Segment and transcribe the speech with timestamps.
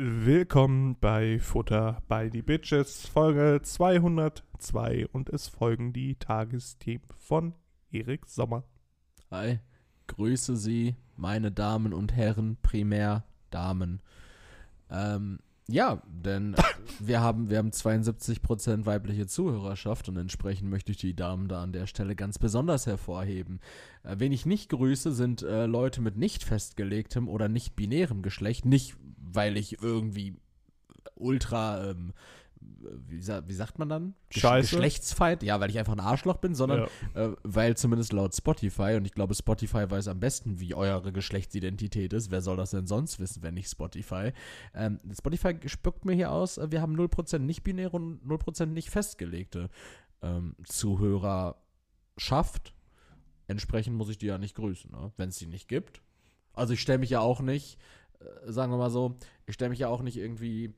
[0.00, 7.52] Willkommen bei Futter bei die Bitches, Folge 202 und es folgen die Tagesthemen von
[7.90, 8.62] Erik Sommer.
[9.32, 9.58] Hi,
[10.06, 14.00] grüße Sie, meine Damen und Herren, primär Damen.
[14.88, 15.40] Ähm,
[15.70, 16.56] ja, denn
[16.98, 21.72] wir haben, wir haben 72% weibliche Zuhörerschaft und entsprechend möchte ich die Damen da an
[21.72, 23.60] der Stelle ganz besonders hervorheben.
[24.02, 28.64] Äh, wen ich nicht grüße, sind äh, Leute mit nicht festgelegtem oder nicht binärem Geschlecht.
[28.64, 30.36] Nicht, weil ich irgendwie
[31.14, 32.12] ultra ähm,
[32.60, 34.14] wie, wie, sagt man dann?
[34.30, 34.76] Scheiße.
[34.76, 35.42] Geschlechtsfeind?
[35.42, 37.26] Ja, weil ich einfach ein Arschloch bin, sondern ja.
[37.26, 42.12] äh, weil zumindest laut Spotify, und ich glaube, Spotify weiß am besten, wie eure Geschlechtsidentität
[42.12, 42.30] ist.
[42.30, 44.32] Wer soll das denn sonst wissen, wenn nicht Spotify?
[44.74, 49.70] Ähm, Spotify spuckt mir hier aus, äh, wir haben 0% nicht-binäre und 0% nicht festgelegte
[50.22, 52.74] ähm, Zuhörerschaft.
[53.46, 55.12] Entsprechend muss ich die ja nicht grüßen, ne?
[55.16, 56.02] wenn es die nicht gibt.
[56.52, 57.78] Also ich stelle mich ja auch nicht,
[58.20, 60.74] äh, sagen wir mal so, ich stelle mich ja auch nicht irgendwie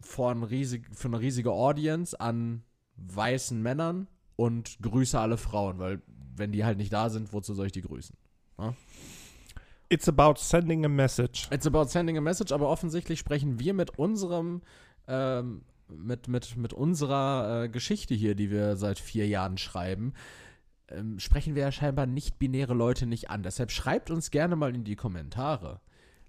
[0.00, 2.62] vor ein riesig, für eine riesige Audience an
[2.96, 6.02] weißen Männern und grüße alle Frauen, weil
[6.36, 8.16] wenn die halt nicht da sind, wozu soll ich die grüßen?
[8.58, 8.74] Ja?
[9.88, 11.48] It's about sending a message.
[11.50, 14.62] It's about sending a message, aber offensichtlich sprechen wir mit unserem,
[15.08, 20.14] ähm, mit, mit, mit unserer äh, Geschichte hier, die wir seit vier Jahren schreiben,
[20.88, 23.42] ähm, sprechen wir ja scheinbar nicht-binäre Leute nicht an.
[23.42, 25.80] Deshalb schreibt uns gerne mal in die Kommentare,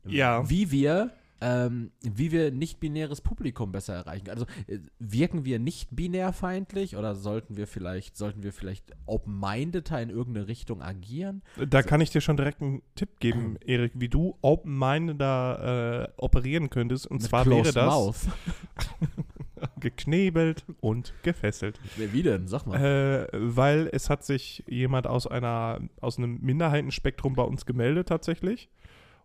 [0.06, 0.50] ja.
[0.50, 4.30] wie wir ähm, wie wir nicht-binäres Publikum besser erreichen.
[4.30, 10.10] Also äh, wirken wir nicht binärfeindlich oder sollten wir vielleicht, sollten wir vielleicht open-mindeder in
[10.12, 11.42] irgendeine Richtung agieren?
[11.58, 16.22] Da also, kann ich dir schon direkt einen Tipp geben, Erik, wie du open-mindeder äh,
[16.22, 17.08] operieren könntest.
[17.08, 18.18] Und zwar wäre das Mouth.
[19.80, 21.80] geknebelt und gefesselt.
[21.96, 22.48] Wie denn?
[22.48, 22.80] Sag mal.
[22.82, 28.70] Äh, weil es hat sich jemand aus einer aus einem Minderheitenspektrum bei uns gemeldet tatsächlich.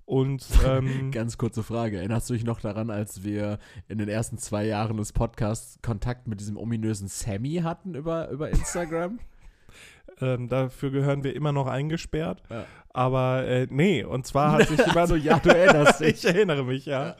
[0.06, 3.58] Und ähm, ganz kurze Frage: Erinnerst du dich noch daran, als wir
[3.88, 8.48] in den ersten zwei Jahren des Podcasts Kontakt mit diesem ominösen Sammy hatten über, über
[8.48, 9.18] Instagram?
[10.20, 12.42] ähm, dafür gehören wir immer noch eingesperrt.
[12.48, 12.64] Ja.
[12.90, 14.96] Aber äh, nee, und zwar hat sich jemand.
[14.96, 16.08] also, ja, du erinnerst dich.
[16.08, 17.08] ich erinnere mich, ja.
[17.08, 17.16] ja.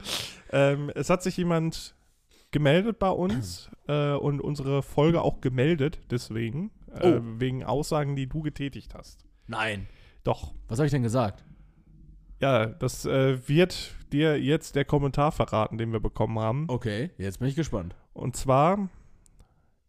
[0.52, 1.96] Ähm, es hat sich jemand
[2.52, 6.70] gemeldet bei uns äh, und unsere Folge auch gemeldet, deswegen.
[6.94, 7.20] Äh, oh.
[7.38, 9.26] Wegen Aussagen, die du getätigt hast.
[9.48, 9.88] Nein.
[10.22, 10.54] Doch.
[10.68, 11.44] Was habe ich denn gesagt?
[12.40, 16.66] Ja, das äh, wird dir jetzt der Kommentar verraten, den wir bekommen haben.
[16.68, 17.94] Okay, jetzt bin ich gespannt.
[18.12, 18.88] Und zwar,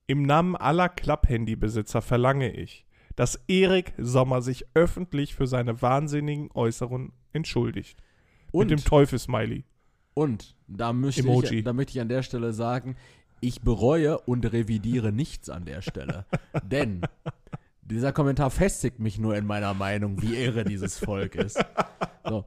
[0.08, 2.86] im Namen aller Klapphandybesitzer verlange ich,
[3.16, 7.98] dass Erik Sommer sich öffentlich für seine wahnsinnigen Äußerungen entschuldigt.
[8.52, 9.66] Und, Mit dem Teufelsmiley.
[10.14, 12.96] Und da möchte, ich, da möchte ich an der Stelle sagen,
[13.40, 16.26] ich bereue und revidiere nichts an der Stelle.
[16.64, 17.02] Denn
[17.90, 21.64] dieser Kommentar festigt mich nur in meiner Meinung, wie irre dieses Volk ist.
[22.24, 22.46] So.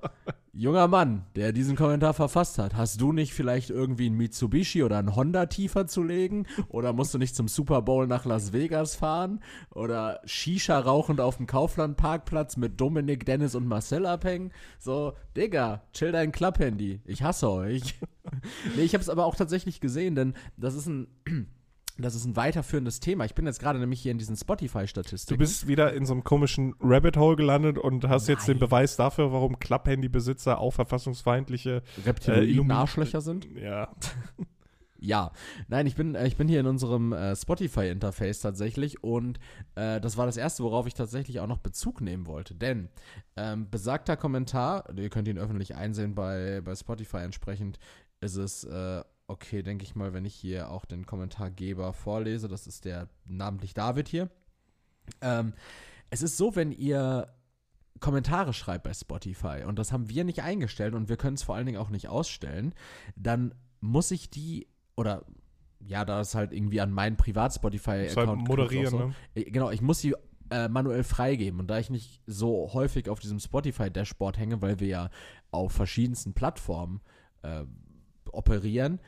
[0.53, 4.99] Junger Mann, der diesen Kommentar verfasst hat, hast du nicht vielleicht irgendwie ein Mitsubishi oder
[4.99, 6.47] ein Honda tiefer zu legen?
[6.69, 9.41] Oder musst du nicht zum Super Bowl nach Las Vegas fahren?
[9.73, 14.51] Oder Shisha rauchend auf dem Kaufland-Parkplatz mit Dominik, Dennis und Marcel abhängen?
[14.79, 17.01] So, Digga, chill dein Klapphandy.
[17.05, 17.95] Ich hasse euch.
[18.77, 21.07] nee, ich hab's aber auch tatsächlich gesehen, denn das ist ein
[22.03, 23.25] das ist ein weiterführendes Thema.
[23.25, 25.39] Ich bin jetzt gerade nämlich hier in diesen Spotify-Statistiken.
[25.39, 28.37] Du bist wieder in so einem komischen Rabbit Hole gelandet und hast Nein.
[28.37, 33.49] jetzt den Beweis dafür, warum Klapphandy-Besitzer auch verfassungsfeindliche Reptiloiden äh, Arschlöcher sind.
[33.55, 33.89] Ja.
[34.99, 35.33] ja.
[35.69, 39.39] Nein, ich bin, äh, ich bin hier in unserem äh, Spotify-Interface tatsächlich und
[39.75, 42.55] äh, das war das erste, worauf ich tatsächlich auch noch Bezug nehmen wollte.
[42.55, 42.89] Denn
[43.37, 47.79] ähm, besagter Kommentar, ihr könnt ihn öffentlich einsehen bei, bei Spotify entsprechend,
[48.21, 52.67] ist es äh, okay, denke ich mal, wenn ich hier auch den Kommentargeber vorlese, das
[52.67, 54.29] ist der namentlich David hier.
[55.21, 55.55] Ähm,
[56.11, 57.33] es ist so, wenn ihr
[58.01, 61.55] Kommentare schreibt bei Spotify und das haben wir nicht eingestellt und wir können es vor
[61.55, 62.75] allen Dingen auch nicht ausstellen,
[63.15, 64.67] dann muss ich die
[64.97, 65.25] oder
[65.79, 68.99] ja, da ist halt irgendwie an meinen Privat-Spotify-Account halt moderieren, so.
[68.99, 69.15] ne?
[69.35, 70.15] Äh, genau, ich muss sie
[70.51, 74.89] äh, manuell freigeben und da ich nicht so häufig auf diesem Spotify-Dashboard hänge, weil wir
[74.89, 75.11] ja
[75.51, 77.01] auf verschiedensten Plattformen
[77.43, 77.65] äh,
[78.33, 79.01] operieren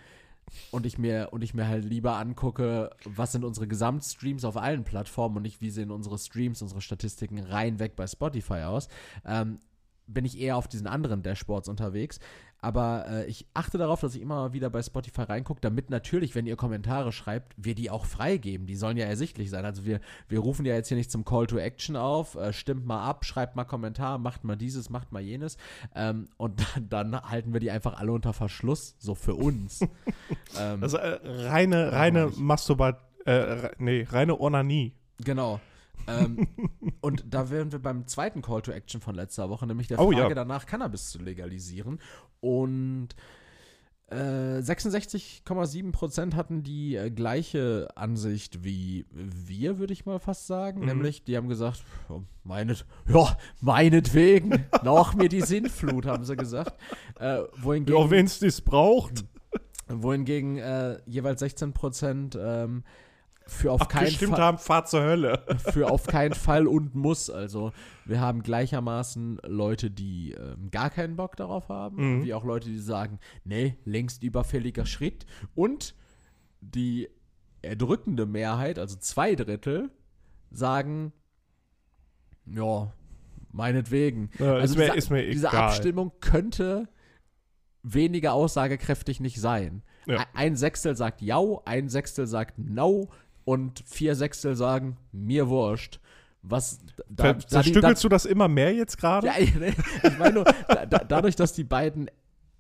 [0.71, 4.85] und ich mir und ich mir halt lieber angucke, was sind unsere Gesamtstreams auf allen
[4.85, 8.89] Plattformen und nicht wie sehen unsere Streams, unsere Statistiken rein weg bei Spotify aus,
[9.25, 9.59] ähm,
[10.07, 12.19] bin ich eher auf diesen anderen Dashboards unterwegs.
[12.65, 16.47] Aber äh, ich achte darauf, dass ich immer wieder bei Spotify reingucke, damit natürlich, wenn
[16.47, 18.69] ihr Kommentare schreibt, wir die auch freigeben.
[18.69, 19.65] Die sollen ja ersichtlich sein.
[19.65, 22.87] Also wir, wir rufen ja jetzt hier nicht zum Call to Action auf, äh, stimmt
[22.87, 25.57] mal ab, schreibt mal Kommentar, macht mal dieses, macht mal jenes.
[25.97, 29.81] Ähm, und dann, dann, halten wir die einfach alle unter Verschluss, so für uns.
[30.57, 31.19] ähm, also äh,
[31.49, 34.95] reine, reine Masturbat, äh, nee, reine Onanie.
[35.19, 35.61] Genau.
[36.07, 36.49] Ähm,
[37.01, 40.11] und da wären wir beim zweiten Call to Action von letzter Woche, nämlich der Oh,
[40.11, 40.35] Frage ja.
[40.35, 42.01] danach, Cannabis zu legalisieren.
[42.41, 43.09] Und
[44.09, 50.81] äh, 66,7% hatten die äh, gleiche Ansicht wie wir, würde ich mal fast sagen.
[50.81, 50.87] Mhm.
[50.87, 56.75] Nämlich, die haben gesagt, ja, meinet, ja, meinetwegen, noch mir die Sinnflut, haben sie gesagt.
[57.19, 59.25] Äh, wohingegen, Ja, wenn es das braucht.
[59.89, 62.85] wohingegen äh, jeweils 16% ähm,
[63.53, 65.45] für auf keinen Fall haben, Fahrt zur Hölle.
[65.73, 67.31] für auf keinen Fall und muss.
[67.31, 67.73] Also
[68.05, 72.25] wir haben gleichermaßen Leute, die ähm, gar keinen Bock darauf haben, Mhm.
[72.25, 75.27] wie auch Leute, die sagen, nee, längst überfälliger Schritt.
[75.55, 75.95] Und
[76.61, 77.09] die
[77.61, 79.91] erdrückende Mehrheit, also zwei Drittel,
[80.51, 81.13] sagen,
[82.47, 82.93] ja,
[83.53, 84.31] meinetwegen.
[84.39, 85.53] Ja, also mir- diese, diese.
[85.53, 86.89] Abstimmung könnte
[87.83, 89.83] weniger aussagekräftig nicht sein.
[90.07, 90.19] Ja.
[90.19, 93.09] Ein- Ein Sechstel sagt ja, ein Sechstel sagt no
[93.45, 96.01] und vier Sechstel sagen mir wurscht.
[96.45, 99.27] Was da, Ver da zerstückelst du das immer mehr jetzt gerade?
[99.29, 99.55] ja, ich
[100.03, 102.11] ich meine nur, da, da, dadurch, dass die beiden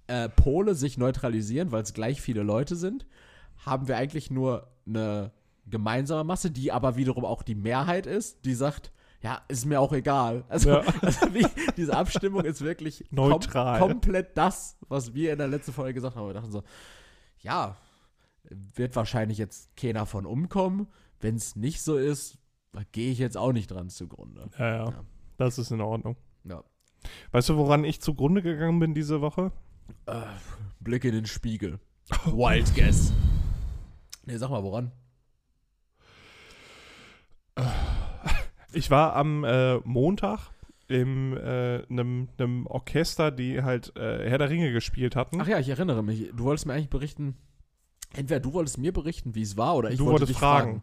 [0.07, 3.07] äh, Pole sich neutralisieren, weil es gleich viele Leute sind,
[3.67, 5.33] haben wir eigentlich nur eine
[5.67, 9.93] gemeinsame Masse, die aber wiederum auch die Mehrheit ist, die sagt, ja, ist mir auch
[9.93, 10.45] egal.
[10.49, 10.83] Also, Ja.
[11.01, 11.47] also wie,
[11.77, 13.79] diese Abstimmung ist wirklich kom Neutral.
[13.81, 16.27] komplett das, was wir in der letzten Folge gesagt haben.
[16.29, 16.63] Wir dachten so,
[17.41, 17.77] ja,
[18.75, 20.89] wird wahrscheinlich jetzt keiner von umkommen.
[21.21, 22.39] Wenn es nicht so ist,
[22.93, 24.51] gehe ich jetzt auch nicht dran zugrunde.
[24.59, 24.91] Ja, ja.
[24.91, 25.05] Ja.
[25.37, 26.17] Das ist in Ordnung.
[26.45, 26.65] Ja.
[27.33, 29.53] Weißt du, woran ich zugrunde gegangen bin diese Woche?
[30.07, 30.23] Äh,
[30.81, 31.81] Blick in den Spiegel.
[32.27, 33.13] Wild Guess.
[34.25, 34.93] Nee, sag mal, woran?
[38.73, 40.51] Ich war am äh, Montag
[40.89, 45.41] in äh, einem, einem Orchester, die halt äh, Herr der Ringe gespielt hatten.
[45.41, 46.31] Ach ja, ich erinnere mich.
[46.35, 47.37] Du wolltest mir eigentlich berichten,
[48.15, 50.83] entweder du wolltest mir berichten, wie es war, oder ich Du wollte dich fragen.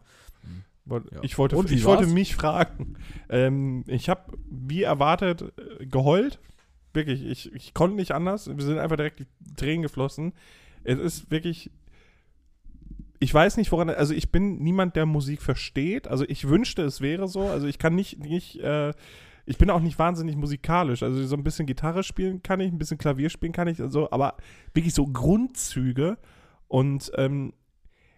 [1.12, 1.20] Ja.
[1.22, 2.96] Ich, wollte, Und ich wollte mich fragen.
[3.32, 6.40] Ähm, ich habe, wie erwartet, äh, geheult.
[6.92, 8.48] Wirklich, ich, ich konnte nicht anders.
[8.48, 10.32] Wir sind einfach direkt die Tränen geflossen.
[10.82, 11.70] Es ist wirklich.
[13.20, 13.88] Ich weiß nicht, woran.
[13.88, 16.08] Also, ich bin niemand, der Musik versteht.
[16.08, 17.42] Also, ich wünschte, es wäre so.
[17.42, 18.18] Also, ich kann nicht.
[18.18, 18.92] nicht äh,
[19.46, 21.04] ich bin auch nicht wahnsinnig musikalisch.
[21.04, 23.80] Also, so ein bisschen Gitarre spielen kann ich, ein bisschen Klavier spielen kann ich.
[23.80, 24.36] Also, aber
[24.74, 26.18] wirklich so Grundzüge.
[26.70, 27.52] Und ähm,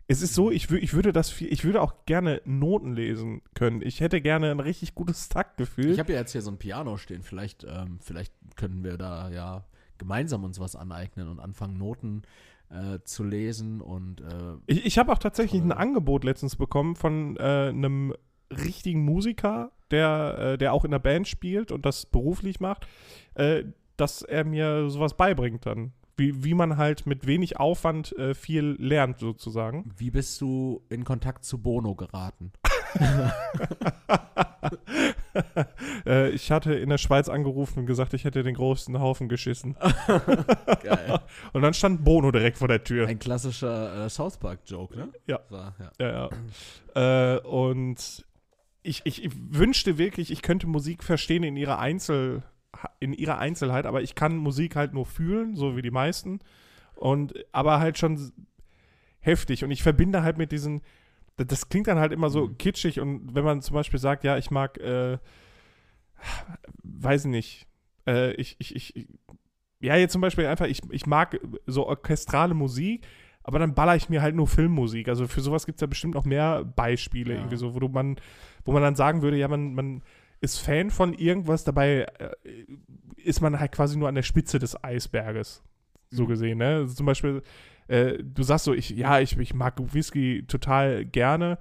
[0.09, 3.81] es ist so, ich, ich würde das viel, ich würde auch gerne Noten lesen können.
[3.81, 5.91] Ich hätte gerne ein richtig gutes Taktgefühl.
[5.91, 7.23] Ich habe ja jetzt hier so ein Piano stehen.
[7.23, 9.65] Vielleicht, ähm, vielleicht können wir da ja
[9.97, 12.25] gemeinsam uns was aneignen und anfangen, Noten
[12.69, 15.73] äh, zu lesen und äh, Ich, ich habe auch tatsächlich ein.
[15.73, 18.13] Angebot letztens bekommen von äh, einem
[18.51, 22.87] richtigen Musiker, der, äh, der auch in der Band spielt und das beruflich macht,
[23.35, 23.65] äh,
[23.97, 25.95] dass er mir sowas beibringt dann.
[26.23, 29.93] Wie, wie man halt mit wenig Aufwand äh, viel lernt, sozusagen.
[29.97, 32.53] wie bist du in Kontakt zu Bono geraten?
[36.07, 39.75] äh, ich hatte in der Schweiz angerufen und gesagt, ich hätte den größten Haufen geschissen.
[40.83, 41.21] Geil.
[41.53, 43.09] Und dann stand Bono direkt vor der Tür.
[43.09, 45.09] Ein klassischer äh, South Park-Joke, ne?
[45.27, 45.41] Ja.
[45.49, 45.91] War, ja.
[46.07, 46.31] Ja,
[46.95, 47.35] ja.
[47.35, 48.25] äh, und
[48.83, 52.43] ich, ich, ich wünschte wirklich, ich könnte Musik verstehen in ihrer Einzel
[53.01, 56.41] in ihrer Einzelheit, aber ich kann Musik halt nur fühlen, so wie die meisten.
[56.95, 58.33] Und aber halt schon
[59.21, 59.65] heftig.
[59.65, 60.83] Und ich verbinde halt mit diesen,
[61.37, 62.59] das- klingt dann halt immer so Mhm.
[62.59, 63.01] kitschig.
[63.01, 65.19] Und wenn man zum Beispiel sagt, ja, ich mag, äh,
[66.83, 67.67] weiß nicht,
[68.07, 69.09] äh, ich, ich, ich,
[69.81, 73.05] ja, jetzt zum Beispiel einfach, ich, ich mag so orchestrale Musik,
[73.43, 75.09] aber dann baller ich mir halt nur Filmmusik.
[75.09, 77.41] Also für sowas gibt es ja bestimmt noch mehr Beispiele, Ja.
[77.41, 78.17] irgendwie so, wo du man,
[78.65, 80.03] wo man dann sagen würde, ja, man, man
[80.43, 82.31] ist Fan von irgendwas, dabei äh,
[83.17, 85.63] ist man halt quasi nur an der Spitze des Eisberges.
[86.11, 86.29] So Mhm.
[86.29, 86.75] gesehen, ne?
[86.77, 87.43] Also zum Beispiel,
[87.89, 91.59] äh, du sagst so, ich, ja, ich, ich mag Whisky total gerne,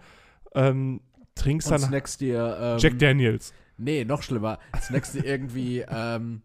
[0.56, 1.00] ähm,
[1.36, 2.58] trinkst Und dann snackst dir.
[2.60, 3.54] Ähm, Jack Daniels.
[3.78, 4.60] Nee, noch schlimmer.
[4.80, 5.80] Snackst dir irgendwie.
[5.90, 6.42] ähm,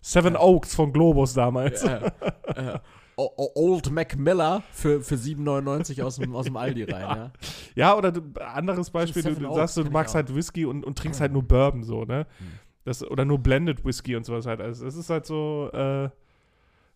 [0.00, 1.82] Seven Oaks von Globus damals.
[1.82, 2.10] äh,
[2.54, 2.78] äh,
[3.54, 7.32] Old Mac Miller für, für 7,99 aus dem, aus dem Aldi rein, ja.
[7.74, 11.20] Ja, oder du, anderes Beispiel, du, du sagst, du magst halt Whisky und, und trinkst
[11.20, 12.26] halt nur Bourbon so, ne?
[12.38, 12.46] Hm.
[12.84, 14.60] Das, oder nur Blended Whisky und sowas halt.
[14.60, 16.04] Also es ist halt so, äh,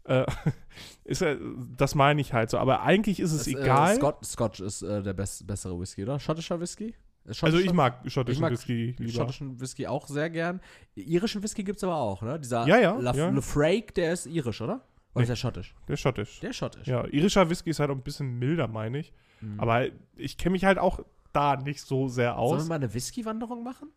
[0.05, 0.27] äh,
[1.05, 1.41] ist halt,
[1.77, 2.59] das meine ich halt so.
[2.59, 3.93] Aber eigentlich ist es Das, egal.
[3.93, 6.19] Äh, Scott, Scotch ist äh, der best, bessere Whisky, oder?
[6.19, 6.95] Schottischer Whisky?
[7.27, 9.13] Ist also ich mag schottischen ich mag Whisky lieber.
[9.13, 10.61] schottischen Whisky auch sehr gern.
[10.95, 12.39] Irischen Whisky gibt es aber auch, ne?
[12.39, 13.31] Dieser Ja, ja, ja.
[13.31, 14.83] Lafrake, der ist irisch, oder?
[15.15, 15.23] Oder Nee.
[15.23, 15.75] ist der schottisch?
[15.89, 16.41] Der ist schottisch.
[16.41, 16.87] Der ist schottisch.
[16.87, 19.13] Ja, irischer Whisky ist halt auch ein bisschen milder, meine ich.
[19.41, 19.61] Mhm.
[19.61, 21.01] Aber ich kenne mich halt auch
[21.33, 22.69] da nicht so sehr Sollen wir aus.
[22.69, 23.89] mal eine Whisky-Wanderung machen?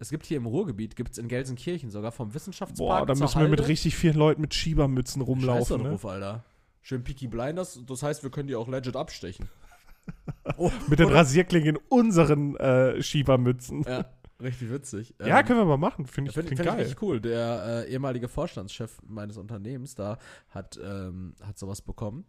[0.00, 3.40] Es gibt hier im Ruhrgebiet, gibt es in Gelsenkirchen sogar vom Wissenschaftspark Boah, da müssen
[3.40, 3.68] wir mit Halde.
[3.70, 5.82] richtig vielen Leuten mit Schiebermützen rumlaufen.
[5.82, 5.98] da Ne?
[6.02, 6.44] Alter.
[6.82, 9.48] Schön Peaky Blinders, das heißt, wir können die auch legit abstechen.
[10.58, 13.84] Oh, Mit den Rasierklingen in unseren äh, Schiebermützen.
[13.88, 14.04] Ja.
[14.40, 15.14] Richtig witzig.
[15.20, 16.06] Ja, Ähm, können wir mal machen.
[16.06, 16.80] Finde ich, Finde klingt find ich geil.
[16.84, 17.20] richtig cool.
[17.20, 20.18] Der äh, ehemalige Vorstandschef meines Unternehmens da
[20.50, 22.24] hat, ähm, hat sowas bekommen.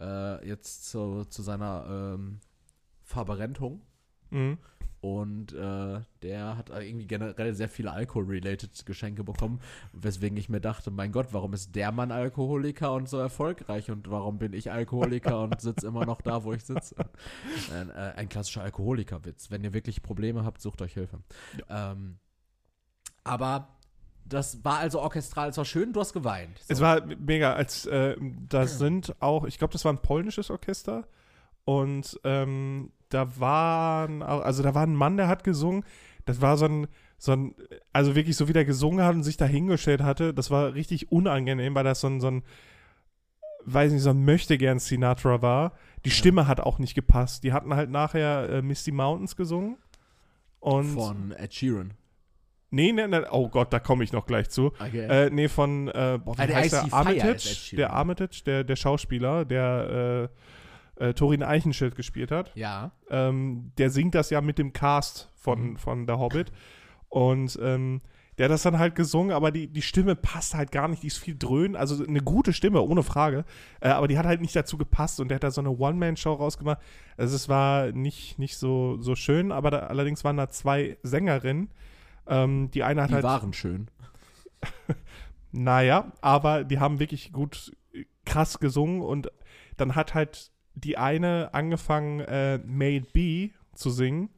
[0.00, 2.40] Äh, jetzt zu, zu seiner ähm,
[3.02, 3.82] Verberentung.
[4.32, 4.58] Mhm.
[5.02, 9.60] Und äh, der hat irgendwie generell sehr viele Alkohol-related Geschenke bekommen,
[9.92, 14.08] weswegen ich mir dachte, mein Gott, warum ist der Mann Alkoholiker und so erfolgreich und
[14.08, 16.94] warum bin ich Alkoholiker und sitze immer noch da, wo ich sitze?
[17.74, 19.50] Ein, äh, ein klassischer Alkoholikerwitz.
[19.50, 21.18] Wenn ihr wirklich Probleme habt, sucht euch Hilfe.
[21.68, 22.18] Ähm,
[23.24, 23.76] aber
[24.24, 26.58] das war also orchestral, es war schön, du hast geweint.
[26.58, 26.74] So.
[26.74, 28.16] Es war mega, als äh,
[28.48, 31.08] das sind auch, ich glaube, das war ein polnisches Orchester
[31.64, 35.84] und ähm, da waren, also da war ein Mann, der hat gesungen.
[36.24, 36.86] Das war so ein,
[37.18, 37.54] so ein,
[37.92, 41.10] also wirklich so wie der gesungen hat und sich da hingestellt hatte, das war richtig
[41.12, 42.42] unangenehm, weil das so ein, so ein,
[43.64, 45.72] weiß nicht, so ein Möchtegern Sinatra war.
[46.04, 47.44] Die Stimme hat auch nicht gepasst.
[47.44, 49.76] Die hatten halt nachher äh, Misty Mountains gesungen.
[50.58, 51.94] Und von Ed Sheeran.
[52.70, 54.66] nee, nee, nee, oh Gott, da komme ich noch gleich zu.
[54.78, 55.06] Okay.
[55.26, 56.92] Äh, nee, von, äh, boah, wie Ah, der heißt der?
[56.94, 60.36] Armitage, der Armitage, der, der Schauspieler, der äh,
[60.96, 62.52] äh, Torin Eichenschild gespielt hat.
[62.54, 62.92] ja.
[63.10, 65.76] Ähm, der singt das ja mit dem Cast von, Mhm.
[65.76, 66.52] von Der Hobbit.
[67.08, 68.00] Und ähm,
[68.38, 71.02] der hat das dann halt gesungen, aber die, die Stimme passt halt gar nicht.
[71.02, 71.76] Die ist viel dröhn.
[71.76, 73.44] Also eine gute Stimme, ohne Frage.
[73.80, 76.32] Äh, aber die hat halt nicht dazu gepasst und der hat da so eine One-Man-Show
[76.32, 76.78] rausgemacht.
[77.18, 81.68] Also es war nicht, nicht so, so schön, aber da, allerdings waren da zwei Sängerinnen.
[82.26, 83.24] Ähm, die eine hat Die halt.
[83.24, 83.88] waren schön.
[85.54, 89.30] Naja, aber die haben wirklich gut äh, krass gesungen und
[89.76, 94.30] dann hat halt die eine angefangen, äh, Made Be zu singen.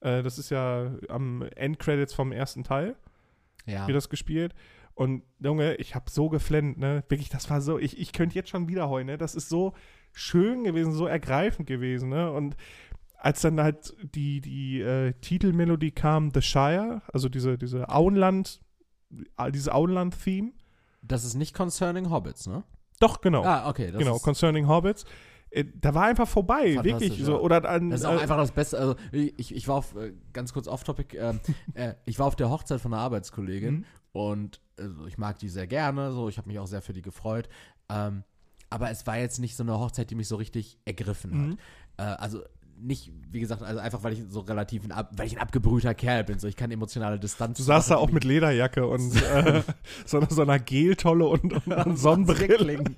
[0.00, 2.96] Äh, das ist ja am Endcredits vom ersten Teil,
[3.66, 3.86] Ja.
[3.86, 4.54] wird das gespielt.
[4.94, 7.04] Und Junge, ich habe so geflennt, ne?
[7.08, 9.18] Wirklich, das war so, ich, ich könnte jetzt schon wieder heulen, ne?
[9.18, 9.74] Das ist so
[10.12, 12.32] schön gewesen, so ergreifend gewesen, ne?
[12.32, 12.56] Und
[13.18, 18.60] als dann halt die, die äh, Titelmelodie kam, The Shire, also diese, diese Auenland,
[19.36, 20.52] äh, dieses Auenland-Theme.
[21.02, 22.62] Das ist nicht Concerning Hobbits, ne?
[22.98, 23.44] Doch, genau.
[23.44, 23.90] Ah, okay.
[23.90, 25.04] Das genau, Concerning Hobbits.
[25.56, 27.18] Äh, da war einfach vorbei, wirklich.
[27.18, 27.24] ja.
[27.24, 28.78] So, oder dann, Das ist auch äh, einfach das Beste.
[28.78, 31.40] Also ich, ich war auf, äh, ganz kurz off-topic, ähm,
[31.74, 33.84] äh, ich war auf der Hochzeit von einer Arbeitskollegin Mhm.
[34.12, 37.00] und also, ich mag die sehr gerne, so ich habe mich auch sehr für die
[37.02, 37.48] gefreut.
[37.88, 38.22] Ähm,
[38.68, 41.46] aber es war jetzt nicht so eine Hochzeit, die mich so richtig ergriffen hat.
[41.48, 41.58] Mhm.
[41.96, 42.42] Äh, also
[42.78, 45.94] nicht, wie gesagt, also einfach weil ich so relativ ein, ab, weil ich ein abgebrühter
[45.94, 47.56] Kerl bin, so ich kann emotionale Distanz.
[47.56, 49.62] Du saßt da auch mit Lederjacke und äh,
[50.04, 52.56] so, einer- so einer Geltolle und, und, Sonnenbrille.
[52.58, 52.96] Zwickling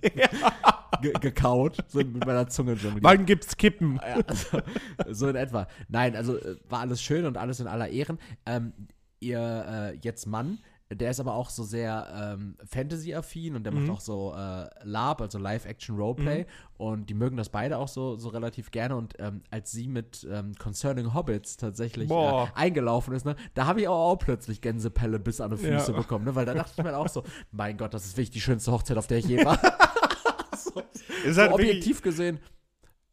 [1.02, 3.04] ge gekaut, so mit meiner Zunge jongliert.
[3.04, 4.00] Wann gibt's Kippen?
[4.06, 4.60] Ja, also,
[5.08, 5.66] so in etwa.
[5.88, 8.18] Nein, also äh, war alles schön und alles in aller Ehren.
[8.46, 8.72] Ähm,
[9.20, 10.58] ihr äh, jetzt Mann,
[10.90, 12.06] der ist aber auch so sehr
[12.38, 13.80] ähm, Fantasy-affin und der Mhm.
[13.86, 16.46] macht auch so äh, LARP, also Live-Action-Roleplay.
[16.78, 18.96] Und die mögen das beide auch so, so relativ gerne.
[18.96, 23.82] Und ähm, als sie mit ähm, Concerning Hobbits tatsächlich äh, eingelaufen ist, ne, da habe
[23.82, 25.98] ich auch, auch plötzlich Gänsepelle bis an die Füße Ja.
[25.98, 26.24] bekommen.
[26.24, 28.72] Ne, weil da dachte ich mir auch so, mein Gott, das ist wirklich die schönste
[28.72, 29.58] Hochzeit, auf der ich je war.
[30.64, 30.80] so,
[31.24, 32.38] Ist so halt wirklich, objektiv gesehen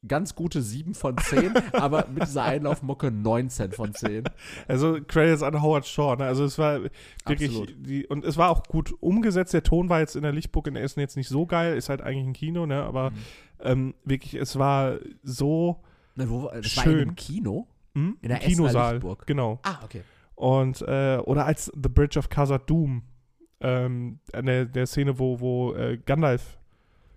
[0.08, 4.24] ganz gute 7 von 10, aber mit dieser Einlaufmucke 19 von 10.
[4.68, 6.16] also Credits an Howard Shaw.
[6.16, 6.26] Ne?
[6.26, 6.82] Also es war
[7.26, 9.54] wirklich, die, und es war auch gut umgesetzt.
[9.54, 11.76] Der Ton war jetzt in der Lichtburg in Essen jetzt nicht so geil.
[11.76, 12.84] Ist halt eigentlich ein Kino, ne?
[12.84, 13.16] aber Mhm.
[13.62, 15.82] ähm, wirklich, es war so
[16.18, 17.00] Ne, wo, Schön.
[17.00, 17.68] einem Kino?
[17.96, 18.18] hm?
[18.22, 18.94] In der Im Kinosaal.
[18.94, 19.26] Lichtburg.
[19.26, 19.60] Genau.
[19.64, 20.02] Ah, okay.
[20.36, 23.02] Und, äh, oder als The Bridge of Khazad Doom,
[23.60, 26.58] ähm, an der, der Szene, wo, wo äh, Gandalf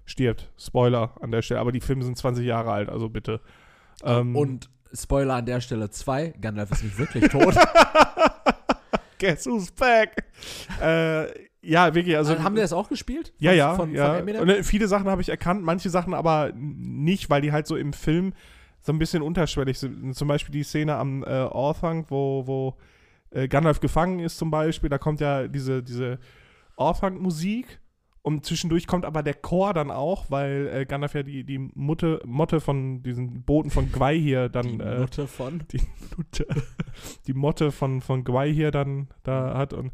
[0.08, 0.50] stirbt.
[0.58, 3.40] Spoiler an der Stelle, aber die Filme sind 20 Jahre alt, also bitte.
[4.02, 7.54] Ähm, Und Spoiler an der Stelle 2, Gandalf ist nicht wirklich tot.
[9.18, 10.16] Guess who's back?
[10.80, 11.26] äh,
[11.60, 12.32] ja, wirklich, also.
[12.32, 13.34] Also, haben die das auch gespielt?
[13.38, 14.18] ja, ja, Von, ja.
[14.18, 17.76] von äh, viele Sachen habe ich erkannt, manche Sachen aber nicht, weil die halt so
[17.76, 18.32] im Film
[18.80, 20.14] so ein bisschen unterschwellig sind.
[20.14, 22.76] Zum Beispiel die Szene am äh, Orthang, wo, wo
[23.30, 26.18] äh, Gandalf gefangen ist zum Beispiel, da kommt ja diese, diese
[26.76, 27.80] Orthang-Musik
[28.28, 32.20] und zwischendurch kommt aber der Chor dann auch, weil äh, Gandalf ja die, die Mutte,
[32.26, 35.62] Motte von diesen Booten von Gwei hier dann die äh, Mutter von.
[35.73, 35.80] die
[36.14, 36.47] Nutte,
[37.26, 39.92] die Motte von, von Gwei hier dann da hat und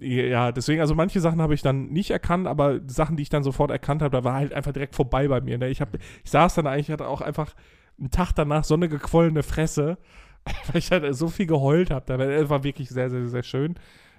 [0.00, 3.42] ja, deswegen, also manche Sachen habe ich dann nicht erkannt, aber Sachen, die ich dann
[3.42, 5.58] sofort erkannt habe, da war halt einfach direkt vorbei bei mir.
[5.58, 5.68] Ne?
[5.68, 7.54] Ich, hab, ich saß dann eigentlich, hatte auch einfach
[7.98, 9.98] einen Tag danach so eine gequollene Fresse,
[10.44, 12.16] weil ich halt so viel geheult habe.
[12.16, 13.74] Das war wirklich sehr, sehr, sehr schön.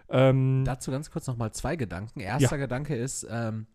[0.09, 2.19] Ähm, Dazu ganz kurz nochmal zwei Gedanken.
[2.19, 3.67] Erster Gedanke ist, ähm,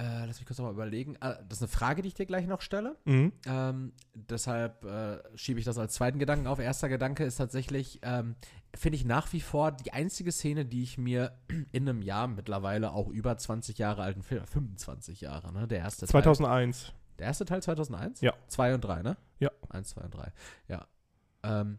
[0.00, 1.16] äh, lass mich kurz nochmal überlegen.
[1.20, 2.96] Ah, das ist eine Frage, die ich dir gleich noch stelle.
[3.04, 3.32] mhm.
[3.46, 6.58] Ähm, deshalb äh, schiebe ich das als zweiten Gedanken auf.
[6.58, 8.34] Erster Gedanke ist tatsächlich, ähm,
[8.74, 11.32] finde ich nach wie vor die einzige Szene, die ich mir
[11.72, 15.68] in einem Jahr mittlerweile auch über 20 Jahre alten Film, 25 Jahre, ne?
[15.68, 16.22] Der erste Teil.
[16.22, 16.92] 2001.
[17.18, 18.22] Der erste Teil 2001?
[18.22, 18.32] Ja.
[18.48, 19.16] 2 und 3, ne?
[19.38, 19.50] Ja.
[19.68, 20.32] 1, 2 und 3.
[20.68, 20.86] Ja.
[21.42, 21.78] Ähm,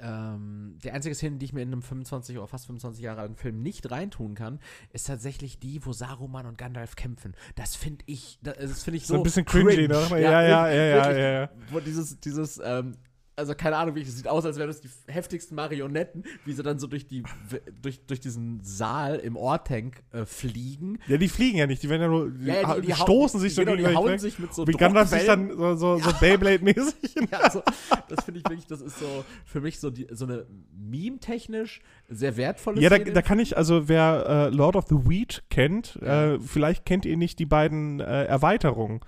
[0.00, 3.36] ähm, die einzige Szene, die ich mir in einem 25 oder fast 25 Jahre alten
[3.36, 4.60] Film nicht reintun kann,
[4.92, 7.34] ist tatsächlich die, wo Saruman und Gandalf kämpfen.
[7.54, 9.14] Das finde ich, das finde ich so.
[9.14, 9.88] So ein bisschen cringy, cringe.
[9.88, 10.20] ne?
[10.20, 11.50] Ja, ja, ja, ja, wirklich, ja, ja.
[11.70, 12.96] Wo dieses, dieses, ähm,
[13.40, 16.62] also keine Ahnung, wie es sieht aus, als wären das die heftigsten Marionetten, wie sie
[16.62, 17.24] dann so durch die
[17.82, 20.98] durch, durch diesen Saal im Ortank äh, fliegen.
[21.08, 23.40] Ja, die fliegen ja nicht, die werden ja nur, die, Ja, ja, die- die stoßen
[23.40, 24.20] sich so genau, die hauen weg.
[24.20, 26.94] sich mit so Wie Gandalf sich dann so, so, so Beyblade-mäßig.
[27.32, 27.62] Ja, also,
[28.08, 30.46] das finde ich wirklich, das ist so für mich so, die, so eine
[31.00, 35.42] meme-technisch sehr wertvolle Ja, da, da kann ich, also wer äh, Lord of the Weed
[35.50, 39.00] kennt, äh, vielleicht kennt ihr nicht die beiden äh, Erweiterungen.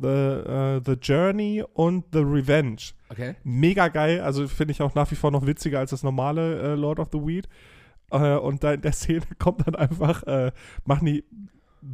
[0.00, 2.92] The, äh, the Journey und The Revenge.
[3.10, 3.36] okay.
[3.44, 6.74] Mega geil, also finde ich auch nach wie vor noch witziger als das normale äh,
[6.74, 7.48] Lord of the Weed.
[8.10, 10.22] Äh, und da in der Szene kommt dann einfach,
[10.84, 11.24] machen die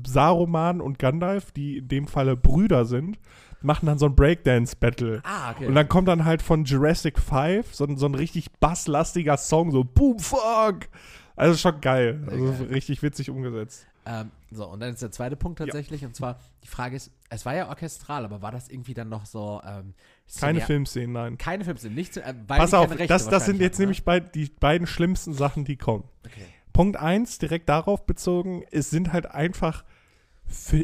[0.07, 3.19] Saruman und Gandalf, die in dem Falle Brüder sind,
[3.61, 5.21] machen dann so ein Breakdance-Battle.
[5.25, 5.66] Ah, okay.
[5.66, 9.71] Und dann kommt dann halt von Jurassic 5 so, ein- so ein richtig basslastiger Song,
[9.73, 10.88] so Boom Fuck.
[11.37, 12.23] Also schon geil.
[12.30, 12.66] Also geil.
[12.73, 13.87] richtig witzig umgesetzt.
[14.07, 17.45] Ähm, so, und dann ist der zweite Punkt tatsächlich, und zwar, die Frage ist, es
[17.45, 19.95] war ja orchestral, aber war das irgendwie dann noch so, ähm,
[20.38, 21.38] Keine Filmszenen, nein.
[21.38, 24.47] Keine Filmszenen, nicht, äh, weil Pass auf, das, das sind jetzt hatten, nämlich bei, die
[24.47, 26.04] beiden schlimmsten Sachen, die kommen.
[26.25, 26.30] ne?
[26.30, 26.47] Okay.
[26.73, 29.85] Punkt 1, direkt darauf bezogen, es sind halt einfach,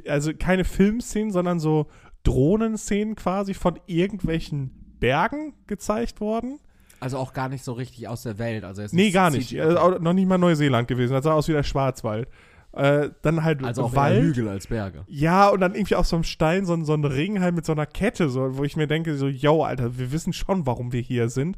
[0.06, 1.86] also keine Filmszenen, sondern so
[2.22, 4.70] Drohnenszenen quasi von irgendwelchen
[5.00, 6.58] Bergen gezeigt worden.
[6.98, 8.64] Also auch gar nicht so richtig aus der Welt.
[8.64, 9.58] Also Nee, gar nicht.
[9.60, 11.12] Also noch nicht mal Neuseeland gewesen.
[11.12, 12.28] Das sah aus wie der Schwarzwald.
[12.76, 14.22] Äh, dann halt Also auch Wald.
[14.22, 15.04] Hügel als Berge.
[15.08, 17.64] Ja, und dann irgendwie auf so einem Stein so, ein- so ein Ring halt mit
[17.64, 20.92] so einer Kette, so, wo ich mir denke, so, yo, Alter, wir wissen schon, warum
[20.92, 21.56] wir hier sind.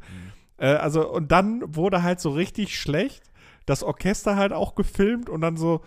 [0.57, 3.23] Äh, also, und dann wurde halt so richtig schlecht
[3.65, 5.81] das Orchester halt auch gefilmt und dann so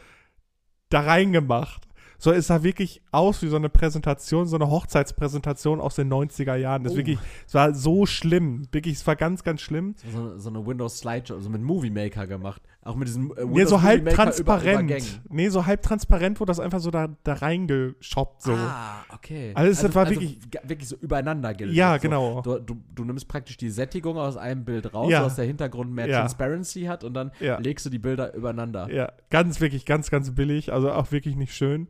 [0.91, 1.89] da reingemacht.
[2.19, 6.57] So, es sah wirklich aus wie so eine Präsentation, so eine Hochzeitspräsentation aus den 90er
[6.57, 6.83] Jahren.
[6.83, 6.97] Das Oh.
[6.97, 8.67] wirklich, es war so schlimm.
[8.73, 9.95] Wirklich, es war ganz, ganz schlimm.
[10.13, 12.63] So, eine- so eine Windows Slideshow, also mit Movie Maker gemacht.
[12.85, 14.91] Auch mit diesem äh, Nee, Windows so halb Maker über- transparent.
[14.91, 15.21] Übergängen.
[15.29, 18.43] nee, so halb transparent wurde das einfach so da, da reingeschoppt.
[18.43, 18.55] So.
[18.55, 19.53] Ah, okay.
[19.55, 21.77] Also es war wirklich- g- wirklich so übereinander gelegt.
[21.77, 22.01] Ja, so.
[22.01, 22.41] genau.
[22.43, 25.23] Du, du, du nimmst praktisch die Sättigung aus einem Bild raus, Ja.
[25.23, 26.21] dass der Hintergrund mehr Ja.
[26.21, 27.59] Transparency hat und dann Ja.
[27.59, 28.91] legst du die Bilder übereinander.
[28.93, 30.73] Ja, ganz, wirklich, ganz, ganz billig.
[30.73, 31.87] Also auch wirklich nicht schön.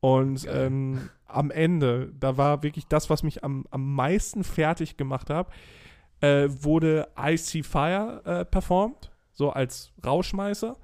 [0.00, 5.30] Und ähm, am Ende, da war wirklich das, was mich am, am meisten fertig gemacht
[5.30, 5.48] hat,
[6.20, 10.76] äh, wurde Icy Fire äh, performt, so als Rauschmeißer.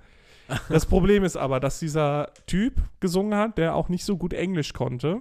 [0.69, 4.75] Das Problem ist aber, dass dieser Typ gesungen hat, der auch nicht so gut Englisch
[4.75, 5.21] konnte.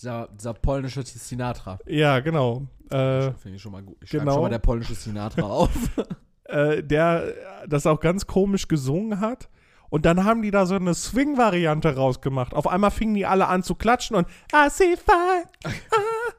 [0.00, 1.78] Dieser, dieser polnische Sinatra.
[1.86, 2.66] Ja, genau.
[2.90, 3.96] Äh, Finde ich schon mal gut.
[4.02, 4.32] Ich genau.
[4.32, 5.70] schon mal der polnische Sinatra auf.
[6.46, 7.32] äh, der
[7.68, 9.48] das auch ganz komisch gesungen hat.
[9.90, 12.54] Und dann haben die da so eine Swing-Variante rausgemacht.
[12.54, 15.44] Auf einmal fingen die alle an zu klatschen und I see fire.
[15.64, 16.32] ah.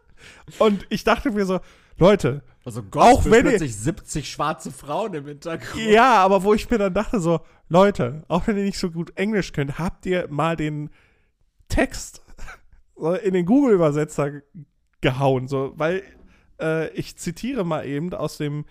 [0.59, 1.59] Und ich dachte mir so,
[1.97, 5.83] Leute, Also Auch Gott, wenn ihr- plötzlich 70 schwarze Frauen im Hintergrund.
[5.83, 9.13] ja, aber wo ich mir dann dachte so, Leute, auch wenn ihr nicht so gut
[9.17, 10.89] Englisch könnt, habt ihr mal den
[11.69, 12.21] Text
[13.23, 14.41] in den Google-Übersetzer
[15.01, 16.03] gehauen, so, weil
[16.59, 18.65] äh, ich zitiere mal eben aus dem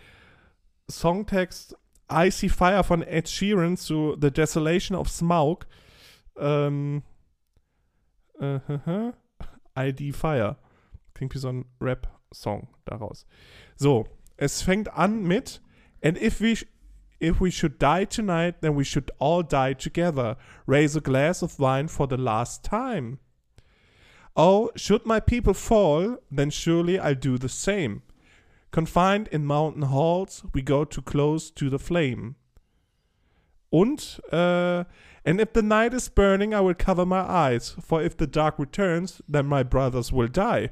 [0.90, 1.76] Songtext
[2.10, 5.66] I See Fire von Ed Sheeran zu The Desolation of Smaug.
[6.38, 7.02] Ähm,
[8.40, 9.12] äh, äh,
[9.76, 10.56] ID Fire.
[11.14, 13.26] Klingt wie so ein Rap-Song daraus.
[13.76, 15.60] So, es fängt an mit
[16.02, 16.56] And if we,
[17.20, 20.36] if we should die tonight, then we should all die together.
[20.66, 23.18] Raise a glass of wine for the last time.
[24.36, 28.02] Oh, should my people fall, then surely I'll do the same.
[28.70, 32.36] Confined in mountain halls, we go too close to the flame.
[33.72, 34.84] Und, äh,
[35.24, 38.58] and if the night is burning, I will cover my eyes, for if the dark
[38.58, 40.70] returns, then my brothers will die.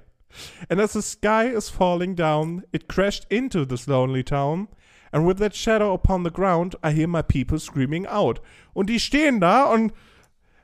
[0.68, 4.68] And as the sky is falling down, it crashed into this lonely town,
[5.12, 8.40] and with that shadow upon the ground, I hear my people screaming out.
[8.74, 9.92] Und die stehen da und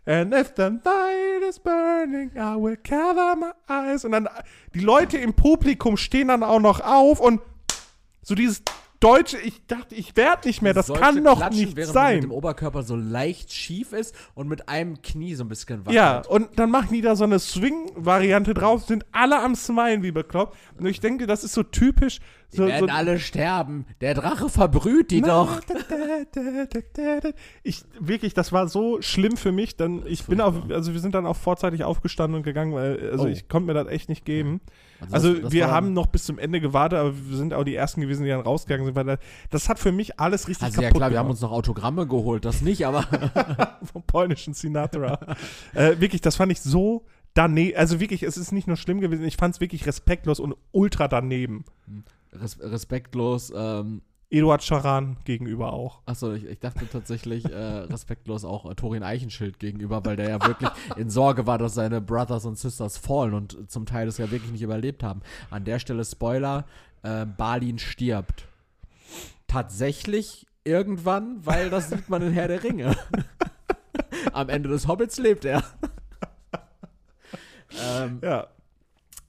[0.07, 4.05] And if the night is burning, I will cover my eyes.
[4.05, 4.29] Und dann
[4.75, 7.41] die Leute im Publikum stehen dann auch noch auf und
[8.23, 8.63] so dieses
[9.01, 12.15] deutsche, ich dachte, ich werde nicht mehr, das Sollte kann doch klatschen, nicht während man
[12.15, 12.37] mit dem sein.
[12.37, 15.95] Oberkörper so leicht schief ist und mit einem Knie so ein bisschen wackelt.
[15.95, 20.13] Ja, und dann machen die da so eine Swing-Variante drauf, sind alle am Smilen wie
[20.13, 20.57] bekloppt.
[20.79, 22.21] Und ich denke, das ist so typisch.
[22.53, 23.85] Die So, werden so, alle sterben.
[24.01, 25.61] Der Drache verbrüht die doch.
[27.63, 29.77] Ich wirklich, das war so schlimm für mich.
[29.77, 33.25] Dann ich bin auf, also wir sind dann auch vorzeitig aufgestanden und gegangen, weil also
[33.25, 33.29] Oh.
[33.29, 34.61] ich konnte mir das echt nicht geben.
[34.65, 34.75] das-
[35.13, 37.75] Also das wir war- haben noch bis zum Ende gewartet, aber wir sind auch die
[37.75, 39.19] ersten gewesen, die dann rausgegangen sind, weil das,
[39.51, 41.53] das hat für mich alles richtig Also ja kaputt klar, wir haben gemacht uns noch
[41.53, 43.03] Autogramme geholt, das nicht, aber
[43.93, 45.19] vom polnischen Sinatra.
[45.75, 47.77] äh, wirklich, das fand ich so daneben.
[47.77, 51.09] Also wirklich, es ist nicht nur schlimm gewesen, ich fand es wirklich respektlos und ultra
[51.09, 51.65] daneben.
[52.33, 53.53] res respektlos.
[53.57, 54.03] Ähm,
[54.35, 56.01] Eduard Charan gegenüber auch.
[56.07, 60.45] Achso, ich, ich dachte tatsächlich äh, respektlos auch äh, Torin Eichenschild gegenüber, weil der ja
[60.45, 64.33] wirklich in Sorge war, dass seine Brothers und Sisters fallen und zum Teil das ja
[64.33, 65.23] wirklich nicht überlebt haben.
[65.51, 66.65] An der Stelle Spoiler,
[67.03, 68.49] äh, Balin stirbt.
[69.47, 72.97] Tatsächlich irgendwann, weil das sieht man in Herr der Ringe.
[74.33, 75.63] Am Ende des Hobbits lebt er.
[77.81, 78.49] ähm, ja.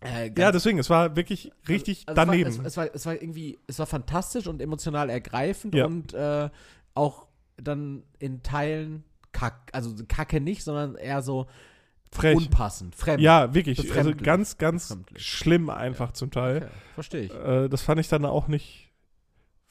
[0.06, 2.50] Äh, ja, deswegen, es war wirklich richtig also daneben.
[2.50, 5.86] Es war, es, war, es, war, irgendwie, es war fantastisch und emotional ergreifend ja.
[5.86, 6.50] und äh,
[6.94, 11.48] auch dann in Teilen kack, also kacke nicht, sondern eher so
[12.12, 12.38] Frech.
[12.38, 13.22] unpassend, fremd.
[13.22, 13.94] Ja, wirklich.
[13.96, 16.13] Also ganz, ganz schlimm einfach ja.
[16.13, 16.58] zum Teil.
[16.58, 16.68] Okay.
[16.94, 17.34] Verstehe ich.
[17.34, 18.91] Äh, das fand ich dann auch nicht.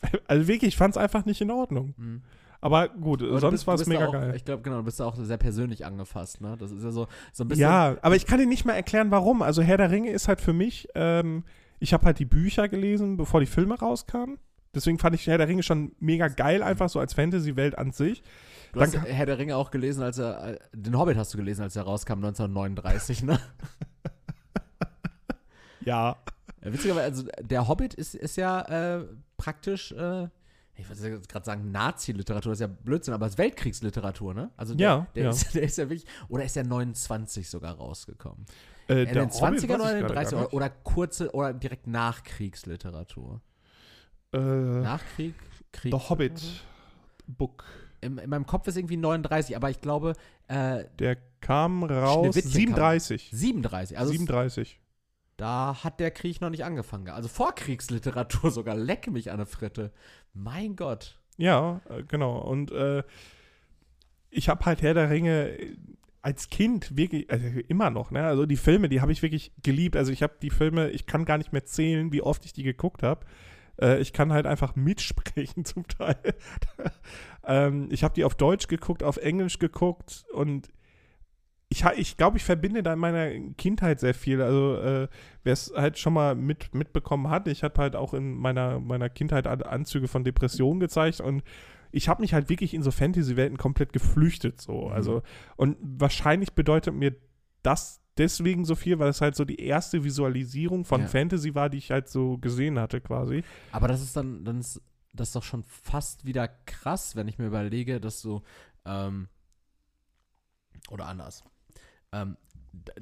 [0.26, 1.94] Also wirklich, ich fand es einfach nicht in Ordnung.
[1.96, 2.22] Mhm.
[2.64, 4.32] Aber gut, aber sonst war es mega auch, geil.
[4.34, 6.56] Ich glaube, genau, du bist da auch sehr persönlich angefasst, ne?
[6.58, 7.60] Das ist ja so, so ein bisschen.
[7.60, 9.42] Ja, aber ich kann dir nicht mal erklären, warum.
[9.42, 11.44] Also Herr der Ringe ist halt für mich, ähm,
[11.78, 14.38] ich habe halt die Bücher gelesen, bevor die Filme rauskamen.
[14.74, 18.22] Deswegen fand ich Herr der Ringe schon mega geil, einfach so als Fantasy-Welt an sich.
[18.72, 21.36] Du Dann hast Herr der Ringe auch gelesen, als er, äh, den Hobbit hast du
[21.36, 23.38] gelesen, als er rauskam, 1939, ne?
[25.84, 26.16] ja.
[26.62, 29.04] ja witzigerweise, also der Hobbit ist, ist ja äh,
[29.36, 30.28] praktisch äh,
[30.76, 34.50] ich wollte gerade sagen, Nazi-Literatur, das ist ja Blödsinn, aber es ist Weltkriegsliteratur, ne?
[34.56, 35.30] Also der, ja, der, ja.
[35.30, 38.44] Ist, der ist ja wirklich, oder ist der 29 sogar rausgekommen?
[38.88, 43.40] Äh, in den 20er oder in den 30er oder, oder, kurze oder direkt Nachkriegsliteratur?
[44.32, 45.34] Äh, Nachkrieg?
[45.72, 46.42] Krieg, The Hobbit
[47.26, 47.64] Book.
[48.00, 50.14] In, in, meinem Kopf ist irgendwie 39, aber ich glaube.
[50.48, 53.30] Äh, der kam raus 37.
[53.30, 54.80] Kam, 37, also 37.
[55.36, 57.08] Da hat der Krieg noch nicht angefangen.
[57.08, 58.76] Also Vorkriegsliteratur sogar.
[58.76, 59.92] Leck mich an der Fritte.
[60.34, 61.18] Mein Gott.
[61.36, 62.38] Ja, äh, genau.
[62.38, 63.02] Und äh,
[64.30, 65.56] ich habe halt Herr der Ringe
[66.22, 68.24] als Kind wirklich, also immer noch, ne?
[68.24, 69.96] Also die Filme, die habe ich wirklich geliebt.
[69.96, 72.62] Also ich habe die Filme, ich kann gar nicht mehr zählen, wie oft ich die
[72.62, 73.26] geguckt habe.
[73.80, 76.16] Äh, ich kann halt einfach mitsprechen zum Teil.
[77.44, 80.68] ähm, ich habe die auf Deutsch geguckt, auf Englisch geguckt und
[81.74, 84.40] ich, ich glaube, ich verbinde da in meiner Kindheit sehr viel.
[84.40, 85.08] Also, äh,
[85.42, 89.08] wer es halt schon mal mit, mitbekommen hat, ich habe halt auch in meiner, meiner
[89.08, 91.42] Kindheit Anzüge von Depressionen gezeigt und
[91.90, 94.60] ich habe mich halt wirklich in so Fantasy-Welten komplett geflüchtet.
[94.60, 94.86] So.
[94.86, 94.92] Mhm.
[94.92, 95.22] Also,
[95.56, 97.16] und wahrscheinlich bedeutet mir
[97.62, 101.06] das deswegen so viel, weil es halt so die erste Visualisierung von ja.
[101.08, 103.42] Fantasy war, die ich halt so gesehen hatte, quasi.
[103.72, 104.80] Aber das ist dann, dann ist
[105.12, 108.42] das ist doch schon fast wieder krass, wenn ich mir überlege, dass du,
[108.84, 109.28] ähm,
[110.90, 111.44] oder anders
[112.14, 112.36] ähm,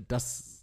[0.09, 0.63] das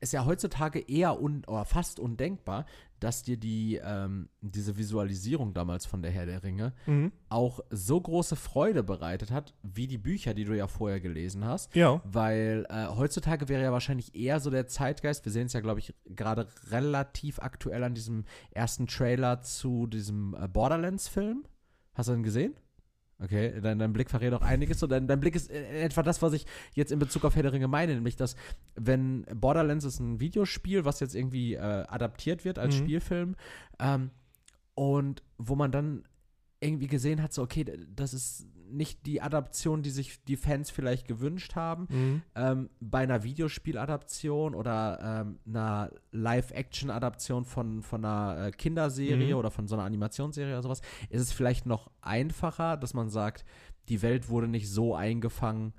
[0.00, 2.66] ist ja heutzutage eher un oder fast undenkbar,
[3.00, 7.12] dass dir die ähm, diese Visualisierung damals von der Herr der Ringe mhm.
[7.28, 11.74] auch so große Freude bereitet hat, wie die Bücher, die du ja vorher gelesen hast.
[11.74, 12.00] Ja.
[12.04, 15.80] Weil äh, heutzutage wäre ja wahrscheinlich eher so der Zeitgeist, wir sehen es ja, glaube
[15.80, 21.44] ich, gerade relativ aktuell an diesem ersten Trailer zu diesem äh, Borderlands-Film.
[21.94, 22.54] Hast du den gesehen?
[23.20, 24.82] Okay, dein, dein Blick verrät auch einiges.
[24.82, 27.52] Und dein, dein Blick ist etwa das, was ich jetzt in Bezug auf Herr der
[27.52, 28.36] Ringe meine, nämlich, dass
[28.76, 32.84] wenn Borderlands ist ein Videospiel, was jetzt irgendwie äh, adaptiert wird als mhm.
[32.84, 33.36] Spielfilm,
[33.80, 34.10] ähm,
[34.74, 36.04] und wo man dann
[36.60, 41.08] irgendwie gesehen hat, so, okay, das ist nicht die Adaption, die sich die Fans vielleicht
[41.08, 41.86] gewünscht haben.
[41.88, 42.22] Mhm.
[42.34, 49.38] Ähm, bei einer Videospieladaption oder ähm, einer Live-Action-Adaption von, von einer äh, Kinderserie mhm.
[49.38, 53.44] oder von so einer Animationsserie oder sowas, ist es vielleicht noch einfacher, dass man sagt,
[53.88, 55.72] die Welt wurde nicht so eingefangen,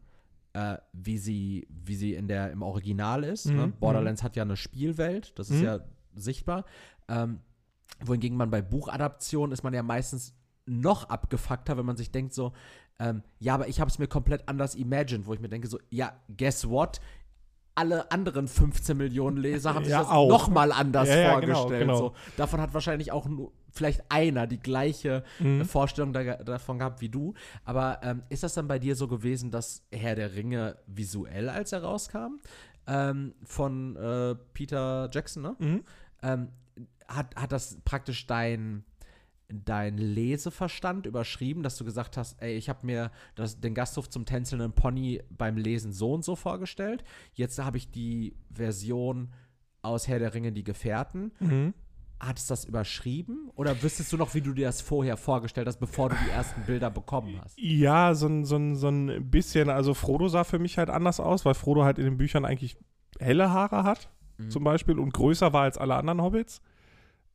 [0.53, 3.45] äh, wie sie, wie sie in der, im Original ist.
[3.45, 3.55] Mhm.
[3.55, 3.73] Ne?
[3.79, 5.65] Borderlands hat ja eine Spielwelt, das ist mhm.
[5.65, 5.79] ja
[6.15, 6.65] sichtbar.
[7.07, 7.39] Ähm,
[8.03, 10.35] wohingegen man bei Buchadaptionen ist man ja meistens
[10.69, 12.53] noch abgefuckter, wenn man sich denkt so,
[12.99, 15.79] ähm, ja, aber ich habe es mir komplett anders imagined, wo ich mir denke so,
[15.89, 16.99] ja, guess what?
[17.75, 21.81] Alle anderen 15 Millionen Leser haben sich ja, das nochmal anders ja, ja, genau, vorgestellt.
[21.81, 22.09] Genau, genau.
[22.09, 25.63] So, davon hat wahrscheinlich auch nur vielleicht einer die gleiche mhm.
[25.63, 27.35] Vorstellung da, davon gehabt wie du.
[27.63, 31.71] Aber ähm, ist das dann bei dir so gewesen, dass Herr der Ringe visuell, als
[31.71, 32.41] er rauskam,
[32.85, 35.55] ähm, von äh, Peter Jackson, ne?
[35.59, 35.83] Mhm.
[36.21, 36.49] Ähm,
[37.07, 38.83] hat, hat das praktisch dein
[39.51, 44.25] dein Leseverstand überschrieben, dass du gesagt hast, ey, ich habe mir das, den Gasthof zum
[44.25, 47.03] tänzelnden Pony beim Lesen so und so vorgestellt.
[47.33, 49.29] Jetzt habe ich die Version
[49.81, 51.31] aus Herr der Ringe, die Gefährten.
[51.39, 51.73] Mhm.
[52.19, 55.79] Hattest du das überschrieben oder wüsstest du noch, wie du dir das vorher vorgestellt hast,
[55.79, 57.57] bevor du die ersten Bilder bekommen hast?
[57.57, 59.69] Ja, so ein, so ein, so ein bisschen.
[59.69, 62.77] Also Frodo sah für mich halt anders aus, weil Frodo halt in den Büchern eigentlich
[63.19, 64.49] helle Haare hat, mhm.
[64.49, 66.61] zum Beispiel, und größer war als alle anderen Hobbits.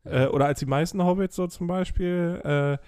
[0.04, 2.40] Äh, oder als die meisten Hobbits so zum Beispiel.
[2.44, 2.78] Äh,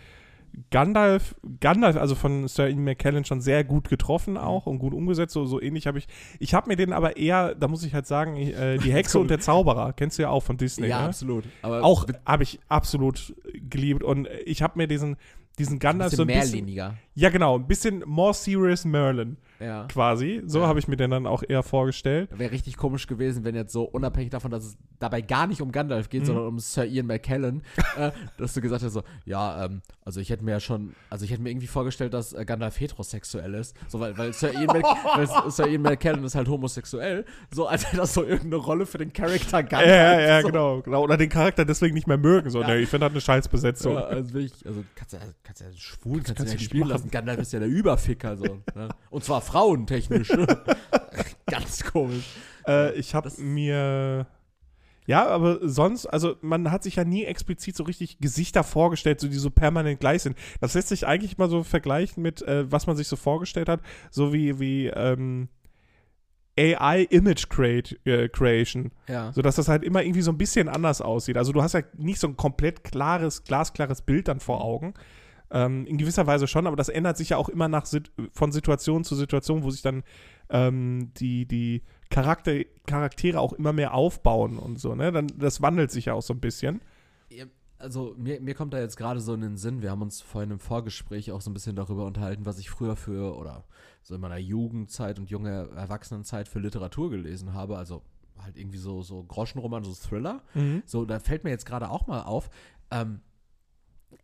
[0.71, 5.35] Gandalf, Gandalf, also von Sir Ian McKellen schon sehr gut getroffen auch und gut umgesetzt.
[5.35, 6.09] So, so ähnlich habe ich.
[6.39, 9.29] Ich habe mir den aber eher, da muss ich halt sagen, äh, die Hexe und
[9.29, 10.87] der Zauberer, kennst du ja auch von Disney.
[10.87, 11.09] Ja, ne?
[11.09, 11.45] absolut.
[11.61, 13.35] Aber auch habe ich absolut
[13.69, 15.17] geliebt und ich habe mir diesen
[15.59, 16.91] diesen Gandalf ein so ein mehrliniger.
[16.91, 17.11] bisschen.
[17.15, 19.37] Ja, genau, ein bisschen more serious Merlin.
[19.61, 19.87] Ja.
[19.89, 20.43] Quasi.
[20.47, 20.67] So Ja.
[20.67, 22.29] habe ich mir den dann auch eher vorgestellt.
[22.37, 25.73] Wäre richtig komisch gewesen, wenn jetzt so unabhängig davon, dass es dabei gar nicht um
[25.73, 26.27] Gandalf geht, Mhm.
[26.27, 27.63] sondern um Sir Ian McKellen,
[27.97, 31.25] äh, dass du gesagt hast so, ja, ähm, also ich hätte mir ja schon, also
[31.25, 34.69] ich hätte mir irgendwie vorgestellt, dass äh, Gandalf heterosexuell ist, so weil, weil, Sir Ian
[35.15, 38.99] weil Sir Ian McKellen ist halt homosexuell, so als wäre das so irgendeine Rolle für
[38.99, 39.87] den Charakter Gandalf.
[39.89, 40.49] Ja, ja, so.
[40.49, 41.03] genau, genau.
[41.03, 42.51] Oder den Charakter deswegen nicht mehr mögen.
[42.51, 42.69] So, Ja.
[42.69, 43.95] nee, ich finde, das eine Scheißbesetzung.
[43.95, 46.65] Ja, also, ich, also kannst du kannst ja schwul, kannst, kannst du du ja nicht
[46.65, 47.11] spielen lassen.
[47.11, 48.45] Gandalf ist ja der Überficker, so.
[48.75, 48.89] Ne?
[49.11, 50.29] Und zwar frauentechnisch.
[51.47, 52.25] Ganz komisch.
[52.67, 54.27] Äh, ich habe mir.
[55.09, 59.29] Ja, aber sonst, also man hat sich ja nie explizit so richtig Gesichter vorgestellt, so
[59.29, 60.37] die so permanent gleich sind.
[60.61, 63.83] Das lässt sich eigentlich mal so vergleichen mit, äh, was man sich so vorgestellt hat,
[64.11, 65.49] so wie, wie ähm,
[66.59, 68.91] AI Image create, äh, Creation.
[69.09, 69.33] Ja.
[69.33, 71.37] So dass das halt immer irgendwie so ein bisschen anders aussieht.
[71.37, 74.95] Also du hast ja nicht so ein komplett klares, glasklares Bild dann vor Augen.
[75.51, 77.87] Ähm, in gewisser Weise schon, aber das ändert sich ja auch immer nach
[78.33, 80.03] von Situation zu Situation, wo sich dann
[80.49, 85.13] ähm, die, die Charakter Charaktere auch immer mehr aufbauen und so, ne?
[85.13, 86.81] Dann, das wandelt sich ja auch so ein bisschen.
[87.79, 90.51] Also mir, mir kommt da jetzt gerade so in den Sinn, wir haben uns vorhin
[90.51, 93.65] im Vorgespräch auch so ein bisschen darüber unterhalten, was ich früher für, oder
[94.03, 98.03] so in meiner Jugendzeit und junge Erwachsenenzeit für Literatur gelesen habe, also
[98.39, 100.43] halt irgendwie so, so Groschenroman, so Thriller.
[100.87, 102.51] So, da fällt mir jetzt gerade auch mal auf,
[102.91, 103.21] ähm,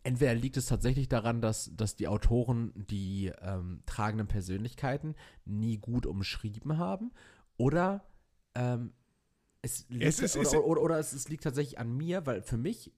[0.03, 6.05] entweder liegt es tatsächlich daran, dass, dass die Autoren die ähm, tragenden Persönlichkeiten nie gut
[6.05, 7.11] umschrieben haben,
[7.57, 8.03] oder
[8.55, 8.93] ähm,
[9.61, 12.41] es liegt, Es ist- es- oder, oder, oder es, es liegt tatsächlich an mir, weil
[12.41, 12.91] für mich,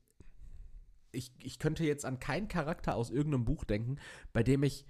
[1.11, 3.97] ich, ich könnte jetzt an keinen Charakter aus irgendeinem Buch denken,
[4.33, 4.85] bei dem ich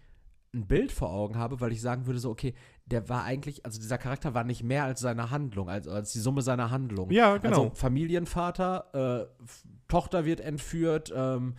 [0.53, 2.53] ein Bild vor Augen habe, weil ich sagen würde, so, okay,
[2.85, 6.19] der war eigentlich, also dieser Charakter war nicht mehr als seine Handlung, als, als die
[6.19, 7.11] Summe seiner Handlung.
[7.11, 7.63] Ja, genau.
[7.65, 9.45] Also Familienvater, äh,
[9.89, 11.55] Tochter wird entführt, ähm,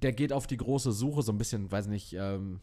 [0.00, 2.60] der geht auf die große Suche, so ein bisschen, weiß nicht, ähm,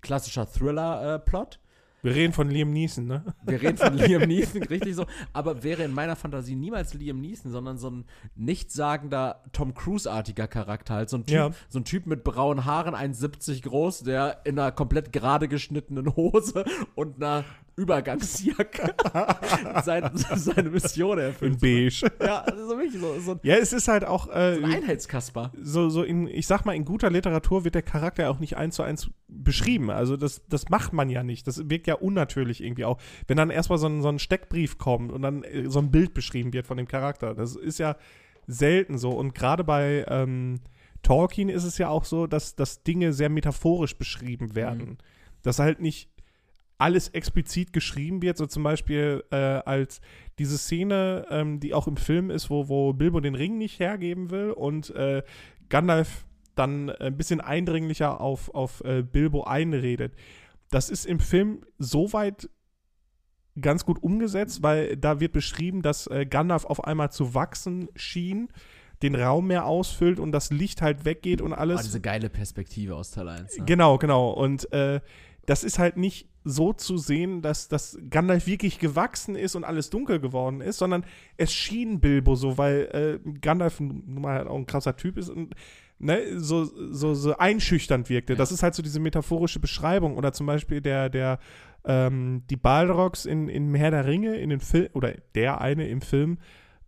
[0.00, 1.60] klassischer Thriller-Plot.
[2.02, 3.34] Wir reden von Liam Neeson, ne?
[3.46, 5.06] Wir reden von Liam Neeson, richtig so.
[5.32, 10.94] Aber wäre in meiner Fantasie niemals Liam Neeson, sondern so ein nichtssagender Tom Cruise-artiger Charakter.
[10.94, 11.50] Halt so ein, typ, Ja.
[11.70, 16.64] so ein Typ mit braunen Haaren, 1,70 groß, der in einer komplett gerade geschnittenen Hose
[16.94, 17.44] und einer
[17.76, 18.94] Übergangsjacke
[19.84, 21.60] seine, seine Mission In erfüllt.
[21.60, 22.10] beige.
[22.24, 25.52] Ja, also wirklich so, so ein Ja, es ist halt auch äh, ein Einheitskasper.
[25.60, 28.76] so, so in, ich sag mal, in guter Literatur wird der Charakter auch nicht eins
[28.76, 29.90] zu eins beschrieben.
[29.90, 31.46] Also das, das macht man ja nicht.
[31.46, 32.98] Das wirkt ja unnatürlich irgendwie auch.
[33.26, 36.14] Wenn dann erstmal so ein, so ein Steckbrief kommt und dann äh, so ein Bild
[36.14, 37.34] beschrieben wird von dem Charakter.
[37.34, 37.96] Das ist ja
[38.46, 39.10] selten so.
[39.10, 40.60] Und gerade bei ähm,
[41.02, 44.78] Tolkien ist es ja auch so, dass, dass Dinge sehr metaphorisch beschrieben werden.
[44.90, 44.98] Mhm.
[45.42, 46.08] Dass halt nicht
[46.78, 50.00] alles explizit geschrieben wird, so zum Beispiel äh, als
[50.38, 54.30] diese Szene, ähm, die auch im Film ist, wo, wo Bilbo den Ring nicht hergeben
[54.30, 55.22] will und äh,
[55.68, 60.14] Gandalf dann ein bisschen eindringlicher auf, auf äh, Bilbo einredet.
[60.70, 62.48] Das ist im Film soweit
[63.60, 68.48] ganz gut umgesetzt, weil da wird beschrieben, dass äh, Gandalf auf einmal zu wachsen schien,
[69.02, 71.80] den Raum mehr ausfüllt und das Licht halt weggeht und alles.
[71.80, 73.58] Oh, diese geile Perspektive aus Teil 1.
[73.58, 73.64] Ne?
[73.64, 74.30] Genau, genau.
[74.30, 75.00] Und äh,
[75.46, 79.90] das ist halt nicht so zu sehen, dass, dass Gandalf wirklich gewachsen ist und alles
[79.90, 81.04] dunkel geworden ist, sondern
[81.36, 85.30] es schien Bilbo so, weil äh, Gandalf nun mal halt auch ein krasser Typ ist
[85.30, 85.54] und
[85.98, 88.34] ne, so, so, so einschüchternd wirkte.
[88.34, 88.36] Ja.
[88.36, 90.16] Das ist halt so diese metaphorische Beschreibung.
[90.16, 91.38] Oder zum Beispiel der, der,
[91.84, 96.00] ähm, die Balrogs in, in Herr der Ringe, in den Film, oder der eine im
[96.00, 96.38] Film,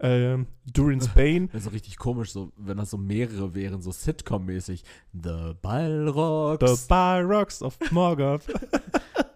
[0.01, 1.49] ähm, Durin's Bane.
[1.53, 4.83] Das ist richtig komisch, so, wenn das so mehrere wären, so Sitcom-mäßig.
[5.12, 6.83] The Balrogs.
[6.83, 8.42] The Balrogs of Morgoth.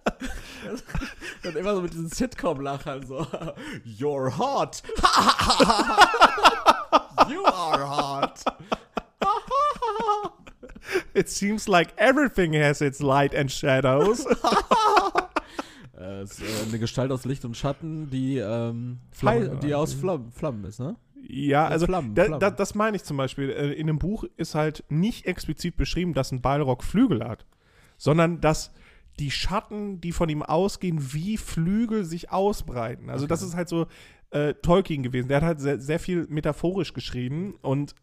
[1.44, 3.20] Und immer so mit diesen Sitcom-Lachern so.
[3.84, 4.82] You're hot.
[7.28, 8.42] you are hot.
[11.14, 14.26] It seems like everything has its light and shadows.
[16.00, 19.92] Äh, es ist äh, eine Gestalt aus Licht und Schatten, die, ähm, Flammen, die aus
[19.92, 20.96] Flammen, Flammen ist, ne?
[21.28, 22.40] Ja, also Flammen, da, Flammen.
[22.40, 23.50] Da, das meine ich zum Beispiel.
[23.50, 27.44] Äh, In dem Buch ist halt nicht explizit beschrieben, dass ein Balrog Flügel hat,
[27.98, 28.72] sondern dass
[29.18, 33.10] die Schatten, die von ihm ausgehen, wie Flügel sich ausbreiten.
[33.10, 33.48] Also das Okay.
[33.50, 33.86] ist halt so
[34.30, 35.28] äh, Tolkien gewesen.
[35.28, 37.94] Der hat halt sehr, sehr viel metaphorisch geschrieben und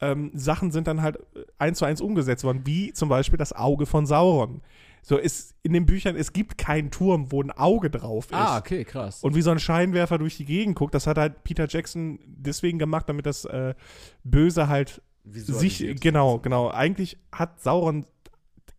[0.00, 3.52] ähm, Sachen sind dann halt äh, eins zu eins umgesetzt worden, wie zum Beispiel das
[3.52, 4.60] Auge von Sauron.
[5.02, 8.32] So ist in den Büchern, es gibt keinen Turm, wo ein Auge drauf ist.
[8.36, 9.22] Ah, okay, krass.
[9.22, 12.78] Und wie so ein Scheinwerfer durch die Gegend guckt, das hat halt Peter Jackson deswegen
[12.78, 13.74] gemacht, damit das äh,
[14.24, 16.70] Böse halt sich, genau, genau.
[16.70, 18.06] Eigentlich hat Sauron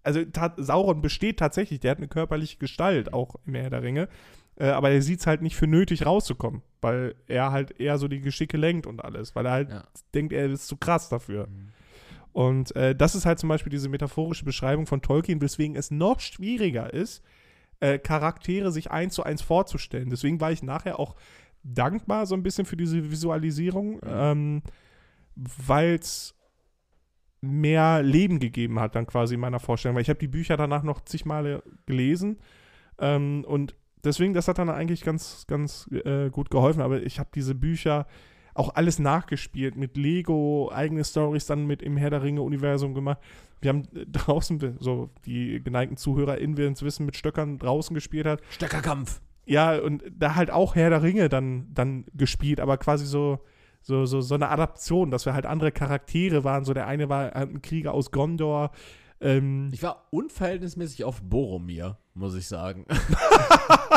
[0.05, 0.21] also
[0.57, 4.07] Sauron besteht tatsächlich, der hat eine körperliche Gestalt, auch im Herr der Ringe.
[4.57, 8.07] Äh, aber er sieht es halt nicht für nötig rauszukommen, weil er halt eher so
[8.07, 9.83] die Geschicke lenkt und alles, weil er halt ja.
[10.13, 11.47] denkt, er ist zu krass dafür.
[11.47, 11.73] Mhm.
[12.31, 16.19] Und äh, das ist halt zum Beispiel diese metaphorische Beschreibung von Tolkien, weswegen es noch
[16.19, 17.23] schwieriger ist,
[17.79, 20.09] äh, Charaktere sich eins zu eins vorzustellen.
[20.09, 21.15] Deswegen war ich nachher auch
[21.63, 24.01] dankbar so ein bisschen für diese Visualisierung, mhm.
[24.05, 24.61] ähm,
[25.35, 26.34] weil es
[27.45, 29.95] mehr Leben gegeben hat dann quasi in meiner Vorstellung.
[29.95, 32.37] Weil ich habe die Bücher danach noch zig Male gelesen
[32.99, 36.81] ähm, und deswegen, das hat dann eigentlich ganz, ganz äh, gut geholfen.
[36.81, 38.07] Aber ich habe diese Bücher
[38.53, 43.19] auch alles nachgespielt mit Lego, eigene Stories dann mit im Herr der Ringe-Universum gemacht.
[43.61, 48.41] Wir haben draußen, so die geneigten ZuhörerInnen werden es wissen, mit Stöckern draußen gespielt hat.
[48.49, 49.21] Stöckerkampf.
[49.45, 53.39] Ja, und da halt auch Herr der Ringe dann, dann gespielt, aber quasi so,
[53.85, 56.65] so, so, so eine Adaption, dass wir halt andere Charaktere waren.
[56.65, 58.71] So der eine war ein Krieger aus Gondor.
[59.21, 62.87] Ähm, ich war unverhältnismäßig auf Boromir, muss ich sagen.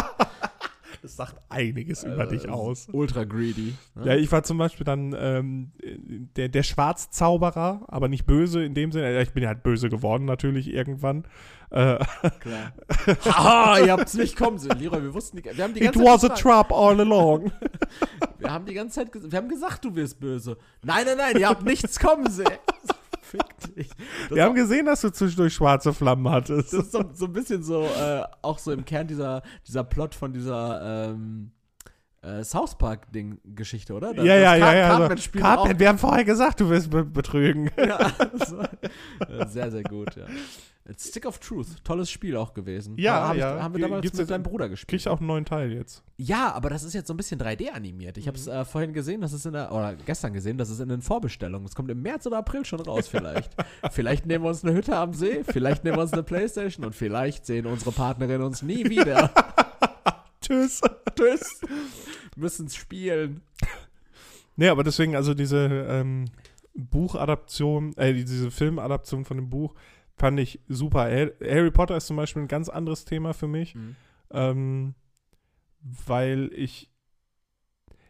[1.02, 2.88] Das sagt einiges äh, über dich aus.
[2.92, 3.74] Ultra greedy.
[3.94, 4.06] Ne?
[4.06, 5.72] Ja, ich war zum Beispiel dann ähm,
[6.36, 9.22] der, der Schwarzzauberer, aber nicht böse in dem Sinne.
[9.22, 11.24] Ich bin ja halt böse geworden natürlich irgendwann.
[11.70, 11.98] Äh,
[12.40, 12.72] Klar.
[13.24, 15.02] Haha, ihr habt es nicht kommen sehen, Leroy.
[15.02, 15.56] Wir wussten nicht.
[15.56, 17.52] Wir haben die ganze It Zeit was gesagt, a trap all along.
[18.38, 20.56] wir haben die ganze Zeit wir haben gesagt, du wirst böse.
[20.82, 22.46] Nein, nein, nein, ihr habt nichts kommen sehen.
[23.28, 23.88] Fick dich.
[24.28, 26.72] Das Wir haben gesehen, dass du zwischendurch schwarze Flammen hattest.
[26.72, 30.14] Das ist so, so ein bisschen so, äh, auch so im Kern dieser, dieser Plot
[30.14, 31.50] von dieser ähm,
[32.22, 34.14] äh, South Park-Ding-Geschichte, oder?
[34.14, 34.96] Das, ja, ja, ja, ja.
[34.96, 37.70] Also, Cartman, wir haben vorher gesagt, du wirst be betrügen.
[37.76, 38.10] Ja,
[38.46, 38.62] so,
[39.46, 40.26] sehr, sehr gut, ja.
[40.96, 42.96] Stick of Truth, tolles Spiel auch gewesen.
[42.98, 43.62] Ja, haben, ja.
[43.62, 44.88] haben wir damals Gibt's mit deinem Bruder gespielt.
[44.88, 46.02] Krieg ich auch einen neuen Teil jetzt.
[46.16, 48.16] Ja, aber das ist jetzt so ein bisschen 3D animiert.
[48.16, 48.28] Ich mhm.
[48.28, 50.88] habe es äh, vorhin gesehen, das ist in der, oder gestern gesehen, das ist in
[50.88, 51.66] den Vorbestellungen.
[51.66, 53.50] Es kommt im März oder April schon raus vielleicht.
[53.90, 56.94] vielleicht nehmen wir uns eine Hütte am See, vielleicht nehmen wir uns eine Playstation und
[56.94, 59.30] vielleicht sehen unsere Partnerinnen uns nie wieder.
[60.40, 60.80] Tschüss.
[61.14, 61.60] Tschüss.
[62.36, 63.42] Müssen spielen.
[64.56, 66.26] Nee, aber deswegen, also diese ähm,
[66.74, 69.74] Buchadaption, äh, diese Filmadaption von dem Buch,
[70.18, 71.04] fand ich super.
[71.04, 73.96] Harry Potter ist zum Beispiel ein ganz anderes Thema für mich, mhm.
[74.30, 74.94] ähm,
[75.80, 76.90] weil ich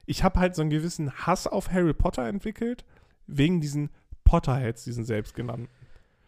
[0.06, 2.86] ich habe halt so einen gewissen Hass auf Harry Potter entwickelt,
[3.26, 3.90] wegen diesen
[4.24, 5.68] Potterheads, diesen selbstgenannten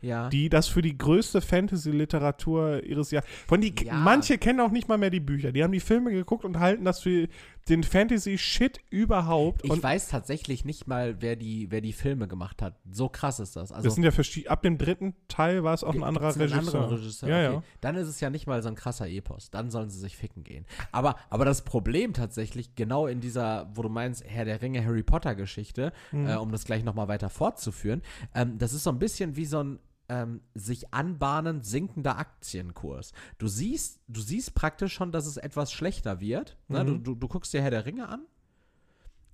[0.02, 0.28] ja.
[0.28, 3.28] die das für die größte Fantasy-Literatur ihres Jahres.
[3.46, 3.94] Von die ja.
[3.94, 5.52] manche kennen auch nicht mal mehr die Bücher.
[5.52, 7.28] Die haben die Filme geguckt und halten das für
[7.68, 9.64] den Fantasy-Shit überhaupt.
[9.64, 12.76] Ich weiß tatsächlich nicht mal, wer die, wer die Filme gemacht hat.
[12.90, 13.72] So krass ist das.
[13.72, 16.58] Also, das sind ja ab dem dritten Teil war es auch ein anderer Regisseur.
[16.58, 17.28] Ein anderer Regisseur.
[17.28, 17.54] Ja, okay.
[17.56, 17.62] ja.
[17.80, 19.50] Dann ist es ja nicht mal so ein krasser Epos.
[19.50, 20.66] Dann sollen sie sich ficken gehen.
[20.92, 25.02] Aber, aber das Problem tatsächlich, genau in dieser, wo du meinst, Herr der Ringe, Harry
[25.02, 26.28] Potter-Geschichte, mhm.
[26.28, 28.02] äh, um das gleich nochmal weiter fortzuführen,
[28.34, 29.78] ähm, das ist so ein bisschen wie so ein
[30.10, 33.12] ähm, sich anbahnend sinkender Aktienkurs.
[33.38, 36.58] Du siehst, du siehst praktisch schon, dass es etwas schlechter wird.
[36.68, 36.82] Ne?
[36.82, 36.86] Mhm.
[36.86, 38.26] Du, du, du guckst dir Herr der Ringe an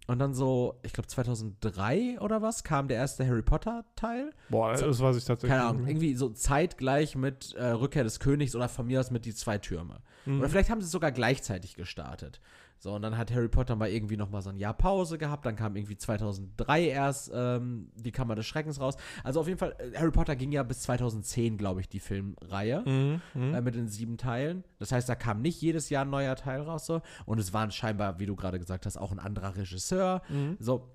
[0.06, 4.30] und dann so, ich glaube 2003 oder was, kam der erste Harry Potter Teil.
[4.50, 5.56] Boah, das weiß ich tatsächlich.
[5.56, 9.24] Keine Ahnung, irgendwie so zeitgleich mit äh, Rückkehr des Königs oder von mir aus mit
[9.24, 10.00] die zwei Türme.
[10.24, 10.40] Mhm.
[10.40, 12.40] Oder vielleicht haben sie es sogar gleichzeitig gestartet.
[12.78, 15.46] So, und dann hat Harry Potter mal irgendwie noch mal so ein Jahr Pause gehabt.
[15.46, 18.96] Dann kam irgendwie 2003 erst ähm, die Kammer des Schreckens raus.
[19.24, 22.82] Also auf jeden Fall, äh, Harry Potter ging ja bis 2010, glaube ich, die Filmreihe
[22.86, 24.62] mhm, mhm, äh, mit den sieben Teilen.
[24.78, 26.86] Das heißt, da kam nicht jedes Jahr ein neuer Teil raus.
[26.86, 27.00] So.
[27.24, 30.22] Und es waren scheinbar, wie du gerade gesagt hast, auch ein anderer Regisseur.
[30.28, 30.56] Mhm.
[30.60, 30.88] So.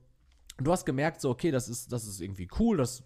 [0.58, 3.04] Und du hast gemerkt, so, okay, das ist, das ist irgendwie cool, das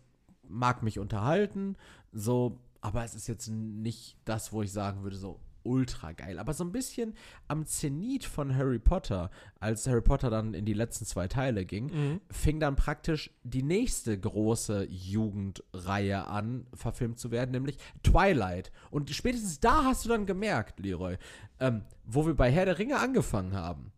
[0.48, 1.78] mag mich unterhalten.
[2.12, 6.40] So, aber es ist jetzt nicht das, wo ich sagen würde, so, ultra geil.
[6.40, 7.14] Aber so ein bisschen
[7.48, 11.86] am Zenit von Harry Potter, als Harry Potter dann in die letzten zwei Teile ging,
[11.86, 12.22] mhm.
[12.30, 18.72] fing dann praktisch die nächste große Jugendreihe an, verfilmt zu werden, nämlich Twilight.
[18.92, 21.18] Und spätestens da hast du dann gemerkt, Leroy,
[21.60, 23.92] ähm, wo wir bei Herr der Ringe angefangen haben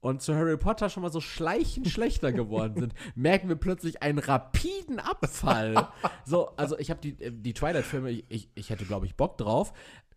[0.00, 4.18] und zu Harry Potter schon mal so schleichend schlechter geworden sind, merken wir plötzlich einen
[4.18, 5.88] rapiden Abfall.
[6.24, 9.38] so, also ich habe die, äh, die Twilight-Filme, ich, ich, ich hätte, glaube ich, Bock
[9.38, 9.72] drauf,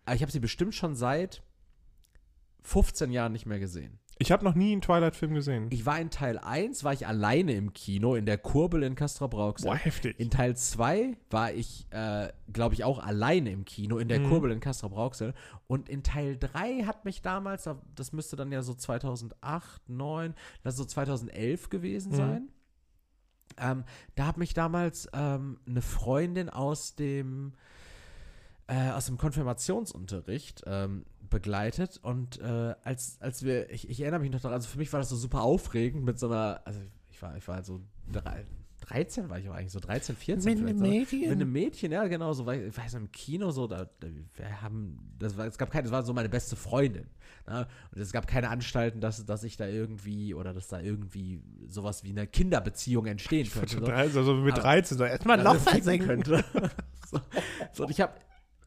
[0.06, 1.43] aber ich habe sie bestimmt schon seit
[2.64, 3.99] 15 Jahren nicht mehr gesehen.
[4.22, 5.68] Ich habe noch nie einen Twilight-Film gesehen.
[5.72, 9.28] Ich war in Teil 1, war ich alleine im Kino, in der Kurbel in Castro
[9.28, 9.72] Brauxel.
[9.72, 10.20] Boah, heftig.
[10.20, 14.30] In Teil 2 war ich, äh, glaube ich, auch alleine im Kino, in der mhm.
[14.30, 15.34] Kurbel in Castro Brauxel.
[15.66, 20.76] Und in Teil 3 hat mich damals, das müsste dann ja so 2008, 2009, das
[20.76, 22.16] ist so 2011 gewesen mhm.
[22.16, 22.49] sein.
[23.58, 23.84] Ähm,
[24.14, 27.54] da hat mich damals ähm, eine Freundin aus dem
[28.72, 34.32] äh, aus dem Konfirmationsunterricht ähm, begleitet und äh, als, als wir, ich, ich, erinnere mich
[34.32, 37.22] noch daran, also für mich war das so super aufregend mit so einer, also ich
[37.22, 37.82] war, ich war halt so
[38.13, 38.45] drei,
[38.88, 41.19] 13 war ich auch eigentlich so, 13, 14 Mit einem Mädchen?
[41.19, 45.15] Mit einem Mädchen, ja, genau, so, ich weiß im Kino so, da, da, wir haben,
[45.19, 47.07] das war, es gab keine, das war so meine beste Freundin.
[47.47, 47.67] Ne?
[47.93, 52.05] Und es gab keine Anstalten, dass, dass ich da irgendwie, oder dass da irgendwie sowas
[52.05, 53.80] wie eine Kinderbeziehung entstehen könnte.
[53.80, 53.86] So.
[53.86, 56.45] Also mit 13, so erstmal ein Loch versenken könnte.
[57.11, 57.19] so.
[57.74, 58.13] so, und ich habe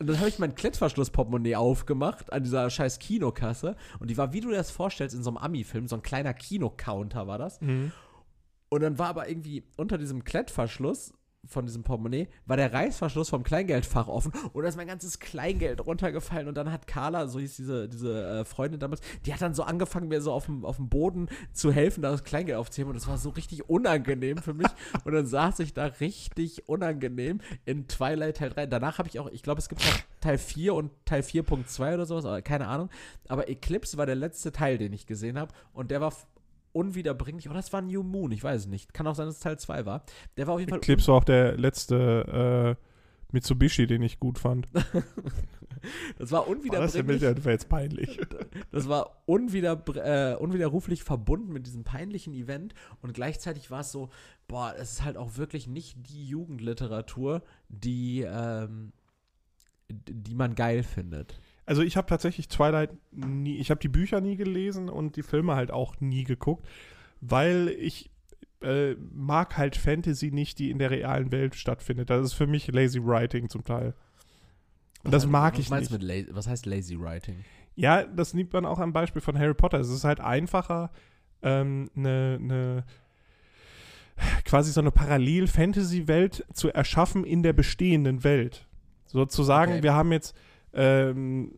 [0.05, 3.75] und dann habe ich mein Klettverschluss-Portemonnaie aufgemacht an dieser scheiß Kinokasse.
[4.01, 6.35] Und die war, wie du dir das vorstellst, in so einem Ami-Film, so ein kleiner
[6.35, 7.59] Kinocounter war das.
[7.63, 7.91] Mhm.
[8.69, 11.15] Und dann war aber irgendwie unter diesem Klettverschluss
[11.47, 15.85] von diesem Portemonnaie war der Reißverschluss vom Kleingeldfach offen und da ist mein ganzes Kleingeld
[15.87, 19.55] runtergefallen und dann hat Carla, so hieß diese, diese äh, Freundin damals, die hat dann
[19.55, 22.91] so angefangen, mir so auf dem, auf dem Boden zu helfen, da das Kleingeld aufzuheben
[22.91, 24.69] und das war so richtig unangenehm für mich
[25.05, 28.67] und dann saß ich da richtig unangenehm in Twilight Teil 3.
[28.67, 32.07] Danach habe ich auch, ich glaube, es gibt noch Teil 4 und Teil 4.2 oder
[32.07, 32.91] sowas, keine Ahnung,
[33.29, 36.13] aber Eclipse war der letzte Teil, den ich gesehen habe und der war
[36.75, 37.47] unwiederbringlich.
[37.47, 38.93] Oder oh, das war New Moon, ich weiß es nicht.
[38.93, 40.05] Kann auch sein, dass es Teil 2 war.
[40.37, 40.79] Der war auf jeden Fall.
[40.79, 42.85] Eclipse war auch der letzte äh,
[43.33, 44.67] Mitsubishi, den ich gut fand.
[46.19, 47.23] das war unwiederbringlich.
[47.23, 48.21] Oh, das war jetzt peinlich.
[48.73, 54.11] das war unwieder, äh, unwiderruflich verbunden mit diesem peinlichen Event und gleichzeitig war es so,
[54.49, 58.93] boah, es ist halt auch wirklich nicht die Jugendliteratur, die, ähm,
[59.89, 61.39] die man geil findet.
[61.67, 65.55] Also ich habe tatsächlich Twilight nie, ich habe die Bücher nie gelesen und die Filme
[65.55, 66.67] halt auch nie geguckt,
[67.21, 68.11] weil ich
[68.63, 72.11] äh, mag halt Fantasy nicht, die in der realen Welt stattfindet.
[72.11, 73.95] Das ist für mich lazy writing zum Teil.
[75.05, 75.91] Und das mag ich nicht.
[75.91, 77.45] Mit was heißt lazy writing?
[77.77, 79.81] Ja, das nimmt man auch am Beispiel von Harry Potter.
[79.81, 80.91] Es ist halt einfacher,
[81.43, 82.85] eine ähm, ne, ne,
[84.45, 88.67] quasi so eine Parallel-Fantasy-Welt zu erschaffen in der bestehenden Welt.
[89.07, 89.83] Sozusagen, okay.
[89.83, 90.35] wir haben jetzt
[90.75, 91.53] ähm,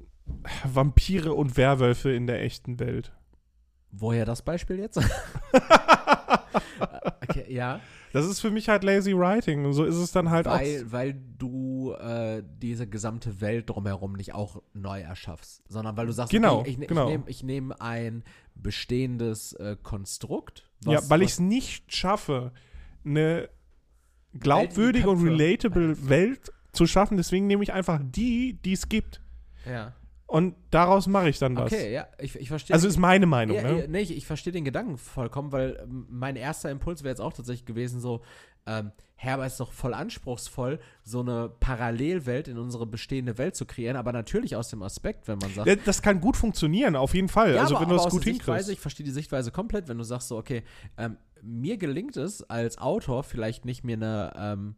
[0.65, 3.13] Vampire und Werwölfe in der echten Welt.
[3.93, 4.99] Woher das Beispiel jetzt?
[7.23, 7.81] okay, ja.
[8.13, 9.65] Das ist für mich halt lazy writing.
[9.65, 10.93] Und so ist es dann halt weil, auch.
[10.93, 16.31] Weil du äh, diese gesamte Welt drumherum nicht auch neu erschaffst, sondern weil du sagst,
[16.31, 17.11] genau, okay, ich, ich, genau.
[17.27, 20.69] ich nehme nehm ein bestehendes äh, Konstrukt.
[20.83, 22.53] Was, ja, weil ich es nicht schaffe,
[23.05, 23.49] eine
[24.39, 27.17] glaubwürdige und relatable Welt zu schaffen.
[27.17, 29.21] Deswegen nehme ich einfach die, die es gibt.
[29.65, 29.95] Ja.
[30.27, 31.73] Und daraus mache ich dann was.
[31.73, 32.75] Okay, ja, ich, ich verstehe.
[32.75, 33.87] Also ist meine Meinung, ja, ne?
[33.89, 37.33] Nee, ich, ich verstehe den Gedanken vollkommen, weil ähm, mein erster Impuls wäre jetzt auch
[37.33, 38.23] tatsächlich gewesen, so,
[38.67, 43.97] ähm, Herber ist doch voll anspruchsvoll, so eine Parallelwelt in unsere bestehende Welt zu kreieren,
[43.97, 45.87] aber natürlich aus dem Aspekt, wenn man sagt.
[45.87, 47.55] Das kann gut funktionieren, auf jeden Fall.
[47.55, 48.69] Ja, also aber, wenn du das gut hinkriegst.
[48.69, 50.65] Ich verstehe die Sichtweise komplett, wenn du sagst so, okay,
[50.99, 54.77] ähm, mir gelingt es als Autor vielleicht nicht mir eine, ähm,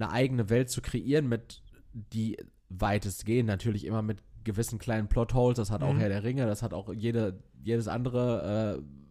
[0.00, 2.36] eine eigene Welt zu kreieren mit die
[2.68, 5.56] weitestgehend natürlich immer mit gewissen kleinen Plotholes.
[5.56, 5.98] Das hat auch mhm.
[5.98, 8.78] Herr der Ringe, das hat auch jede, jedes andere.
[8.78, 9.07] Äh,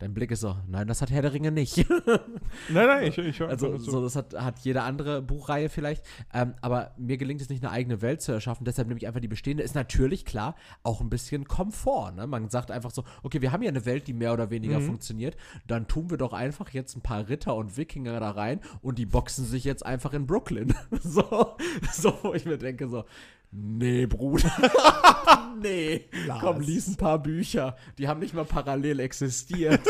[0.00, 1.76] dein Blick ist so, nein, das hat Herr der Ringe nicht.
[2.68, 6.04] nein, nein, ich, ich höre Also, so, das hat, hat jede andere Buchreihe vielleicht.
[6.32, 8.64] Ähm, aber mir gelingt es nicht, eine eigene Welt zu erschaffen.
[8.64, 9.62] Deshalb nehme ich einfach die bestehende.
[9.62, 12.12] Ist natürlich klar auch ein bisschen Komfort.
[12.12, 12.26] Ne?
[12.26, 14.86] Man sagt einfach so, okay, wir haben ja eine Welt, die mehr oder weniger mhm.
[14.86, 15.36] funktioniert.
[15.66, 19.06] Dann tun wir doch einfach jetzt ein paar Ritter und Wikinger da rein und die
[19.06, 20.74] boxen sich jetzt einfach in Brooklyn.
[21.02, 21.56] so,
[21.92, 23.04] so, wo ich mir denke, so,
[23.52, 24.50] Nee, Bruder.
[25.60, 26.08] nee.
[26.26, 26.40] Lars.
[26.40, 27.76] Komm, lies ein paar Bücher.
[27.98, 29.80] Die haben nicht mal parallel existiert.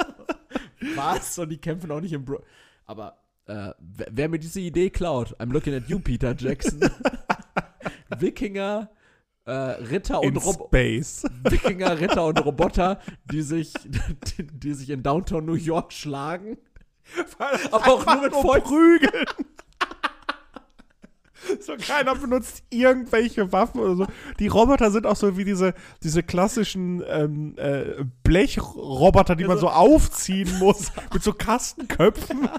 [0.94, 1.38] Was?
[1.38, 2.42] Und die kämpfen auch nicht im Bro.
[2.84, 6.80] Aber äh, wer mir diese Idee klaut, I'm looking at you, Peter Jackson.
[8.18, 8.88] Wikinger,
[9.44, 10.70] äh, Ritter und Roboter.
[10.70, 16.56] Wikinger, Ritter und Roboter, die sich, die, die sich in Downtown New York schlagen.
[17.70, 19.26] Aber auch nur mit Prügeln.
[21.60, 24.06] So, keiner benutzt irgendwelche Waffen oder so.
[24.38, 29.68] Die Roboter sind auch so wie diese, diese klassischen ähm, äh, Blechroboter, die man so
[29.68, 32.48] aufziehen muss, mit so Kastenköpfen.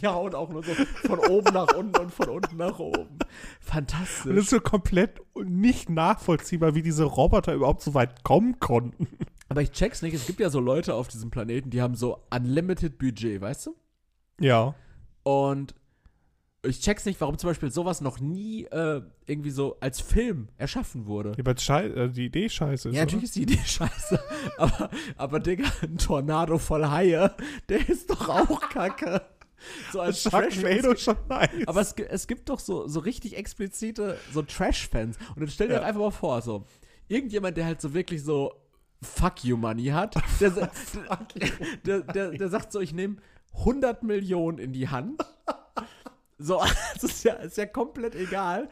[0.00, 0.72] Ja, und auch nur so
[1.04, 3.18] von oben nach unten und von unten nach oben.
[3.60, 4.26] Fantastisch.
[4.26, 9.06] Und das ist so komplett nicht nachvollziehbar, wie diese Roboter überhaupt so weit kommen konnten.
[9.48, 10.14] Aber ich check's nicht.
[10.14, 13.76] Es gibt ja so Leute auf diesem Planeten, die haben so unlimited Budget, weißt du?
[14.40, 14.74] Ja.
[15.22, 15.76] Und
[16.64, 21.06] ich check's nicht, warum zum Beispiel sowas noch nie äh, irgendwie so als Film erschaffen
[21.06, 21.32] wurde.
[21.36, 22.94] Ja, weil äh, die Idee scheiße ist.
[22.94, 23.24] Ja, natürlich oder?
[23.24, 24.20] ist die Idee scheiße.
[24.58, 27.34] aber, aber, Digga, ein Tornado voll Haie,
[27.68, 29.22] der ist doch auch kacke.
[29.92, 30.60] So als Trash
[31.00, 31.50] schon nice.
[31.66, 35.16] Aber es, es gibt doch so, so richtig explizite so Trash-Fans.
[35.34, 35.82] Und dann stell dir ja.
[35.82, 36.64] einfach mal vor, so,
[37.08, 38.52] irgendjemand, der halt so wirklich so
[39.02, 40.50] Fuck you Money hat, der,
[41.84, 43.16] der, der, der sagt so, ich nehme
[43.54, 45.20] 100 Millionen in die Hand
[46.38, 46.60] so,
[46.94, 48.68] das ist ja, ist ja komplett egal.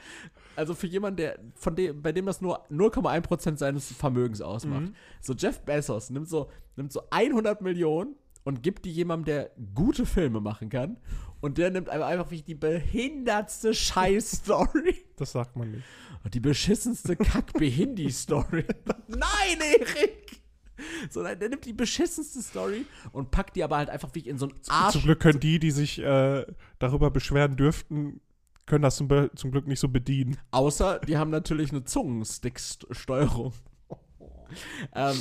[0.56, 4.82] Also für jemanden, der, von dem, bei dem das nur 0,1% seines Vermögens ausmacht.
[4.82, 4.94] Mhm.
[5.20, 10.06] So Jeff Bezos nimmt so, nimmt so 100 Millionen und gibt die jemandem, der gute
[10.06, 10.96] Filme machen kann.
[11.40, 15.04] Und der nimmt einfach wie die behindertste Scheiß-Story.
[15.16, 15.84] Das sagt man nicht.
[16.24, 18.64] Und die beschissenste Kack-Behindi-Story.
[19.08, 20.19] Nein, Erik!
[21.10, 24.46] So, der nimmt die beschissenste Story und packt die aber halt einfach wie in so
[24.46, 24.92] ein Arsch.
[24.92, 26.44] Zum Glück können die, die sich äh,
[26.78, 28.20] darüber beschweren dürften,
[28.66, 30.36] können das zum, zum, Glück nicht so bedienen.
[30.52, 33.52] Außer, die haben natürlich eine Zungenstick-Steuerung.
[34.94, 35.20] ähm,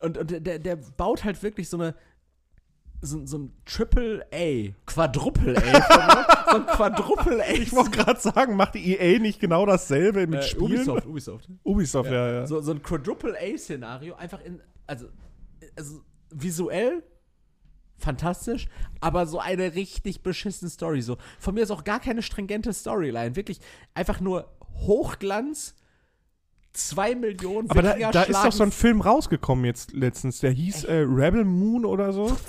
[0.00, 1.94] und, und der, der baut halt wirklich so eine
[3.00, 7.52] so, so ein Triple A, Quadruple A, so ein Quadruple A.
[7.52, 10.72] Ich wollte gerade sagen, macht die EA nicht genau dasselbe mit äh, Spielen?
[10.72, 11.48] Ubisoft, Ubisoft.
[11.64, 12.32] Ubisoft, ja, ja.
[12.40, 12.46] ja.
[12.46, 15.06] So, so ein Quadruple A-Szenario, einfach in, also,
[15.76, 17.02] also visuell
[17.98, 18.68] fantastisch,
[19.00, 21.02] aber so eine richtig beschissene Story.
[21.02, 23.36] So, von mir ist auch gar keine stringente Storyline.
[23.36, 23.60] Wirklich
[23.94, 25.74] einfach nur Hochglanz,
[26.72, 30.84] zwei Millionen Aber da, da ist doch so ein Film rausgekommen jetzt letztens, der hieß
[30.84, 32.36] äh, Rebel Moon oder so.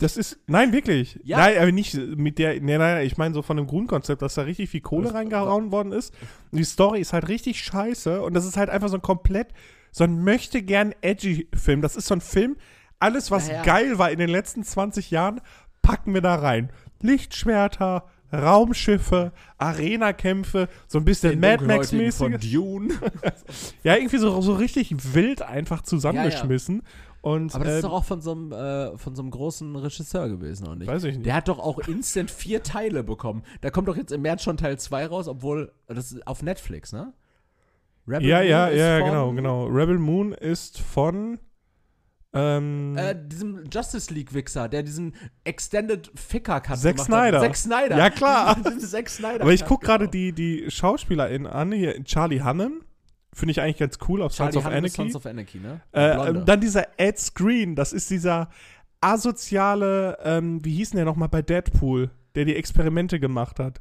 [0.00, 1.20] Das ist, nein, wirklich.
[1.24, 1.38] Ja.
[1.38, 4.42] Nein, aber nicht mit der, nein, nein, ich meine so von dem Grundkonzept, dass da
[4.42, 6.14] richtig viel Kohle das reingehauen worden ist.
[6.50, 9.48] Und die Story ist halt richtig scheiße und das ist halt einfach so ein komplett,
[9.90, 11.82] so ein möchte gern edgy Film.
[11.82, 12.56] Das ist so ein Film,
[12.98, 13.62] alles was ja, ja.
[13.62, 15.40] geil war in den letzten 20 Jahren,
[15.82, 16.70] packen wir da rein.
[17.02, 18.06] Lichtschwerter,
[18.42, 22.52] Raumschiffe, Arena-Kämpfe, so ein bisschen Mad Max-mäßig.
[22.52, 22.94] Dune.
[23.82, 26.76] ja, irgendwie so, so richtig wild einfach zusammengeschmissen.
[26.76, 26.88] Ja, ja.
[27.24, 29.76] Und, Aber das ähm, ist doch auch von so, einem, äh, von so einem großen
[29.76, 30.88] Regisseur gewesen, oder nicht?
[30.88, 31.24] Weiß ich nicht.
[31.24, 33.44] Der hat doch auch instant vier Teile bekommen.
[33.62, 36.92] Da kommt doch jetzt im März schon Teil 2 raus, obwohl, das ist auf Netflix,
[36.92, 37.14] ne?
[38.06, 39.64] Rebel ja, Moon ja, ja, genau, genau.
[39.68, 41.38] Rebel Moon ist von
[42.34, 45.14] ähm, äh, diesem Justice League-Wichser, der diesen
[45.44, 47.40] Extended Ficker-Cut Zack Snyder.
[47.40, 47.96] Zack Snyder.
[47.96, 48.56] Ja, klar.
[48.78, 49.42] Zack Snyder.
[49.42, 52.82] Aber ich gucke gerade die, die SchauspielerInnen an, hier Charlie Hannem.
[53.32, 54.88] Finde ich eigentlich ganz cool auf Sons of Anarchy.
[54.90, 55.80] Sons of Anarchy, ne?
[55.92, 58.48] Äh, dann dieser Ed Screen, das ist dieser
[59.00, 63.80] asoziale, ähm, wie hieß denn der nochmal bei Deadpool, der die Experimente gemacht hat.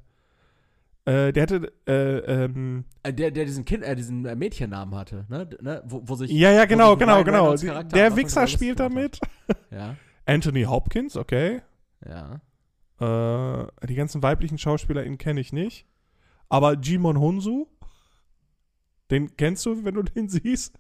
[1.06, 5.26] Äh, der hatte, äh, ähm, äh, der, der diesen Kind, äh, diesen äh, Mädchennamen hatte,
[5.28, 5.50] ne?
[5.62, 5.84] ne?
[5.86, 6.32] Wo, wo sich.
[6.32, 7.56] Ja, ja, genau, genau, genau.
[7.56, 9.20] Der Wichser spielt damit.
[9.72, 9.98] ja.
[10.26, 11.62] Anthony Hopkins, okay.
[12.06, 12.40] Ja.
[13.00, 15.86] Äh, die ganzen weiblichen SchauspielerInnen kenne ich nicht.
[16.48, 17.68] Aber Jimon Honsu,
[19.12, 20.80] den kennst du, wenn du den siehst?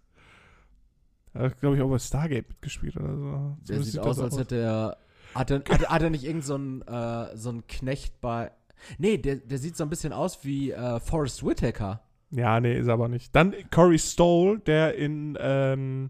[1.33, 3.57] Er hat, glaube ich, auch bei Stargate mitgespielt oder so.
[3.67, 4.97] Der so sieht aus, als hätte er.
[5.35, 8.51] Hat er, hat, hat er nicht irgendeinen so, äh, so einen Knecht bei
[8.97, 12.01] Nee, der, der sieht so ein bisschen aus wie äh, Forrest Whitaker.
[12.35, 13.35] Ja, nee, ist aber nicht.
[13.35, 16.09] Dann Corey Stoll, der in, ähm,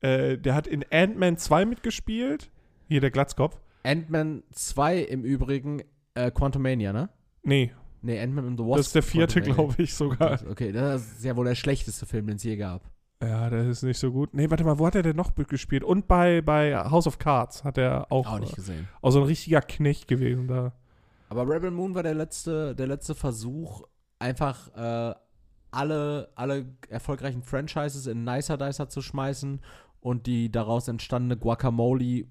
[0.00, 2.50] äh, der hat in Ant-Man 2 mitgespielt.
[2.88, 3.60] Hier der Glatzkopf.
[3.82, 5.82] Ant-Man 2 im Übrigen,
[6.14, 7.10] äh, Quantumania, ne?
[7.42, 7.72] Nee.
[8.00, 8.78] Nee, Ant-Man and the Wasp.
[8.78, 10.40] Das ist der vierte, glaube ich, sogar.
[10.50, 12.90] Okay, das ist ja wohl der schlechteste Film, den es je gab.
[13.22, 14.32] Ja, der ist nicht so gut.
[14.32, 15.82] Nee, warte mal, wo hat er denn noch gespielt?
[15.82, 18.32] Und bei, bei House of Cards hat er auch.
[18.32, 18.88] Auch nicht gesehen.
[19.02, 20.72] Auch so ein richtiger Knecht gewesen da.
[21.28, 23.82] Aber Rebel Moon war der letzte, der letzte Versuch,
[24.18, 25.14] einfach äh,
[25.70, 29.60] alle, alle erfolgreichen Franchises in Nicer Dicer zu schmeißen
[30.00, 32.24] und die daraus entstandene Guacamole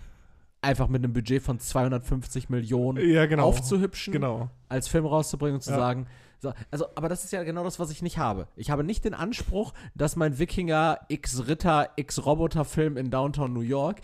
[0.62, 3.44] einfach mit einem Budget von 250 Millionen ja, genau.
[3.44, 4.50] aufzuhübschen, genau.
[4.68, 5.76] als Film rauszubringen und zu ja.
[5.76, 6.06] sagen,
[6.42, 8.48] so, also, aber das ist ja genau das, was ich nicht habe.
[8.56, 13.52] Ich habe nicht den Anspruch, dass mein Wikinger X Ritter X Roboter Film in Downtown
[13.52, 14.00] New York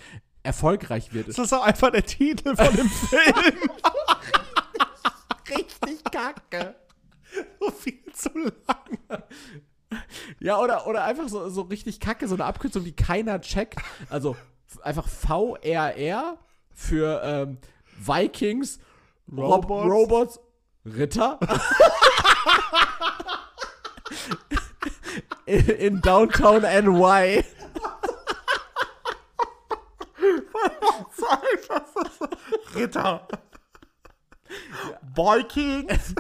[0.49, 1.29] erfolgreich wird.
[1.29, 3.71] Das ist auch einfach der Titel von dem Film.
[5.51, 6.75] Richtig kacke.
[7.61, 9.23] So viel zu lang.
[10.41, 13.79] Ja, oder, oder einfach so, so richtig kacke, so eine Abkürzung, die keiner checkt.
[14.09, 14.37] Also
[14.83, 16.39] einfach VRR
[16.75, 17.59] für ähm,
[17.99, 18.81] Vikings,
[19.31, 19.69] Robots.
[19.69, 20.41] Rob Robots,
[20.87, 21.39] Ritter.
[25.47, 27.45] in, in Downtown NY.
[32.75, 33.29] Ritter.
[35.15, 36.15] Vikings.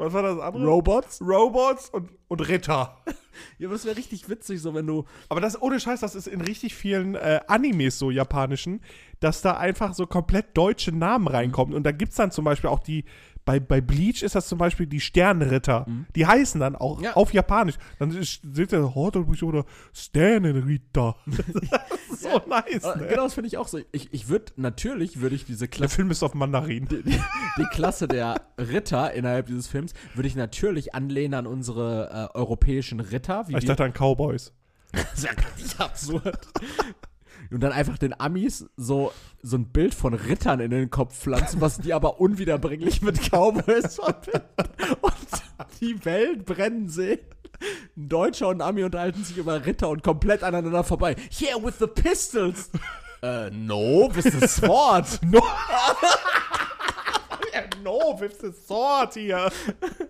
[0.00, 0.64] Was war das andere?
[0.64, 1.20] Robots.
[1.20, 2.96] Robots und, und Ritter.
[3.58, 5.04] Ja, aber das wäre richtig witzig, so wenn du.
[5.28, 8.80] Aber das ohne Scheiß, das ist in richtig vielen äh, Animes so japanischen,
[9.20, 11.74] dass da einfach so komplett deutsche Namen reinkommen.
[11.74, 13.04] Und da gibt es dann zum Beispiel auch die,
[13.44, 15.84] bei, bei Bleach ist das zum Beispiel die Sternritter.
[15.88, 16.06] Mhm.
[16.14, 17.14] Die heißen dann auch ja.
[17.14, 17.76] auf Japanisch.
[17.98, 21.16] Dann steht der Hortobus oder Sternenritter.
[22.16, 22.42] so ja.
[22.46, 22.84] nice.
[22.96, 23.06] Ne?
[23.08, 23.78] Genau, das finde ich auch so.
[23.92, 25.88] Ich, ich würde, natürlich würde ich diese Klasse.
[25.88, 26.86] Der Film ist auf Mandarin.
[26.86, 27.20] Die, die,
[27.58, 33.00] die, Klasse der Ritter innerhalb dieses Films würde ich natürlich anlehnen an unsere äh, europäischen
[33.00, 33.46] Ritter.
[33.48, 34.52] ich dachte an Cowboys.
[34.92, 36.48] das ist ja richtig absurd
[37.50, 41.60] und dann einfach den Amis so, so ein Bild von Rittern in den Kopf pflanzen,
[41.60, 44.46] was die aber unwiederbringlich mit Cowboys verbinden.
[45.00, 45.14] Und
[45.80, 47.20] die Welt brennen sehen.
[47.96, 51.16] Ein Deutscher und ein Ami unterhalten sich über Ritter und komplett aneinander vorbei.
[51.40, 52.70] Yeah, with the pistols.
[53.22, 55.06] Äh, no, with the sword.
[55.22, 55.42] No.
[57.90, 59.50] no, with the sword hier.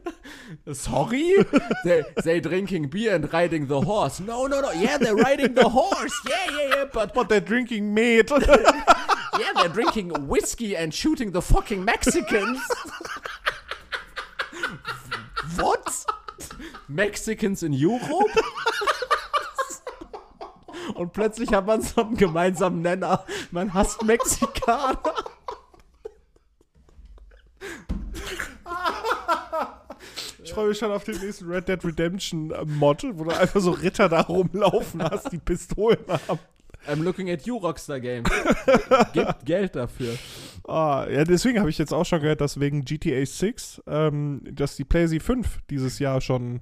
[0.73, 1.37] Sorry?
[1.85, 4.21] they, they drinking beer and riding the horse.
[4.21, 4.71] No, no, no.
[4.73, 6.15] Yeah, they're riding the horse.
[6.29, 6.85] Yeah, yeah, yeah.
[6.93, 8.31] But, But they're drinking meat.
[9.39, 12.61] yeah, they're drinking whiskey and shooting the fucking Mexicans.
[15.57, 16.05] What?
[16.89, 18.31] Mexicans in Europe?
[20.95, 23.25] Und plötzlich hat man so einen gemeinsamen Nenner.
[23.53, 25.15] Man hasst Mexikaner.
[30.43, 33.61] Ich freue mich schon auf den nächsten Red Dead Redemption äh, Mod, wo du einfach
[33.61, 36.41] so Ritter da rumlaufen hast, die Pistolen haben.
[36.89, 38.29] I'm looking at you, Rockstar Games.
[39.13, 40.17] Gibt Geld dafür.
[40.67, 44.77] Ah, ja, deswegen habe ich jetzt auch schon gehört, dass wegen GTA 6, ähm, dass
[44.77, 46.61] die PlayStation 5 dieses Jahr schon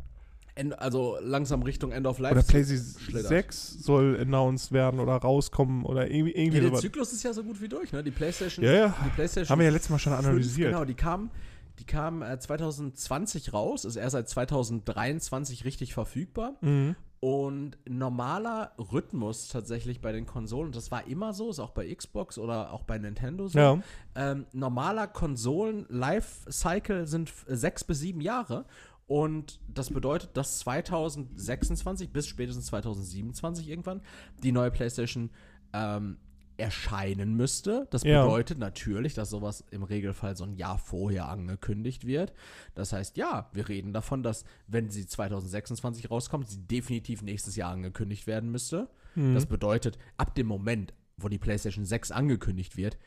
[0.59, 2.35] End, also langsam Richtung End of Life.
[2.35, 3.29] oder PlayStation schlittert.
[3.29, 6.81] 6 soll announced werden oder rauskommen oder irgendwie, irgendwie Ja, der sowas.
[6.81, 8.03] Zyklus ist ja so gut wie durch, ne?
[8.03, 8.65] Die PlayStation.
[8.65, 8.95] Ja, ja.
[9.05, 10.73] Die PlayStation Haben wir ja letztes Mal schon 5, analysiert.
[10.73, 11.31] Genau, die kam,
[11.79, 16.57] die kam äh, 2020 raus, ist erst seit 2023 richtig verfügbar.
[16.61, 16.97] Mhm.
[17.21, 22.39] Und normaler Rhythmus tatsächlich bei den Konsolen, das war immer so, ist auch bei Xbox
[22.39, 23.59] oder auch bei Nintendo so.
[23.59, 23.79] Ja.
[24.15, 28.67] Ähm, normaler Konsolen-Life-Cycle sind sechs bis sieben Jahre.
[29.09, 34.03] Und das bedeutet, dass 2026 bis spätestens 2027 irgendwann
[34.43, 35.31] die neue PlayStation
[35.73, 36.19] ähm,
[36.59, 37.87] erscheinen müsste.
[37.91, 38.23] Das Ja.
[38.25, 42.33] bedeutet natürlich, dass sowas im Regelfall so ein Jahr vorher angekündigt wird.
[42.75, 47.71] Das heißt, ja, wir reden davon, dass, wenn sie 2026 rauskommt, sie definitiv nächstes Jahr
[47.73, 48.89] angekündigt werden müsste.
[49.35, 52.99] Das bedeutet, ab dem Moment, wo die PlayStation 6 angekündigt wird,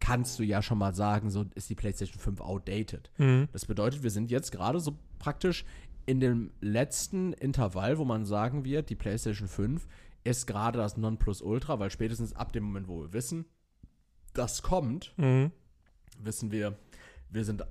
[0.00, 3.10] kannst du ja schon mal sagen, so ist die PlayStation 5 outdated.
[3.18, 3.48] Mhm.
[3.52, 5.64] Das bedeutet, wir sind jetzt gerade so praktisch
[6.06, 9.86] in dem letzten Intervall, wo man sagen wird, die PlayStation 5
[10.24, 13.44] ist gerade das Nonplusultra, weil spätestens ab dem Moment, wo wir wissen,
[14.32, 15.50] das kommt, Mhm.
[16.18, 16.76] wissen wir,
[17.30, 17.62] wir sind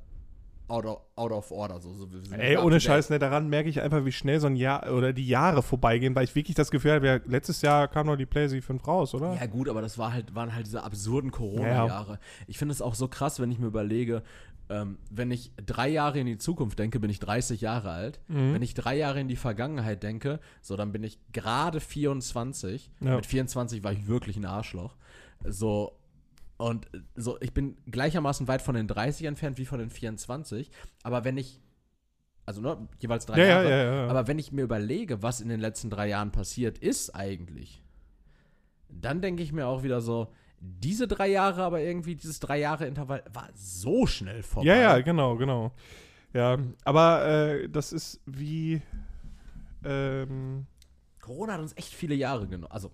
[0.69, 1.79] out of, out of order.
[1.79, 2.79] So, so, Ey, ohne.
[2.79, 6.15] Scheiß, ne, daran merke ich einfach, wie schnell so ein Jahr oder die Jahre vorbeigehen,
[6.15, 9.13] weil ich wirklich das Gefühl habe, ja, letztes Jahr kam noch die PlayStation 5 raus,
[9.13, 9.35] oder?
[9.35, 12.19] Ja, gut, aber das war halt, waren halt diese absurden Corona-Jahre.
[12.47, 14.23] Ich finde es auch so krass, wenn ich mir überlege,
[14.69, 18.19] ähm, wenn ich drei Jahre in die Zukunft denke, bin ich 30 Jahre alt.
[18.27, 18.53] Mhm.
[18.53, 22.91] Wenn ich drei Jahre in die Vergangenheit denke, so, dann bin ich gerade 24.
[22.99, 23.15] Ja.
[23.15, 24.95] Mit 24 war ich wirklich ein Arschloch.
[25.43, 25.98] So,
[26.59, 30.69] und äh, so, ich bin gleichermaßen weit von den 30 entfernt wie von den 24.
[31.03, 31.61] Aber wenn ich,
[32.45, 34.07] also ne, jeweils drei Ja, ja, Jahre, ja, ja, ja.
[34.07, 37.81] aber wenn ich mir überlege, was in den letzten drei Jahren passiert ist eigentlich,
[38.89, 42.87] dann denke ich mir auch wieder so, diese drei Jahre, aber irgendwie dieses drei Jahre
[42.87, 44.67] Intervall war so schnell vorbei.
[44.67, 45.71] Ja, ja, genau, genau.
[46.33, 48.81] Ja, aber äh, das ist wie.
[49.85, 50.65] Ähm,
[51.21, 52.69] Corona hat uns echt viele Jahre genommen.
[52.69, 52.91] Also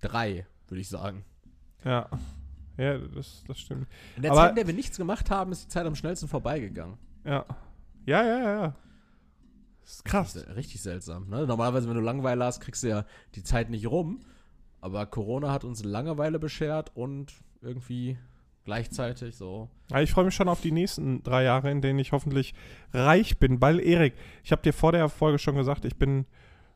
[0.00, 1.24] drei, würde ich sagen.
[1.84, 2.08] ja.
[2.78, 3.86] Ja, das, das stimmt.
[4.16, 6.28] In der Aber- Zeit, in der wir nichts gemacht haben, ist die Zeit am schnellsten
[6.28, 6.96] vorbeigegangen.
[7.24, 7.44] Ja.
[8.06, 8.76] Ja, ja, ja, ja.
[9.82, 10.36] Das ist krass.
[10.36, 11.28] Richtig, richtig seltsam.
[11.28, 11.46] Ne?
[11.46, 13.04] Normalerweise, wenn du Langeweile hast, kriegst du ja
[13.34, 14.20] die Zeit nicht rum.
[14.80, 18.16] Aber Corona hat uns Langeweile beschert und irgendwie
[18.64, 19.68] gleichzeitig so.
[19.90, 22.54] Ja, ich freue mich schon auf die nächsten drei Jahre, in denen ich hoffentlich
[22.92, 23.60] reich bin.
[23.60, 24.14] Weil, Erik,
[24.44, 26.26] ich habe dir vor der Folge schon gesagt, ich bin,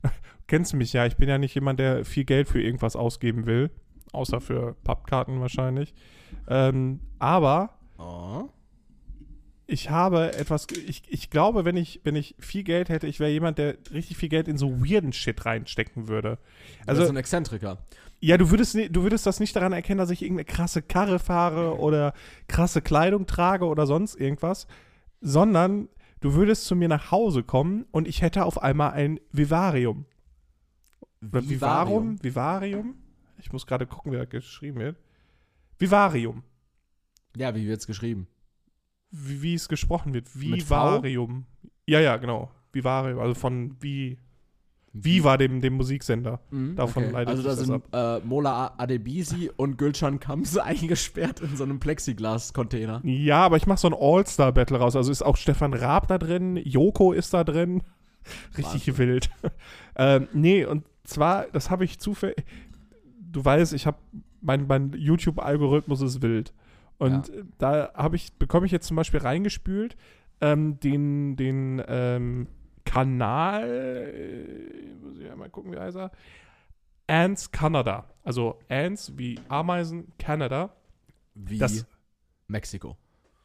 [0.48, 3.70] kennst mich ja, ich bin ja nicht jemand, der viel Geld für irgendwas ausgeben will.
[4.12, 5.94] Außer für Pappkarten wahrscheinlich.
[6.48, 8.48] Ähm, aber Oh.
[9.66, 13.30] ich habe etwas, ich, ich glaube, wenn ich, wenn ich viel Geld hätte, ich wäre
[13.30, 16.38] jemand, der richtig viel Geld in so weirden Shit reinstecken würde.
[16.86, 17.78] Also Also, ein Exzentriker.
[18.20, 21.78] ja, du würdest, du würdest das nicht daran erkennen, dass ich irgendeine krasse Karre fahre
[21.78, 22.12] oder
[22.48, 24.66] krasse Kleidung trage oder sonst irgendwas,
[25.20, 25.88] sondern
[26.20, 30.04] du würdest zu mir nach Hause kommen und ich hätte auf einmal ein Vivarium.
[31.22, 32.22] Oder Vivarum?
[32.22, 32.94] Vivarium?
[33.42, 34.96] Ich muss gerade gucken, wie das geschrieben wird.
[35.78, 36.42] Vivarium.
[37.36, 38.28] Ja, wie wird's geschrieben?
[39.10, 40.28] Wie, wie es gesprochen wird.
[40.38, 41.46] Vivarium.
[41.86, 42.50] Ja, ja, genau.
[42.72, 44.18] Vivarium, also von wie
[44.94, 46.40] Viva, dem, dem Musiksender.
[46.50, 51.64] Mhm, Davon leitet Also da sind äh, Mola Adebisi und Gülcan Kamse eingesperrt in so
[51.64, 53.00] einem Plexiglas-Container.
[53.04, 54.94] Ja, aber ich mache so ein All-Star-Battle raus.
[54.94, 57.82] Also ist auch Stefan Raab da drin, Joko ist da drin.
[58.56, 58.98] Richtig Wahnsinn.
[58.98, 59.30] wild.
[59.96, 62.36] ähm, nee, und zwar, das habe ich zufällig.
[63.32, 63.98] Du weißt, ich habe
[64.40, 66.52] mein, mein YouTube-Algorithmus ist wild.
[66.98, 67.34] Und Ja.
[67.58, 69.96] da habe ich, bekomme ich jetzt zum Beispiel reingespült,
[70.40, 72.46] ähm, den, den ähm,
[72.84, 76.10] Kanal, äh, muss ich einmal gucken, wie heißt er?
[77.06, 78.04] Ants Canada.
[78.22, 80.74] Also Ants wie Ameisen Canada.
[81.34, 81.86] Wie Das-
[82.48, 82.96] Mexiko.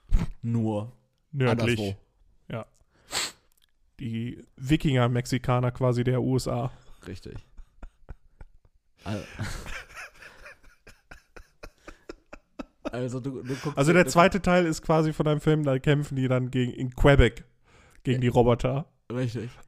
[0.41, 0.91] Nur
[1.31, 1.79] Nördlich.
[1.79, 1.97] anderswo.
[3.99, 6.71] Die Wikinger-Mexikaner quasi der USA.
[7.07, 7.33] Richtig.
[9.07, 9.23] Also,
[12.91, 16.27] Also, du, du Also der zweite Teil ist quasi von einem Film, da kämpfen die
[16.27, 17.43] dann gegen in Quebec
[18.03, 18.85] gegen die Roboter.
[19.11, 19.49] Richtig.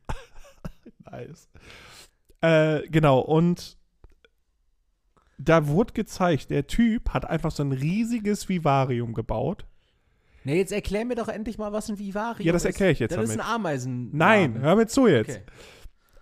[1.11, 1.49] Nice.
[2.41, 3.77] Äh, genau, und
[5.39, 9.65] da wurde gezeigt, der Typ hat einfach so ein riesiges Vivarium gebaut.
[10.43, 12.45] Ne, jetzt erklär mir doch endlich mal, was ein Vivarium ist.
[12.45, 14.15] Ja, das erkläre ich jetzt Das ist ein Ameisen.
[14.15, 15.37] Nein, hör mir zu jetzt.
[15.37, 15.41] Okay.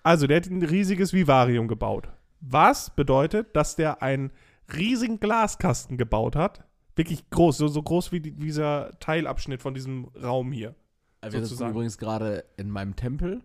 [0.04, 2.08] Also, der hat ein riesiges Vivarium gebaut.
[2.40, 4.32] Was bedeutet, dass der einen
[4.74, 6.64] riesigen Glaskasten gebaut hat?
[6.96, 10.76] Wirklich groß, so, so groß wie die, dieser Teilabschnitt von diesem Raum hier.
[11.22, 13.42] Wir sind übrigens gerade in meinem Tempel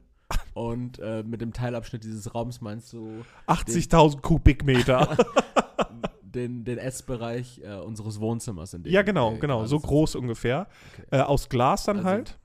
[0.54, 5.16] und äh, mit dem Teilabschnitt dieses Raums meinst du 80.000 Kubikmeter.
[6.22, 8.74] den, den Essbereich äh, unseres Wohnzimmers.
[8.74, 9.66] In dem ja, genau, genau.
[9.66, 10.66] So groß ungefähr.
[10.92, 11.06] Okay.
[11.10, 12.38] Äh, aus Glas dann Also- halt.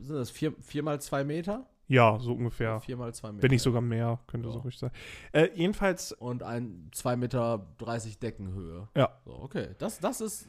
[0.00, 1.66] Sind das vier, vier mal zwei Meter?
[1.88, 2.80] Ja, so ungefähr.
[2.80, 3.42] Vier mal zwei Meter.
[3.42, 4.52] Wenn nicht sogar mehr, könnte Ja.
[4.52, 4.90] so ruhig sein.
[5.32, 7.66] Äh, jedenfalls, Und ein 2,30 Meter
[8.22, 8.88] Deckenhöhe.
[8.96, 9.10] Ja.
[9.24, 9.68] So, okay.
[9.78, 10.48] Das, das ist.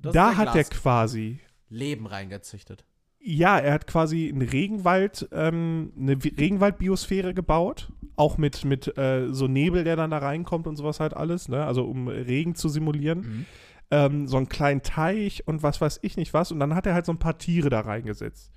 [0.00, 2.84] Das da ist hat er quasi, Leben reingezüchtet.
[3.20, 7.92] ja, er hat quasi einen Regenwald, ähm, eine Regenwaldbiosphäre gebaut.
[8.16, 11.64] Auch mit, mit äh, so Nebel, der dann da reinkommt und sowas halt alles, ne?
[11.64, 13.20] Also um Regen zu simulieren.
[13.20, 13.46] Mhm.
[13.90, 16.50] ähm, so einen kleinen Teich und was weiß ich nicht was.
[16.50, 18.50] Und dann hat er halt so ein paar Tiere da reingesetzt.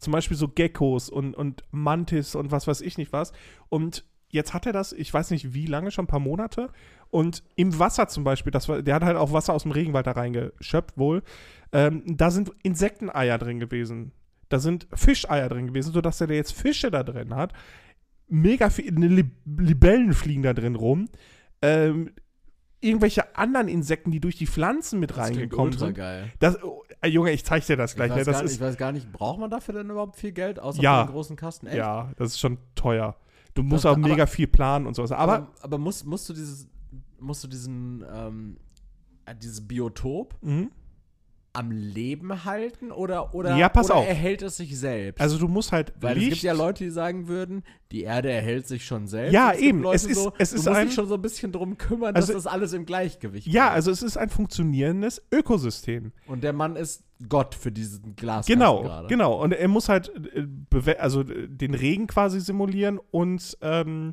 [0.00, 3.32] Zum Beispiel so Geckos und, und Mantis und was weiß ich nicht was.
[3.68, 6.70] Und jetzt hat er das, ich weiß nicht wie lange, schon ein paar Monate.
[7.10, 10.06] Und im Wasser zum Beispiel, das war, der hat halt auch Wasser aus dem Regenwald
[10.06, 11.22] da reingeschöpft wohl.
[11.72, 14.12] Ähm, da sind Insekteneier drin gewesen.
[14.48, 17.52] Da sind Fischeier drin gewesen, sodass er da jetzt Fische da drin hat.
[18.28, 21.08] Mega viele Lib Libellen fliegen da drin rum.
[21.62, 22.12] Ähm,
[22.80, 25.94] irgendwelche anderen Insekten, die durch die Pflanzen mit Das reingekommen sind.
[25.94, 26.32] geil.
[26.38, 28.08] Das, oh, äh, Junge, ich zeig dir das gleich.
[28.10, 28.20] ich, Ne?
[28.20, 30.58] weiß Das gar, nicht- ich weiß gar nicht, braucht man dafür denn überhaupt viel Geld,
[30.58, 31.00] außer Ja.
[31.02, 31.66] für den großen Kasten?
[31.66, 31.76] Echt?
[31.76, 33.16] ja, das ist schon teuer.
[33.54, 35.12] Du musst Das- auch mega aber- viel planen und sowas.
[35.12, 36.66] Aber, aber, aber musst, musst du dieses,
[37.18, 38.56] musst du diesen, ähm,
[39.26, 40.70] äh, dieses Biotop mhm.
[41.52, 44.06] Am Leben halten oder, oder, Ja, pass oder auf.
[44.08, 45.20] erhält es sich selbst?
[45.20, 48.30] also du musst halt Weil Licht, es gibt ja Leute, die sagen würden, die Erde
[48.30, 49.32] erhält sich schon selbst.
[49.32, 49.82] Ja, gibt eben.
[49.82, 51.76] Leute Es ist- so, es du ist musst ein- dich schon so ein bisschen drum
[51.76, 53.74] kümmern, Also- dass das alles im Gleichgewicht Ja, bleibt.
[53.76, 56.12] also es ist ein funktionierendes Ökosystem.
[56.28, 58.46] Und der Mann ist Gott für diesen Glas.
[58.46, 59.08] Genau, gerade.
[59.08, 59.42] genau.
[59.42, 64.12] Und er muss halt äh, also äh, den Regen quasi simulieren und ähm,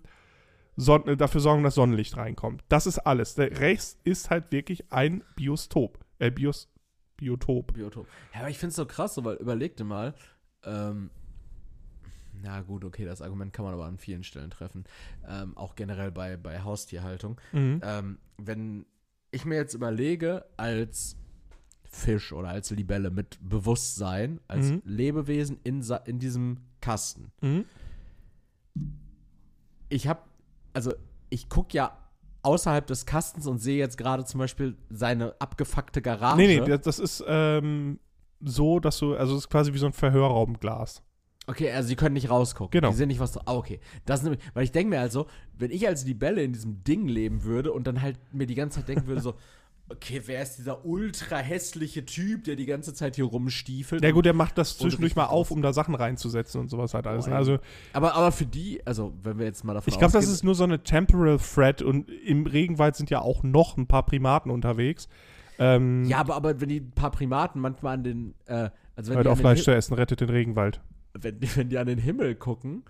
[0.78, 2.64] äh, dafür sorgen, dass Sonnenlicht reinkommt.
[2.70, 3.36] Das ist alles.
[3.36, 6.00] Der Rest ist halt wirklich ein Biostop.
[6.20, 6.68] Äh, Bios,
[7.18, 7.74] Biotop.
[7.74, 8.08] Biotop.
[8.34, 10.14] Ja, aber ich finde es so krass, so, weil überleg dir mal,
[10.64, 11.10] ähm,
[12.42, 14.86] na gut, okay, das Argument kann man aber an vielen Stellen treffen.
[15.28, 17.42] Ähm, auch generell bei, bei Haustierhaltung.
[17.52, 17.82] Mhm.
[17.84, 18.86] Ähm, wenn
[19.32, 21.16] ich mir jetzt überlege, als
[21.90, 24.82] Fisch oder als Libelle mit Bewusstsein, als Mhm.
[24.86, 27.66] Lebewesen in, in diesem Kasten, Mhm.
[29.90, 30.22] ich habe,
[30.74, 30.94] also
[31.30, 31.98] ich gucke ja
[32.48, 36.38] außerhalb des Kastens und sehe jetzt gerade zum Beispiel seine abgefuckte Garage.
[36.38, 38.00] Nee, nee, das, ist ähm,
[38.40, 41.04] so, dass du, also es ist quasi wie so ein Verhörraumglas.
[41.46, 42.72] Okay, also sie können nicht rausgucken.
[42.72, 42.92] Genau.
[42.92, 43.42] Die sehen nicht, was da.
[43.46, 43.80] Ah, okay.
[44.06, 45.28] Das ist nämlich, weil ich denke mir also,
[45.58, 48.80] wenn ich als Libelle in diesem Ding leben würde und dann halt mir die ganze
[48.80, 49.36] Zeit denken würde, so,
[49.90, 54.04] okay, wer ist dieser ultra hässliche Typ, der die ganze Zeit hier rumstiefelt?
[54.04, 57.08] Ja gut, der macht das zwischendurch mal auf, um da Sachen reinzusetzen und sowas halt
[57.08, 57.28] alles.
[57.28, 57.36] Ne?
[57.36, 57.60] Also
[57.94, 60.56] aber, aber für die, also wenn wir jetzt mal davon ich glaube, das ist nur
[60.56, 65.08] so eine Temporal Threat und im Regenwald sind ja auch noch ein paar Primaten unterwegs.
[65.60, 69.16] Ähm, Ja, aber, aber wenn die ein paar Primaten manchmal an den, äh, also wenn
[69.18, 70.82] hört die, auf an den Fleisch zu essen, rettet den Regenwald.
[71.14, 72.84] wenn, die- wenn die an den Himmel gucken,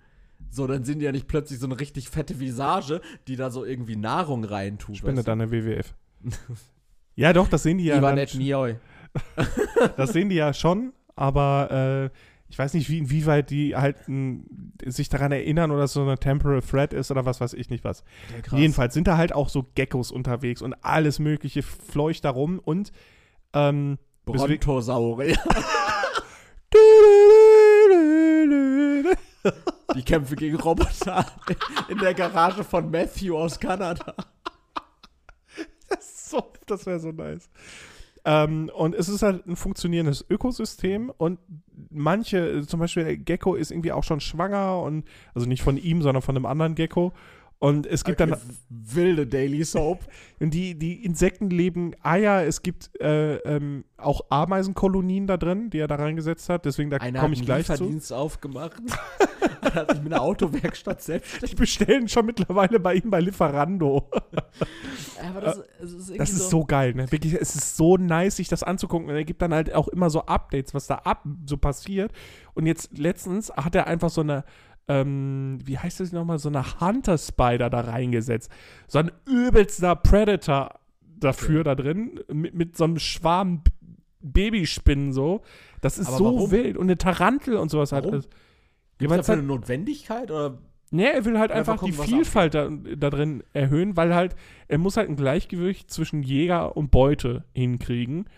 [0.50, 3.64] so, dann sind die ja nicht plötzlich so eine richtig fette Visage, die da so
[3.64, 4.96] irgendwie Nahrung reintut.
[4.98, 5.30] Spende weißt du?
[5.30, 5.94] dann eine WWF.
[7.18, 8.12] ja, doch, das sehen die ja.
[8.12, 8.76] Nett Nioi.
[9.96, 12.16] Das sehen die ja schon, aber äh,
[12.48, 16.62] ich weiß nicht, wie, inwieweit die halt n, sich daran erinnern oder so eine Temporal
[16.62, 18.04] Threat ist oder was weiß ich nicht was.
[18.52, 18.58] Ja.
[18.58, 22.92] Jedenfalls sind da halt auch so Geckos unterwegs und alles mögliche fleucht da rum und
[23.52, 25.36] ähm, Brontosaurier.
[29.96, 31.26] Die Kämpfe gegen Roboter
[31.88, 34.14] in der Garage von Matthew aus Kanada.
[36.30, 37.48] so, das wäre so nice.
[38.24, 41.38] Ähm, und es ist halt ein funktionierendes Ökosystem und
[41.90, 45.04] manche, zum Beispiel der Gecko ist irgendwie auch schon schwanger und,
[45.34, 47.12] also nicht von ihm, sondern von einem anderen Gecko.
[47.60, 48.36] Und es gibt dann,
[48.68, 50.00] wilde Daily Soap.
[50.40, 55.78] und die, die Insekten leben Eier, es gibt äh, ähm, auch Ameisenkolonien da drin, die
[55.78, 57.72] er da reingesetzt hat, deswegen da komme ich gleich zu.
[57.72, 58.80] Lieferdienst aufgemacht.
[59.74, 61.50] Er hat sich mit einer Autowerkstatt selbstständig.
[61.50, 64.08] Die bestellen schon mittlerweile bei ihm bei Lieferando.
[65.28, 67.10] Aber das, es ist Das ist so geil, ne?
[67.10, 69.08] Wirklich, es ist so nice, sich das anzugucken.
[69.08, 72.12] Und er gibt dann halt auch immer so Updates, was da ab so passiert.
[72.54, 74.44] Und jetzt letztens hat er einfach so eine,
[74.88, 78.50] ähm, wie heißt das nochmal, so eine Hunter Spider da reingesetzt.
[78.86, 80.80] So ein übelster Predator.
[81.20, 81.64] dafür okay.
[81.64, 83.62] da drin, mit, mit so einem Schwarm
[84.20, 85.42] Babyspinnen so.
[85.80, 86.50] Das ist Aber so warum?
[86.50, 86.76] wild.
[86.76, 88.12] Und eine Tarantel und sowas warum?
[88.12, 88.28] halt.
[88.98, 90.30] Gibt es dafür halt, eine Notwendigkeit?
[90.30, 90.58] Oder?
[90.90, 94.34] Nee, er will halt einfach, einfach gucken, die Vielfalt da, da, drin erhöhen, weil halt,
[94.68, 98.28] er muss halt ein Gleichgewicht zwischen Jäger und Beute hinkriegen.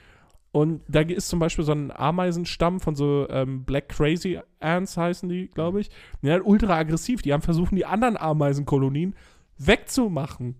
[0.52, 5.28] Und da ist zum Beispiel so ein Ameisenstamm von so ähm, Black Crazy Ants heißen
[5.28, 5.88] die, glaube ich.
[5.88, 7.22] Die sind halt ultra aggressiv.
[7.22, 9.14] Die haben versucht, die anderen Ameisenkolonien
[9.58, 10.56] wegzumachen.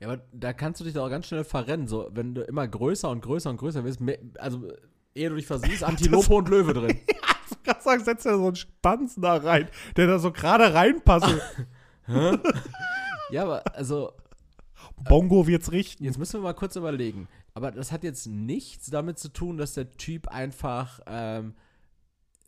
[0.00, 1.86] Ja, aber da kannst du dich doch auch ganz schnell verrennen.
[1.86, 4.00] So, wenn du immer größer und größer und größer wirst,
[4.38, 4.68] also
[5.14, 6.98] ehe du dich versiehst, Antilope und Löwe drin.
[7.50, 11.34] ich gerade sagen, setzt ja so einen Spanz da rein, der da so gerade reinpasst.
[13.30, 14.12] ja, aber also.
[15.04, 16.04] Bongo wird's richten.
[16.04, 17.28] Jetzt müssen wir mal kurz überlegen.
[17.54, 21.54] Aber das hat jetzt nichts damit zu tun, dass der Typ einfach ähm,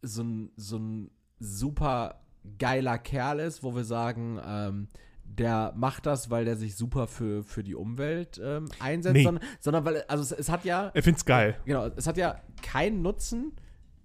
[0.02, 2.20] so ein, so ein super
[2.58, 4.88] geiler Kerl ist, wo wir sagen, ähm,
[5.24, 9.24] der macht das, weil der sich super für, für die Umwelt ähm, einsetzt, nee.
[9.24, 10.90] sondern, sondern weil, also es, es, hat ja.
[10.94, 11.56] Er find's geil.
[11.64, 13.52] Genau, es hat ja keinen Nutzen,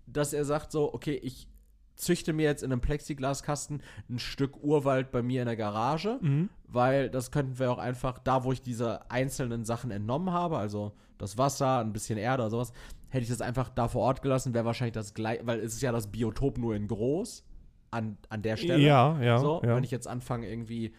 [0.07, 1.47] dass er sagt so, okay, ich
[1.95, 6.49] züchte mir jetzt in einem Plexiglaskasten ein Stück Urwald bei mir in der Garage, mhm.
[6.67, 10.93] weil das könnten wir auch einfach da, wo ich diese einzelnen Sachen entnommen habe, also
[11.17, 12.73] das Wasser, ein bisschen Erde oder sowas,
[13.09, 15.81] hätte ich das einfach da vor Ort gelassen, wäre wahrscheinlich das gleiche, weil es ist
[15.81, 17.45] ja das Biotop nur in groß
[17.91, 18.83] an, an der Stelle.
[18.83, 19.39] Ja, ja.
[19.39, 19.75] So, ja.
[19.75, 20.93] wenn ich jetzt anfange, irgendwie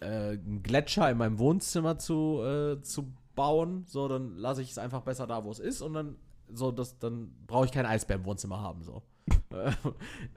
[0.00, 4.78] äh, einen Gletscher in meinem Wohnzimmer zu, äh, zu bauen, so, dann lasse ich es
[4.78, 6.16] einfach besser da, wo es ist und dann
[6.52, 9.02] so, das, dann brauche ich kein Eisbär im Wohnzimmer haben, so.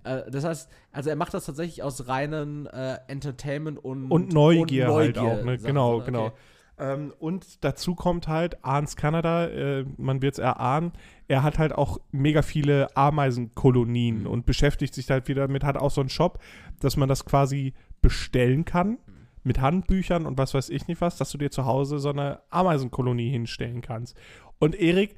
[0.04, 4.88] äh, das heißt, also er macht das tatsächlich aus reinen äh, Entertainment und, und Neugier,
[4.88, 5.58] und Neugier halt auch, ne?
[5.58, 6.32] Genau, genau.
[6.80, 10.94] Ähm, und dazu kommt halt Arns Kanada, äh, man wird es erahnen,
[11.28, 14.28] er hat halt auch mega viele Ameisenkolonien mhm.
[14.28, 16.40] und beschäftigt sich halt wieder mit, hat auch so einen Shop,
[16.80, 18.98] dass man das quasi bestellen kann mhm.
[19.44, 22.42] mit Handbüchern und was weiß ich nicht was, dass du dir zu Hause so eine
[22.52, 24.16] Ameisenkolonie hinstellen kannst.
[24.60, 25.16] Und Erik,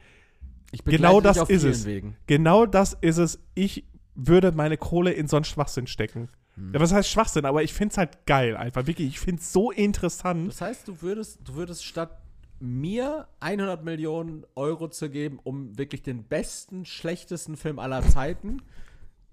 [0.85, 1.85] genau das ist es.
[1.85, 2.15] Wegen.
[2.27, 3.39] Genau das ist es.
[3.55, 6.29] Ich würde meine Kohle in so einen Schwachsinn stecken.
[6.55, 6.73] Hm.
[6.73, 7.45] Ja, was heißt Schwachsinn?
[7.45, 8.85] Aber ich finde es halt geil einfach.
[8.87, 10.49] Wirklich, ich finde es so interessant.
[10.49, 12.21] Das heißt, du würdest, du würdest statt
[12.59, 18.61] mir 100 Millionen Euro zu geben, um wirklich den besten, schlechtesten Film aller Zeiten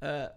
[0.00, 0.28] äh,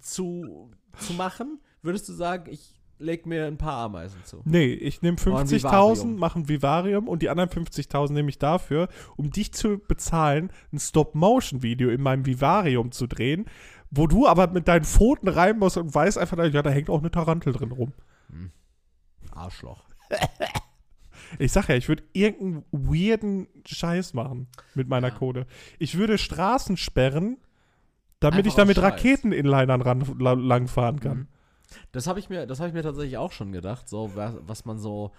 [0.00, 4.40] zu, zu machen, würdest du sagen, ich leg mir ein paar Ameisen zu.
[4.44, 9.30] Nee, ich nehme 50.000, mache ein Vivarium und die anderen 50.000 nehme ich dafür, um
[9.30, 13.46] dich zu bezahlen, ein Stop-Motion-Video in meinem Vivarium zu drehen,
[13.90, 17.00] wo du aber mit deinen Pfoten rein musst und weißt einfach, ja, da hängt auch
[17.00, 17.92] eine Tarantel drin rum.
[18.30, 18.50] Hm.
[19.32, 19.84] Arschloch.
[21.38, 25.14] Ich sag ja, ich würde irgendeinen weirden Scheiß machen mit meiner ja.
[25.14, 25.46] Kohle.
[25.78, 27.38] Ich würde Straßen sperren,
[28.20, 29.80] damit Einfach ich da mit Raketeninlinern
[30.40, 31.18] langfahren kann.
[31.18, 31.28] Mhm.
[31.92, 35.12] Das habe ich mir, ich mir tatsächlich auch schon gedacht, so was man so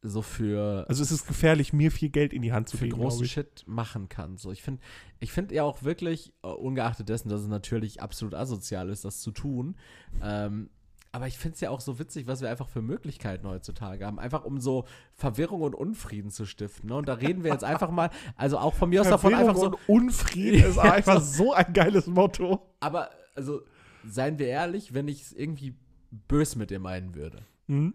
[0.00, 3.00] so für also es ist gefährlich mir viel Geld in die Hand zu für geben,
[3.00, 4.80] großen Shit machen kann so ich finde
[5.18, 9.20] ich finde ja auch wirklich uh, ungeachtet dessen dass es natürlich absolut asozial ist das
[9.20, 9.74] zu tun
[10.22, 10.70] ähm,
[11.10, 14.18] aber ich finde es ja auch so witzig, was wir einfach für Möglichkeiten heutzutage haben.
[14.18, 14.84] Einfach um so
[15.14, 16.90] Verwirrung und Unfrieden zu stiften.
[16.90, 16.96] Ne?
[16.96, 19.66] Und da reden wir jetzt einfach mal, also auch von mir aus davon einfach so.
[19.66, 22.60] Und Unfrieden ist einfach so ein geiles Motto.
[22.80, 23.62] Aber, also,
[24.04, 25.74] seien wir ehrlich, wenn ich es irgendwie
[26.10, 27.44] bös mit dir meinen würde.
[27.66, 27.94] Mhm.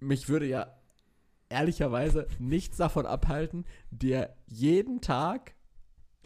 [0.00, 0.74] Mich würde ja
[1.48, 5.54] ehrlicherweise nichts davon abhalten, dir jeden Tag,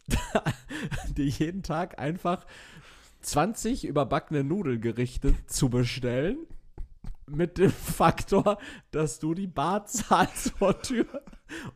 [1.16, 2.46] dir jeden Tag einfach
[3.20, 6.38] 20 überbackene Nudelgerichte zu bestellen.
[7.26, 8.56] Mit dem Faktor,
[8.90, 11.22] dass du die Bar zahlst vor Tür.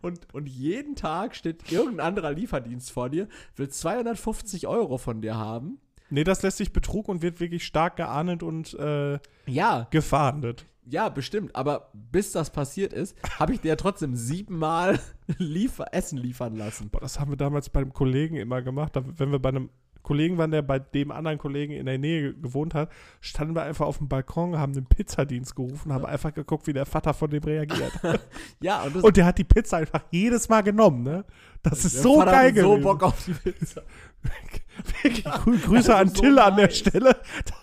[0.01, 5.37] Und, und jeden Tag steht irgendein anderer Lieferdienst vor dir, will 250 Euro von dir
[5.37, 5.79] haben
[6.13, 9.87] Nee, das lässt sich Betrug und wird wirklich stark geahndet und äh, ja.
[9.91, 10.67] gefahndet.
[10.85, 11.57] Ja, bestimmt.
[11.57, 15.01] Aber bis das passiert ist, habe ich dir ja trotzdem siebenmal
[15.39, 16.91] liefer Essen liefern lassen.
[16.91, 18.93] Boah, das haben wir damals bei einem Kollegen immer gemacht.
[18.95, 19.71] wenn wir bei einem
[20.03, 22.91] Kollegen waren, der bei dem anderen Kollegen in der Nähe gewohnt hat,
[23.21, 26.87] standen wir einfach auf dem Balkon, haben den Pizzadienst gerufen, haben einfach geguckt, wie der
[26.87, 27.93] Vater von dem reagiert.
[28.61, 31.25] ja, und, und, der hat die Pizza einfach jedes Mal genommen, ne?
[31.63, 32.83] Das ist so Vater geil gewesen.
[32.83, 33.83] so Bock auf die Pizza.
[35.65, 36.45] Grüße an so Till nice.
[36.45, 37.17] an der Stelle.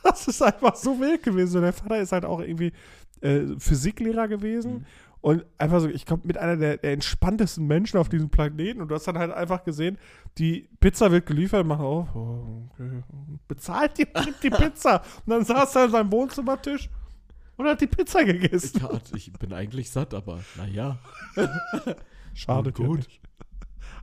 [0.03, 1.61] Das ist einfach so wild gewesen.
[1.61, 2.71] der Vater ist halt auch irgendwie
[3.21, 4.73] äh, Physiklehrer gewesen.
[4.73, 4.85] Mhm.
[5.21, 8.81] Und einfach so, ich glaube, mit einer der, der, entspanntesten Menschen auf diesem Planeten.
[8.81, 9.97] Und du hast dann halt einfach gesehen,
[10.37, 13.03] die Pizza wird geliefert, macht auf, oh, okay.
[13.47, 14.07] bezahlt die,
[14.41, 15.01] die Pizza.
[15.25, 16.89] Und dann saß er an seinem Wohnzimmertisch
[17.57, 18.81] und hat die Pizza gegessen.
[19.13, 20.97] Ich, ich bin eigentlich satt, aber naja.
[22.33, 23.05] Schade, gut.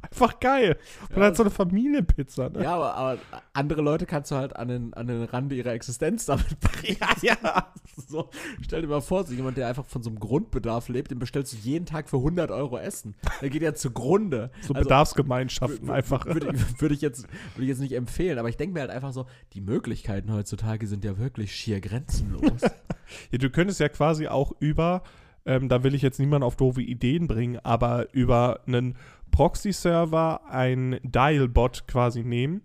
[0.03, 0.79] Einfach geil.
[1.11, 2.49] Man ja, hat so eine Familienpizza.
[2.49, 2.63] Ne?
[2.63, 3.19] Ja, aber, aber,
[3.53, 6.99] andere Leute kannst du halt an den, an den Rande ihrer Existenz damit bringen.
[7.01, 7.73] Ja, ja.
[8.09, 8.31] so,
[8.63, 11.53] stell dir mal vor, so jemand, der einfach von so einem Grundbedarf lebt, den bestellst
[11.53, 13.15] du jeden Tag für 100 Euro Essen.
[13.41, 14.51] Der geht ja zugrunde.
[14.61, 16.27] So also, Bedarfsgemeinschaften einfach.
[16.27, 19.13] Würde, würde, ich jetzt, würde ich jetzt nicht empfehlen, aber ich denke mir halt einfach
[19.13, 22.63] so, die Möglichkeiten heutzutage sind ja wirklich schier grenzenlos.
[23.31, 25.03] ja, du könntest ja quasi auch über,
[25.45, 28.97] ähm, da will ich jetzt niemanden auf doofe Ideen bringen, aber über einen
[29.37, 32.63] Proxy-Server ein Dial-Bot quasi nehmen,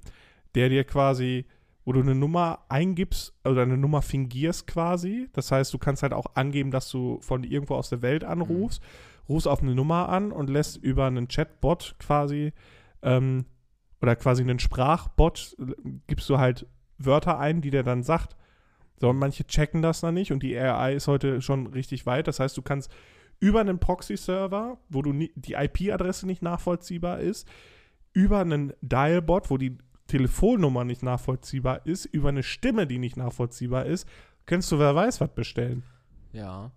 [0.55, 1.45] der dir quasi
[1.83, 5.27] wo du eine Nummer eingibst oder eine Nummer fingierst quasi.
[5.33, 8.81] Das heißt, du kannst halt auch angeben, dass du von irgendwo aus der Welt anrufst,
[8.81, 9.33] mhm.
[9.33, 12.53] rufst auf eine Nummer an und lässt über einen Chatbot quasi
[13.01, 13.45] ähm,
[14.01, 15.57] oder quasi einen Sprachbot,
[16.07, 16.67] gibst du halt
[16.97, 18.37] Wörter ein, die der dann sagt.
[18.95, 22.27] So, und manche checken das dann nicht und die AI ist heute schon richtig weit.
[22.27, 22.89] Das heißt, du kannst
[23.41, 27.47] über einen Proxy-Server, wo du die IP-Adresse nicht nachvollziehbar ist,
[28.13, 29.77] über einen Dial-Bot, wo die
[30.07, 34.07] Telefonnummer nicht nachvollziehbar ist, über eine Stimme, die nicht nachvollziehbar ist,
[34.45, 35.83] kannst du wer weiß was bestellen.
[36.33, 36.71] Ja.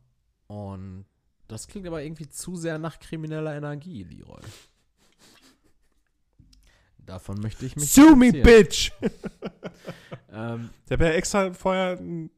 [0.47, 1.05] Und
[1.49, 4.41] das klingt aber irgendwie zu sehr nach krimineller Energie, Leroy.
[6.99, 7.93] Davon möchte ich mich.
[7.93, 8.91] Sue me, bitch!
[10.33, 12.31] ähm, ich habe ja extra vorher ein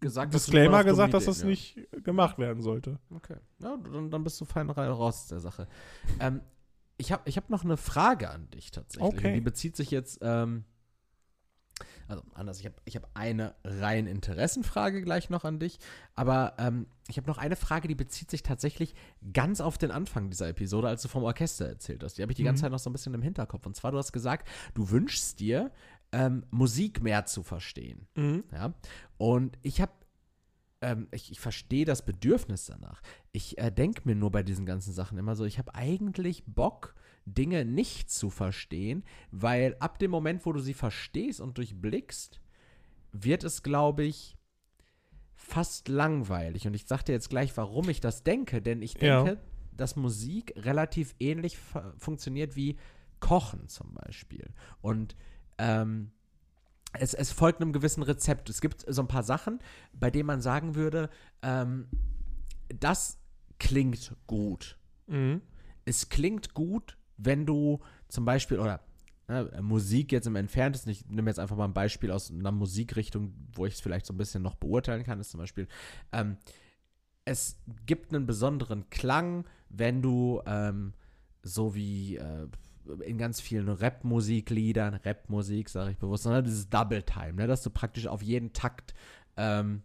[0.00, 1.48] gesagt, Disclaimer gesagt, dass das ja.
[1.48, 2.98] nicht gemacht werden sollte.
[3.14, 3.36] Okay.
[3.62, 5.66] Ja, dann, dann bist du fein raus aus der Sache.
[6.20, 6.40] ähm,
[7.00, 9.14] ich habe ich hab noch eine Frage an dich tatsächlich.
[9.14, 9.34] Okay.
[9.34, 10.64] Die bezieht sich jetzt, ähm,
[12.08, 15.78] also anders, ich habe ich hab eine rein Interessenfrage gleich noch an dich,
[16.14, 18.94] aber ähm, ich habe noch eine Frage, die bezieht sich tatsächlich
[19.32, 22.18] ganz auf den Anfang dieser Episode, als du vom Orchester erzählt hast.
[22.18, 22.64] Die habe ich die ganze mhm.
[22.64, 23.64] Zeit noch so ein bisschen im Hinterkopf.
[23.64, 25.70] Und zwar, du hast gesagt, du wünschst dir,
[26.12, 28.06] ähm, Musik mehr zu verstehen.
[28.16, 28.44] Mhm.
[28.52, 28.74] Ja.
[29.18, 29.92] Und ich habe
[30.82, 33.02] ähm, ich, ich verstehe das Bedürfnis danach.
[33.32, 36.94] Ich äh, denke mir nur bei diesen ganzen Sachen immer so, ich habe eigentlich Bock,
[37.26, 42.40] Dinge nicht zu verstehen, weil ab dem Moment, wo du sie verstehst und durchblickst,
[43.12, 44.36] wird es, glaube ich,
[45.34, 46.66] fast langweilig.
[46.66, 49.36] Und ich sage dir jetzt gleich, warum ich das denke, denn ich denke, ja.
[49.72, 51.58] dass Musik relativ ähnlich
[51.98, 52.76] funktioniert wie
[53.20, 54.54] Kochen zum Beispiel.
[54.80, 55.14] Und
[55.60, 56.10] ähm,
[56.92, 58.50] es, es, folgt einem gewissen Rezept.
[58.50, 59.60] Es gibt so ein paar Sachen,
[59.92, 61.08] bei denen man sagen würde,
[61.42, 61.86] ähm,
[62.68, 63.18] das
[63.58, 64.76] klingt gut.
[65.06, 65.42] Mhm.
[65.84, 68.80] Es klingt gut, wenn du zum Beispiel, oder
[69.28, 73.34] ne, Musik jetzt im Entferntesten, ich nehme jetzt einfach mal ein Beispiel aus einer Musikrichtung,
[73.52, 75.68] wo ich es vielleicht so ein bisschen noch beurteilen kann, ist zum Beispiel,
[76.12, 76.38] ähm,
[77.24, 77.56] es
[77.86, 80.94] gibt einen besonderen Klang, wenn du ähm,
[81.42, 82.48] so wie äh,
[83.04, 87.70] in ganz vielen Rap-Musikliedern, Rap-Musik, sage ich bewusst, sondern dieses Double Time, ne, dass du
[87.70, 88.94] praktisch auf jeden Takt
[89.36, 89.82] ähm,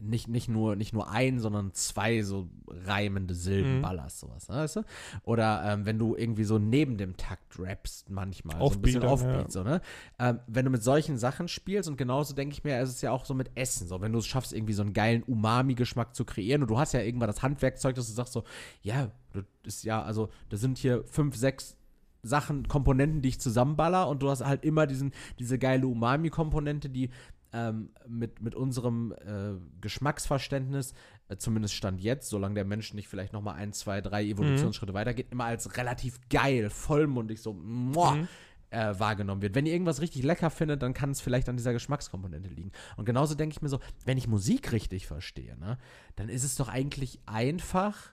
[0.00, 3.82] nicht, nicht, nur, nicht nur ein, sondern zwei so reimende Silben mhm.
[3.82, 4.82] ballerst, sowas, ne, weißt du?
[5.22, 9.02] Oder ähm, wenn du irgendwie so neben dem Takt rappst, manchmal, Offbeat, so ein bisschen
[9.04, 9.50] Offbeat, ja.
[9.50, 9.80] so, ne?
[10.18, 13.10] Ähm, wenn du mit solchen Sachen spielst und genauso denke ich mir, ist es ja
[13.10, 16.24] auch so mit Essen, so, wenn du es schaffst, irgendwie so einen geilen Umami-Geschmack zu
[16.24, 18.44] kreieren und du hast ja irgendwann das Handwerkzeug, dass du sagst so,
[18.82, 21.76] ja, das ist ja, also, da sind hier fünf, sechs
[22.24, 27.10] Sachen, Komponenten, die ich zusammenballer und du hast halt immer diesen, diese geile Umami-Komponente, die
[27.54, 30.92] ähm, mit, mit unserem äh, Geschmacksverständnis,
[31.28, 34.96] äh, zumindest Stand jetzt, solange der Mensch nicht vielleicht nochmal ein, zwei, drei Evolutionsschritte mhm.
[34.96, 38.28] weitergeht, immer als relativ geil, vollmundig so muah, mhm.
[38.70, 39.54] äh, wahrgenommen wird.
[39.54, 42.72] Wenn ihr irgendwas richtig lecker findet, dann kann es vielleicht an dieser Geschmackskomponente liegen.
[42.96, 45.78] Und genauso denke ich mir so, wenn ich Musik richtig verstehe, ne,
[46.16, 48.12] dann ist es doch eigentlich einfach,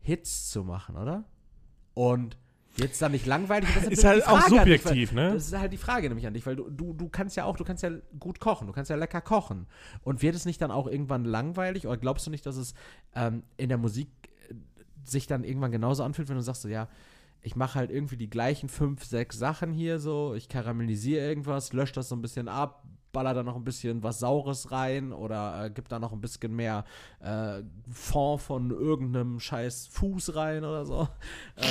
[0.00, 1.24] Hits zu machen, oder?
[1.94, 2.38] Und
[2.80, 3.68] Jetzt dann nicht langweilig.
[3.74, 5.32] Das ist, ist halt auch subjektiv, dich, ne?
[5.32, 7.56] Das ist halt die Frage nämlich an dich, weil du, du, du kannst ja auch,
[7.56, 9.66] du kannst ja gut kochen, du kannst ja lecker kochen.
[10.02, 11.86] Und wird es nicht dann auch irgendwann langweilig?
[11.86, 12.74] Oder glaubst du nicht, dass es
[13.14, 14.08] ähm, in der Musik
[14.48, 14.54] äh,
[15.04, 16.88] sich dann irgendwann genauso anfühlt, wenn du sagst so, ja,
[17.42, 21.94] ich mache halt irgendwie die gleichen fünf, sechs Sachen hier so, ich karamellisiere irgendwas, lösche
[21.94, 25.70] das so ein bisschen ab, baller da noch ein bisschen was Saures rein oder äh,
[25.70, 26.84] gib da noch ein bisschen mehr
[27.20, 31.08] äh, Fond von irgendeinem scheiß Fuß rein oder so.
[31.56, 31.66] Äh,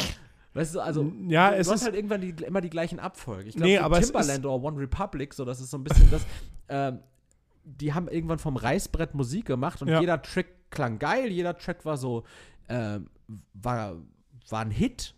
[0.58, 3.50] Weißt du, also ja, du, es du hast halt irgendwann die, immer die gleichen Abfolge.
[3.50, 6.26] Ich glaube, nee, aber Timbaland oder One Republic, so das ist so ein bisschen das.
[6.70, 7.00] Ähm,
[7.64, 10.00] die haben irgendwann vom Reißbrett Musik gemacht und ja.
[10.00, 12.24] jeder Track klang geil, jeder Track war so,
[12.68, 13.00] äh,
[13.54, 13.96] war,
[14.50, 15.14] war ein Hit,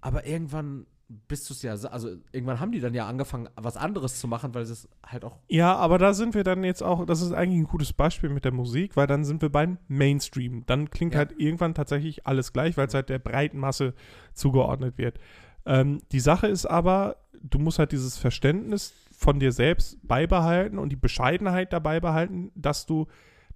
[0.00, 4.18] aber irgendwann bist du es ja, also irgendwann haben die dann ja angefangen, was anderes
[4.18, 5.38] zu machen, weil es halt auch.
[5.48, 8.44] Ja, aber da sind wir dann jetzt auch, das ist eigentlich ein gutes Beispiel mit
[8.44, 10.64] der Musik, weil dann sind wir beim Mainstream.
[10.66, 11.18] Dann klingt ja.
[11.18, 13.94] halt irgendwann tatsächlich alles gleich, weil es halt der breiten Masse
[14.34, 15.20] zugeordnet wird.
[15.64, 20.88] Ähm, die Sache ist aber, du musst halt dieses Verständnis von dir selbst beibehalten und
[20.88, 23.06] die Bescheidenheit dabei behalten, dass du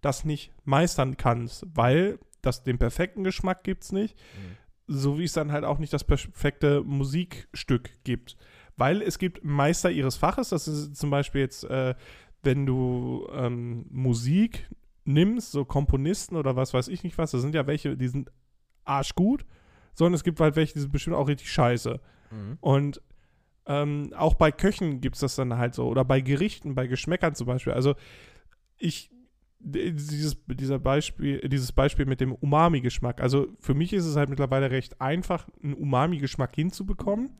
[0.00, 4.16] das nicht meistern kannst, weil das den perfekten Geschmack gibt es nicht.
[4.16, 4.56] Mhm
[4.92, 8.36] so wie es dann halt auch nicht das perfekte Musikstück gibt.
[8.76, 11.94] Weil es gibt Meister ihres Faches, das ist zum Beispiel jetzt äh,
[12.42, 14.68] wenn du ähm, Musik
[15.04, 18.30] nimmst, so Komponisten oder was weiß ich nicht was, da sind ja welche, die sind
[18.84, 19.44] arschgut,
[19.94, 22.00] sondern es gibt halt welche, die sind bestimmt auch richtig scheiße.
[22.30, 22.58] Mhm.
[22.60, 23.02] Und
[23.66, 25.86] ähm, auch bei Köchen gibt es das dann halt so.
[25.86, 27.72] Oder bei Gerichten, bei Geschmäckern zum Beispiel.
[27.72, 27.94] Also
[28.78, 29.10] ich,
[29.60, 33.20] dieses, dieser Beispiel, dieses Beispiel mit dem Umami-Geschmack.
[33.20, 37.30] Also für mich ist es halt mittlerweile recht einfach, einen Umami-Geschmack hinzubekommen.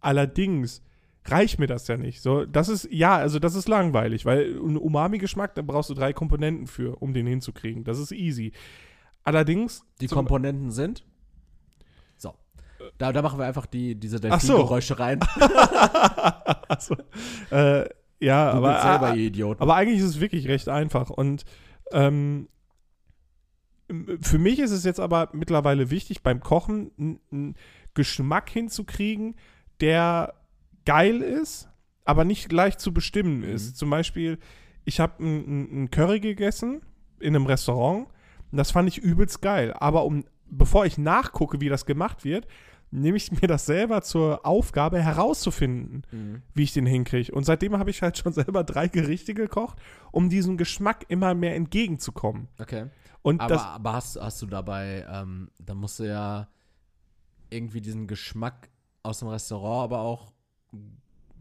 [0.00, 0.82] Allerdings
[1.24, 2.20] reicht mir das ja nicht.
[2.20, 6.12] So, das ist, ja, also das ist langweilig, weil ein Umami-Geschmack, da brauchst du drei
[6.12, 7.84] Komponenten für, um den hinzukriegen.
[7.84, 8.52] Das ist easy.
[9.24, 9.84] Allerdings.
[10.00, 11.04] Die Komponenten sind?
[12.16, 12.34] So.
[12.98, 15.02] Da, da machen wir einfach die, diese Delfin-Geräusche so.
[15.02, 15.20] rein.
[16.68, 16.96] also,
[17.50, 17.88] äh,
[18.20, 19.60] ja, du aber, selber, äh, Idiot.
[19.60, 21.10] aber eigentlich ist es wirklich recht einfach.
[21.10, 21.44] Und
[21.92, 22.48] ähm,
[24.20, 27.54] für mich ist es jetzt aber mittlerweile wichtig, beim Kochen einen
[27.94, 29.36] Geschmack hinzukriegen,
[29.80, 30.34] der
[30.84, 31.68] geil ist,
[32.04, 33.70] aber nicht leicht zu bestimmen ist.
[33.70, 33.74] Mhm.
[33.74, 34.38] Zum Beispiel,
[34.84, 36.80] ich habe einen Curry gegessen
[37.20, 38.08] in einem Restaurant
[38.50, 39.72] und das fand ich übelst geil.
[39.74, 42.46] Aber um, bevor ich nachgucke, wie das gemacht wird,
[42.90, 46.42] nehme ich mir das selber zur Aufgabe herauszufinden, mhm.
[46.54, 47.32] wie ich den hinkriege.
[47.32, 49.78] Und seitdem habe ich halt schon selber drei Gerichte gekocht,
[50.12, 52.48] um diesem Geschmack immer mehr entgegenzukommen.
[52.58, 52.86] Okay.
[53.22, 56.48] Und aber, das, aber hast, hast du dabei, ähm, da musst du ja
[57.50, 58.70] irgendwie diesen Geschmack
[59.02, 60.32] aus dem Restaurant aber auch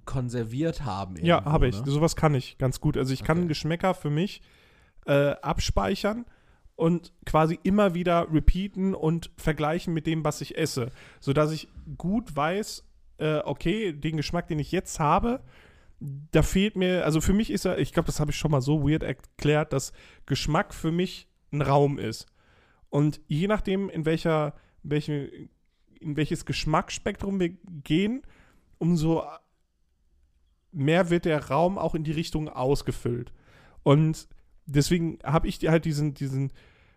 [0.05, 1.15] konserviert haben.
[1.15, 1.79] Irgendwo, ja, habe ich.
[1.83, 1.91] Ne?
[1.91, 2.97] Sowas kann ich ganz gut.
[2.97, 3.27] Also ich okay.
[3.27, 4.41] kann Geschmäcker für mich
[5.05, 6.25] äh, abspeichern
[6.75, 12.35] und quasi immer wieder repeaten und vergleichen mit dem, was ich esse, sodass ich gut
[12.35, 12.83] weiß,
[13.17, 15.41] äh, okay, den Geschmack, den ich jetzt habe,
[15.99, 18.61] da fehlt mir, also für mich ist er, ich glaube, das habe ich schon mal
[18.61, 19.93] so weird erklärt, dass
[20.25, 22.27] Geschmack für mich ein Raum ist.
[22.89, 24.53] Und je nachdem, in welcher,
[24.83, 25.29] welche,
[25.99, 27.49] in welches Geschmacksspektrum wir
[27.83, 28.21] gehen,
[28.77, 29.23] umso
[30.71, 33.31] mehr wird der Raum auch in die Richtung ausgefüllt.
[33.83, 34.27] Und
[34.65, 36.51] deswegen habe ich halt diesen, diesen,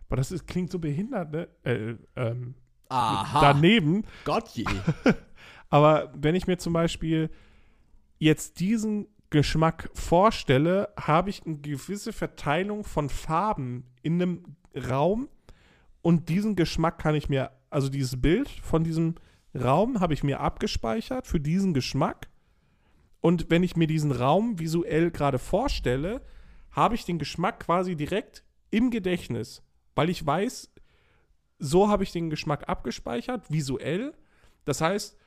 [0.07, 1.47] boah, das ist, klingt so behindert, ne?
[1.63, 2.55] Äh, ähm,
[2.89, 3.41] Aha.
[3.41, 4.03] daneben.
[4.25, 4.65] Gott je.
[5.69, 7.29] Aber wenn ich mir zum Beispiel
[8.17, 14.43] jetzt diesen Geschmack vorstelle, habe ich eine gewisse Verteilung von Farben in einem
[14.89, 15.29] Raum
[16.01, 19.15] und diesen Geschmack kann ich mir, also dieses Bild von diesem
[19.53, 22.29] Raum habe ich mir abgespeichert für diesen Geschmack.
[23.21, 26.21] Und wenn ich mir diesen Raum visuell gerade vorstelle,
[26.71, 29.63] habe ich den Geschmack quasi direkt im Gedächtnis,
[29.95, 30.71] weil ich weiß,
[31.59, 34.13] so habe ich den Geschmack abgespeichert, visuell.
[34.65, 35.17] Das heißt,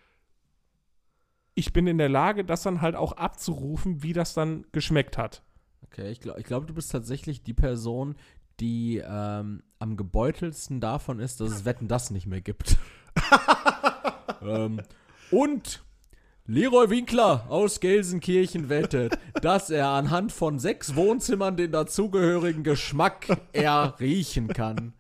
[1.55, 5.43] ich bin in der Lage, das dann halt auch abzurufen, wie das dann geschmeckt hat.
[5.83, 8.17] Okay, ich glaube, glaub, du bist tatsächlich die Person,
[8.61, 12.79] die ähm, am gebeutelsten davon ist, dass es Wetten das nicht mehr gibt.
[14.43, 14.81] ähm,
[15.31, 15.83] und
[16.47, 24.49] Leroy Winkler aus Gelsenkirchen wettet, dass er anhand von sechs Wohnzimmern den dazugehörigen Geschmack erriechen
[24.49, 24.93] kann.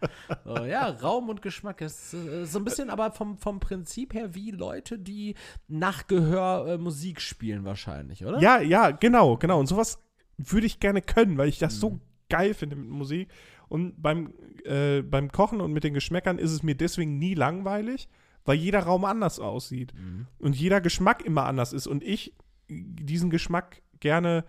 [0.44, 4.36] So, ja, Raum und Geschmack ist äh, so ein bisschen aber vom, vom Prinzip her
[4.36, 5.34] wie Leute, die
[5.66, 8.40] nach Gehör äh, Musik spielen wahrscheinlich, oder?
[8.40, 9.58] Ja, ja, genau, genau.
[9.58, 10.00] Und sowas
[10.38, 11.80] würde ich gerne können, weil ich das mhm.
[11.80, 13.28] so geil finde mit Musik.
[13.68, 14.32] Und beim,
[14.64, 18.08] äh, beim Kochen und mit den Geschmäckern ist es mir deswegen nie langweilig
[18.44, 20.26] weil jeder Raum anders aussieht mhm.
[20.38, 22.34] und jeder Geschmack immer anders ist und ich
[22.68, 24.44] diesen Geschmack gerne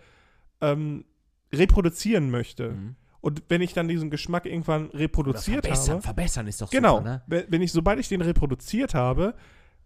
[0.61, 1.05] ähm,
[1.51, 2.71] reproduzieren möchte.
[2.71, 2.95] Mhm.
[3.21, 6.01] Und wenn ich dann diesen Geschmack irgendwann reproduziert verbessern, habe.
[6.01, 7.45] Verbessern ist doch genau, super, ne?
[7.47, 9.35] Wenn ich, sobald ich den reproduziert habe,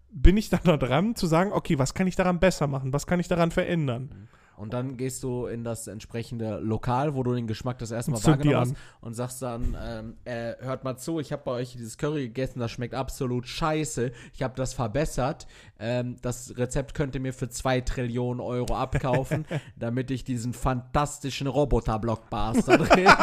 [0.10, 2.94] bin ich dann da dran zu sagen, okay, was kann ich daran besser machen?
[2.94, 4.10] Was kann ich daran verändern?
[4.12, 4.28] Mhm.
[4.58, 8.24] Und dann gehst du in das entsprechende Lokal, wo du den Geschmack das erste Mal
[8.24, 12.00] wahrgenommen hast und sagst dann, ähm, äh, hört mal zu, ich habe bei euch dieses
[12.00, 14.12] Curry gegessen, das schmeckt absolut scheiße.
[14.34, 15.46] Ich habe das verbessert.
[15.80, 21.46] Ähm, das Rezept könnt ihr mir für zwei Trillionen Euro abkaufen, damit ich diesen fantastischen
[21.46, 23.14] Roboter-Blockbuster drehen.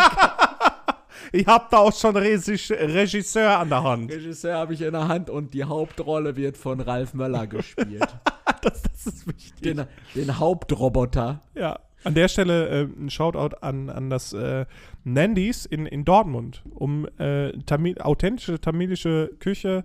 [1.32, 4.12] Ich habe da auch schon Regisseur an der Hand.
[4.12, 8.06] Regisseur habe ich in der Hand und die Hauptrolle wird von Ralf Möller gespielt.
[8.64, 9.60] das, das ist wichtig.
[9.60, 11.40] Den, den Hauptroboter.
[11.54, 11.78] Ja.
[12.04, 14.66] An der Stelle äh, ein Shoutout an, an das äh,
[15.04, 19.84] Nandys in, in Dortmund, um äh, Tamil, authentische tamilische Küche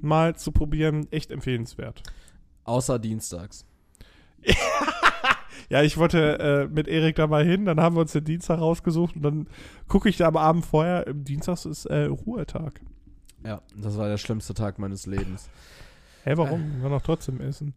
[0.00, 1.08] mal zu probieren.
[1.10, 2.04] Echt empfehlenswert.
[2.62, 3.64] Außer dienstags.
[5.68, 8.60] ja, ich wollte äh, mit Erik da mal hin, dann haben wir uns den Dienstag
[8.60, 9.48] rausgesucht und dann
[9.88, 12.80] gucke ich da am Abend vorher, Dienstags ist äh, Ruhetag.
[13.44, 15.48] Ja, das war der schlimmste Tag meines Lebens.
[16.24, 16.76] Hä, hey, warum?
[16.76, 17.74] Wir waren noch trotzdem essen.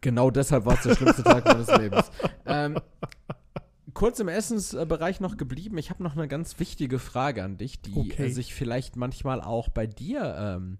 [0.00, 2.10] Genau deshalb war es der schlimmste Tag meines Lebens.
[2.46, 2.78] Ähm,
[3.94, 5.78] kurz im Essensbereich noch geblieben.
[5.78, 8.30] Ich habe noch eine ganz wichtige Frage an dich, die okay.
[8.30, 10.78] sich vielleicht manchmal auch bei dir ähm,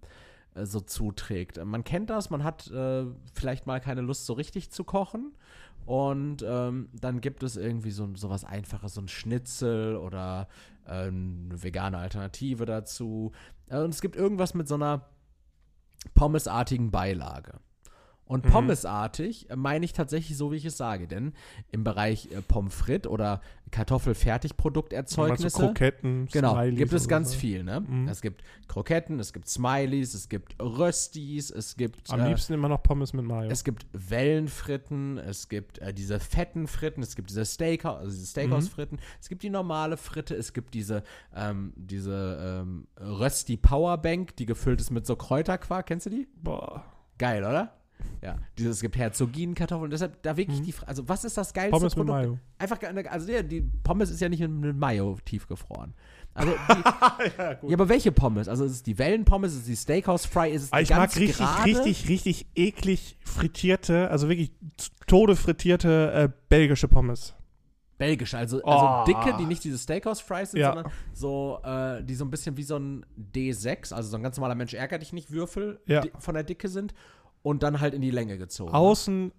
[0.55, 1.63] äh, so zuträgt.
[1.65, 5.37] Man kennt das, man hat äh, vielleicht mal keine Lust, so richtig zu kochen.
[5.87, 10.49] Und ähm, dann gibt es irgendwie so, so was Einfaches, so ein Schnitzel oder
[10.87, 13.33] äh, eine vegane Alternative dazu.
[13.69, 15.07] Äh, und es gibt irgendwas mit so einer
[16.15, 17.61] pommesartigen Beilage.
[18.31, 18.51] Und mhm.
[18.51, 21.09] pommesartig äh, meine ich tatsächlich so, wie ich es sage.
[21.09, 21.33] Denn
[21.73, 23.41] im Bereich äh, Pommes frites oder
[23.73, 25.59] Kartoffelfertigprodukterzeugnisse.
[25.59, 27.39] Kroketten, genau, Smileys gibt es ganz so.
[27.39, 27.65] viel.
[27.65, 27.81] Ne?
[27.81, 28.07] Mhm.
[28.07, 32.09] Es gibt Kroketten, es gibt Smileys, es gibt Röstis, es gibt.
[32.09, 33.51] Am äh, liebsten immer noch Pommes mit Mayo.
[33.51, 38.27] Es gibt Wellenfritten, es gibt äh, diese fetten Fritten, es gibt diese Steakhouse, also diese
[38.27, 39.03] Steakhouse-Fritten, mhm.
[39.21, 41.03] es gibt die normale Fritte, es gibt diese,
[41.35, 45.87] ähm, diese ähm, Rösti Powerbank, die gefüllt ist mit so Kräuterquark.
[45.87, 46.29] Kennst du die?
[46.41, 46.85] Boah.
[47.19, 47.80] Geil, oder?
[48.23, 49.91] Ja, dieses, es gibt Herzoginkartoffeln.
[49.91, 50.65] Deshalb da wirklich mhm.
[50.65, 52.19] die Frage, also was ist das geilste Pommes Produkt?
[52.19, 52.39] Mit Mayo.
[52.59, 52.79] Einfach,
[53.11, 55.95] also ja, die Pommes ist ja nicht mit Mayo tiefgefroren.
[56.35, 56.83] Also die,
[57.39, 58.49] ja, ja, aber welche Pommes?
[58.49, 61.15] Also ist es die Wellenpommes, ist es die Steakhouse Fry, ist es die ich ganz
[61.15, 61.65] mag richtig, gerade?
[61.65, 64.53] richtig, richtig eklig frittierte, also wirklich
[65.07, 67.35] tode frittierte äh, belgische Pommes.
[67.99, 69.05] Belgische, also, also oh.
[69.05, 70.73] dicke, die nicht diese Steakhouse Fries sind, ja.
[70.73, 73.05] sondern so, äh, die so ein bisschen wie so ein
[73.35, 75.81] D6, also so ein ganz normaler Mensch ärgert dich nicht Würfel
[76.19, 76.95] von der Dicke sind
[77.43, 78.73] und dann halt in die Länge gezogen.
[78.73, 79.33] Außen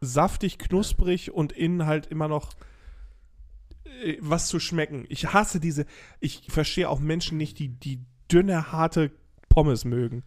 [0.00, 2.54] saftig, knusprig und innen halt immer noch
[4.04, 5.04] äh, was zu schmecken.
[5.08, 5.86] Ich hasse diese,
[6.20, 9.12] ich verstehe auch Menschen nicht, die, die dünne, harte
[9.48, 10.24] Pommes mögen.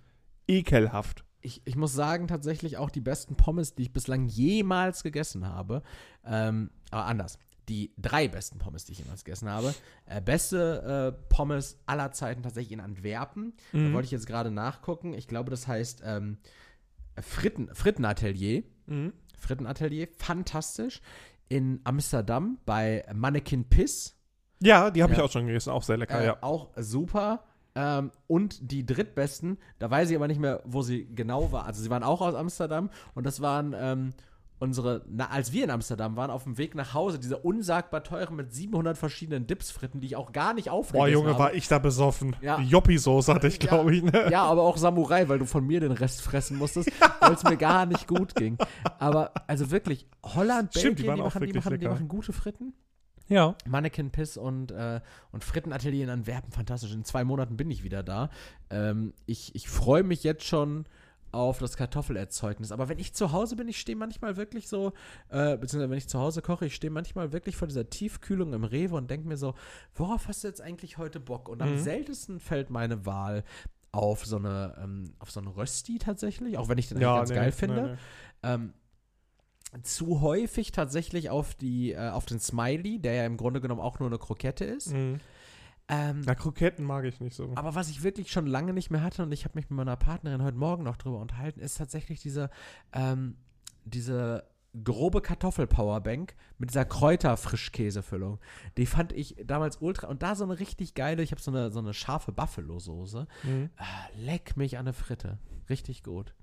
[0.47, 1.23] Ekelhaft.
[1.41, 5.81] Ich, ich muss sagen, tatsächlich auch die besten Pommes, die ich bislang jemals gegessen habe.
[6.25, 7.39] Ähm, aber anders.
[7.69, 9.73] Die drei besten Pommes, die ich jemals gegessen habe.
[10.05, 13.53] Äh, beste äh, Pommes aller Zeiten tatsächlich in Antwerpen.
[13.71, 13.87] Mhm.
[13.87, 15.13] Da wollte ich jetzt gerade nachgucken.
[15.13, 16.37] Ich glaube, das heißt ähm,
[17.21, 18.63] Fritten, Frittenatelier.
[18.85, 19.13] Mhm.
[19.37, 21.01] Frittenatelier, fantastisch.
[21.49, 24.17] In Amsterdam bei Mannequin Piss.
[24.61, 25.19] Ja, die habe ja.
[25.19, 26.37] ich auch schon gegessen, auch sehr lecker, äh, ja.
[26.41, 27.43] Auch super.
[27.75, 31.65] Ähm, und die drittbesten, da weiß ich aber nicht mehr, wo sie genau war.
[31.65, 34.13] Also sie waren auch aus Amsterdam und das waren ähm,
[34.63, 38.37] unsere, na, als wir in Amsterdam waren, auf dem Weg nach Hause, diese unsagbar teuren
[38.37, 41.39] mit 700 verschiedenen Dipsfritten, die ich auch gar nicht aufgegessen Boah, Junge, habe.
[41.39, 42.33] war ich da besoffen.
[42.41, 42.59] Ja.
[42.61, 44.11] Joppi-Soße hatte ich, glaube ja, ich.
[44.11, 44.31] Ne?
[44.31, 47.57] Ja, aber auch Samurai, weil du von mir den Rest fressen musstest, weil es mir
[47.57, 48.57] gar nicht gut ging.
[48.99, 52.73] Aber also wirklich, Holland, Stimmt, Belgien, die, die, machen, die, machen, die machen gute Fritten.
[53.27, 53.55] Ja.
[53.65, 55.01] Mannequin Piss und, äh,
[55.33, 56.93] und Frittenatelier in Antwerpen, fantastisch.
[56.93, 58.29] In zwei Monaten bin ich wieder da.
[58.69, 60.85] Ähm, ich ich freue mich jetzt schon
[61.33, 62.71] auf das Kartoffelerzeugnis.
[62.71, 64.93] Aber wenn ich zu Hause bin, ich stehe manchmal wirklich so,
[65.29, 68.63] äh, beziehungsweise wenn ich zu Hause koche, ich stehe manchmal wirklich vor dieser Tiefkühlung im
[68.63, 69.55] Rewe und denke mir so,
[69.95, 71.49] worauf hast du jetzt eigentlich heute Bock?
[71.49, 71.79] Und am mhm.
[71.79, 73.43] seltensten fällt meine Wahl
[73.91, 77.29] auf so eine, ähm, auf so einen Rösti tatsächlich, auch wenn ich den ja, ganz
[77.29, 77.81] nee, geil finde.
[77.81, 77.97] Nee, nee.
[78.43, 78.73] Ähm,
[79.81, 83.99] zu häufig tatsächlich auf die, äh, auf den Smiley, der ja im Grunde genommen auch
[83.99, 84.93] nur eine Krokette ist.
[84.93, 85.19] Mhm.
[85.89, 87.51] Ähm, Na, Kroketten mag ich nicht so.
[87.55, 89.97] Aber was ich wirklich schon lange nicht mehr hatte und ich habe mich mit meiner
[89.97, 92.49] Partnerin heute Morgen noch drüber unterhalten, ist tatsächlich diese,
[92.93, 93.35] ähm,
[93.83, 94.45] diese
[94.83, 98.39] grobe Kartoffelpowerbank mit dieser Kräuterfrischkäsefüllung.
[98.77, 100.07] Die fand ich damals ultra.
[100.07, 103.27] Und da so eine richtig geile, ich habe so eine, so eine scharfe Buffalo-Soße.
[103.43, 103.69] Mhm.
[103.77, 105.37] Ah, leck mich an eine Fritte.
[105.69, 106.33] Richtig gut.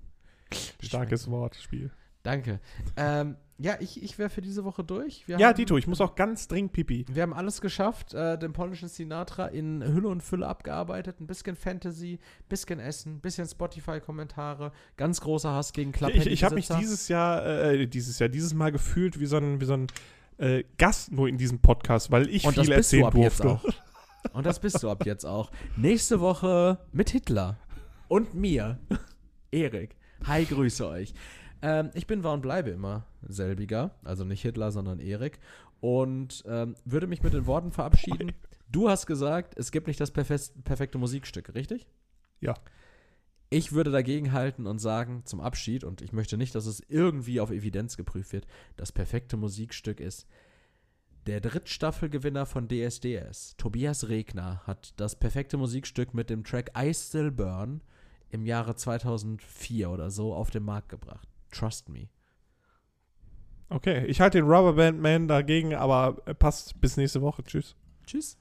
[0.81, 1.91] Starkes Wortspiel.
[2.23, 2.59] Danke.
[2.95, 5.27] Ähm, ja, ich, ich wäre für diese Woche durch.
[5.27, 7.05] Wir ja, haben, Dito, ich muss auch ganz dringend pipi.
[7.07, 11.19] Wir haben alles geschafft, äh, den polnischen Sinatra in Hülle und Fülle abgearbeitet.
[11.19, 12.19] Ein bisschen Fantasy,
[12.49, 16.17] bisschen Essen, bisschen Spotify-Kommentare, ganz großer Hass gegen Klappe.
[16.17, 19.61] Ich, ich habe mich dieses Jahr, äh, dieses Jahr, dieses Mal gefühlt wie so ein,
[19.61, 19.87] wie so ein
[20.39, 23.59] äh, Gast nur in diesem Podcast, weil ich und viel erzählen durfte.
[24.33, 25.51] Und das bist du ab jetzt auch.
[25.77, 27.57] Nächste Woche mit Hitler
[28.07, 28.79] und mir,
[29.51, 29.95] Erik.
[30.25, 31.13] Hi, grüße euch.
[31.61, 35.39] Ähm, ich bin war und bleibe immer selbiger, also nicht Hitler, sondern Erik.
[35.79, 38.33] Und ähm, würde mich mit den Worten verabschieden.
[38.71, 41.87] Du hast gesagt, es gibt nicht das perfekte Musikstück, richtig?
[42.39, 42.53] Ja.
[43.49, 47.41] Ich würde dagegen halten und sagen, zum Abschied, und ich möchte nicht, dass es irgendwie
[47.41, 48.47] auf Evidenz geprüft wird,
[48.77, 50.25] das perfekte Musikstück ist.
[51.27, 57.29] Der Drittstaffelgewinner von DSDS, Tobias Regner, hat das perfekte Musikstück mit dem Track I Still
[57.29, 57.81] Burn
[58.29, 61.27] im Jahre 2004 oder so auf den Markt gebracht.
[61.51, 62.09] Trust me.
[63.69, 67.43] Okay, ich halte den Rubberband Man dagegen, aber passt bis nächste Woche.
[67.43, 67.75] Tschüss.
[68.05, 68.37] Tschüss.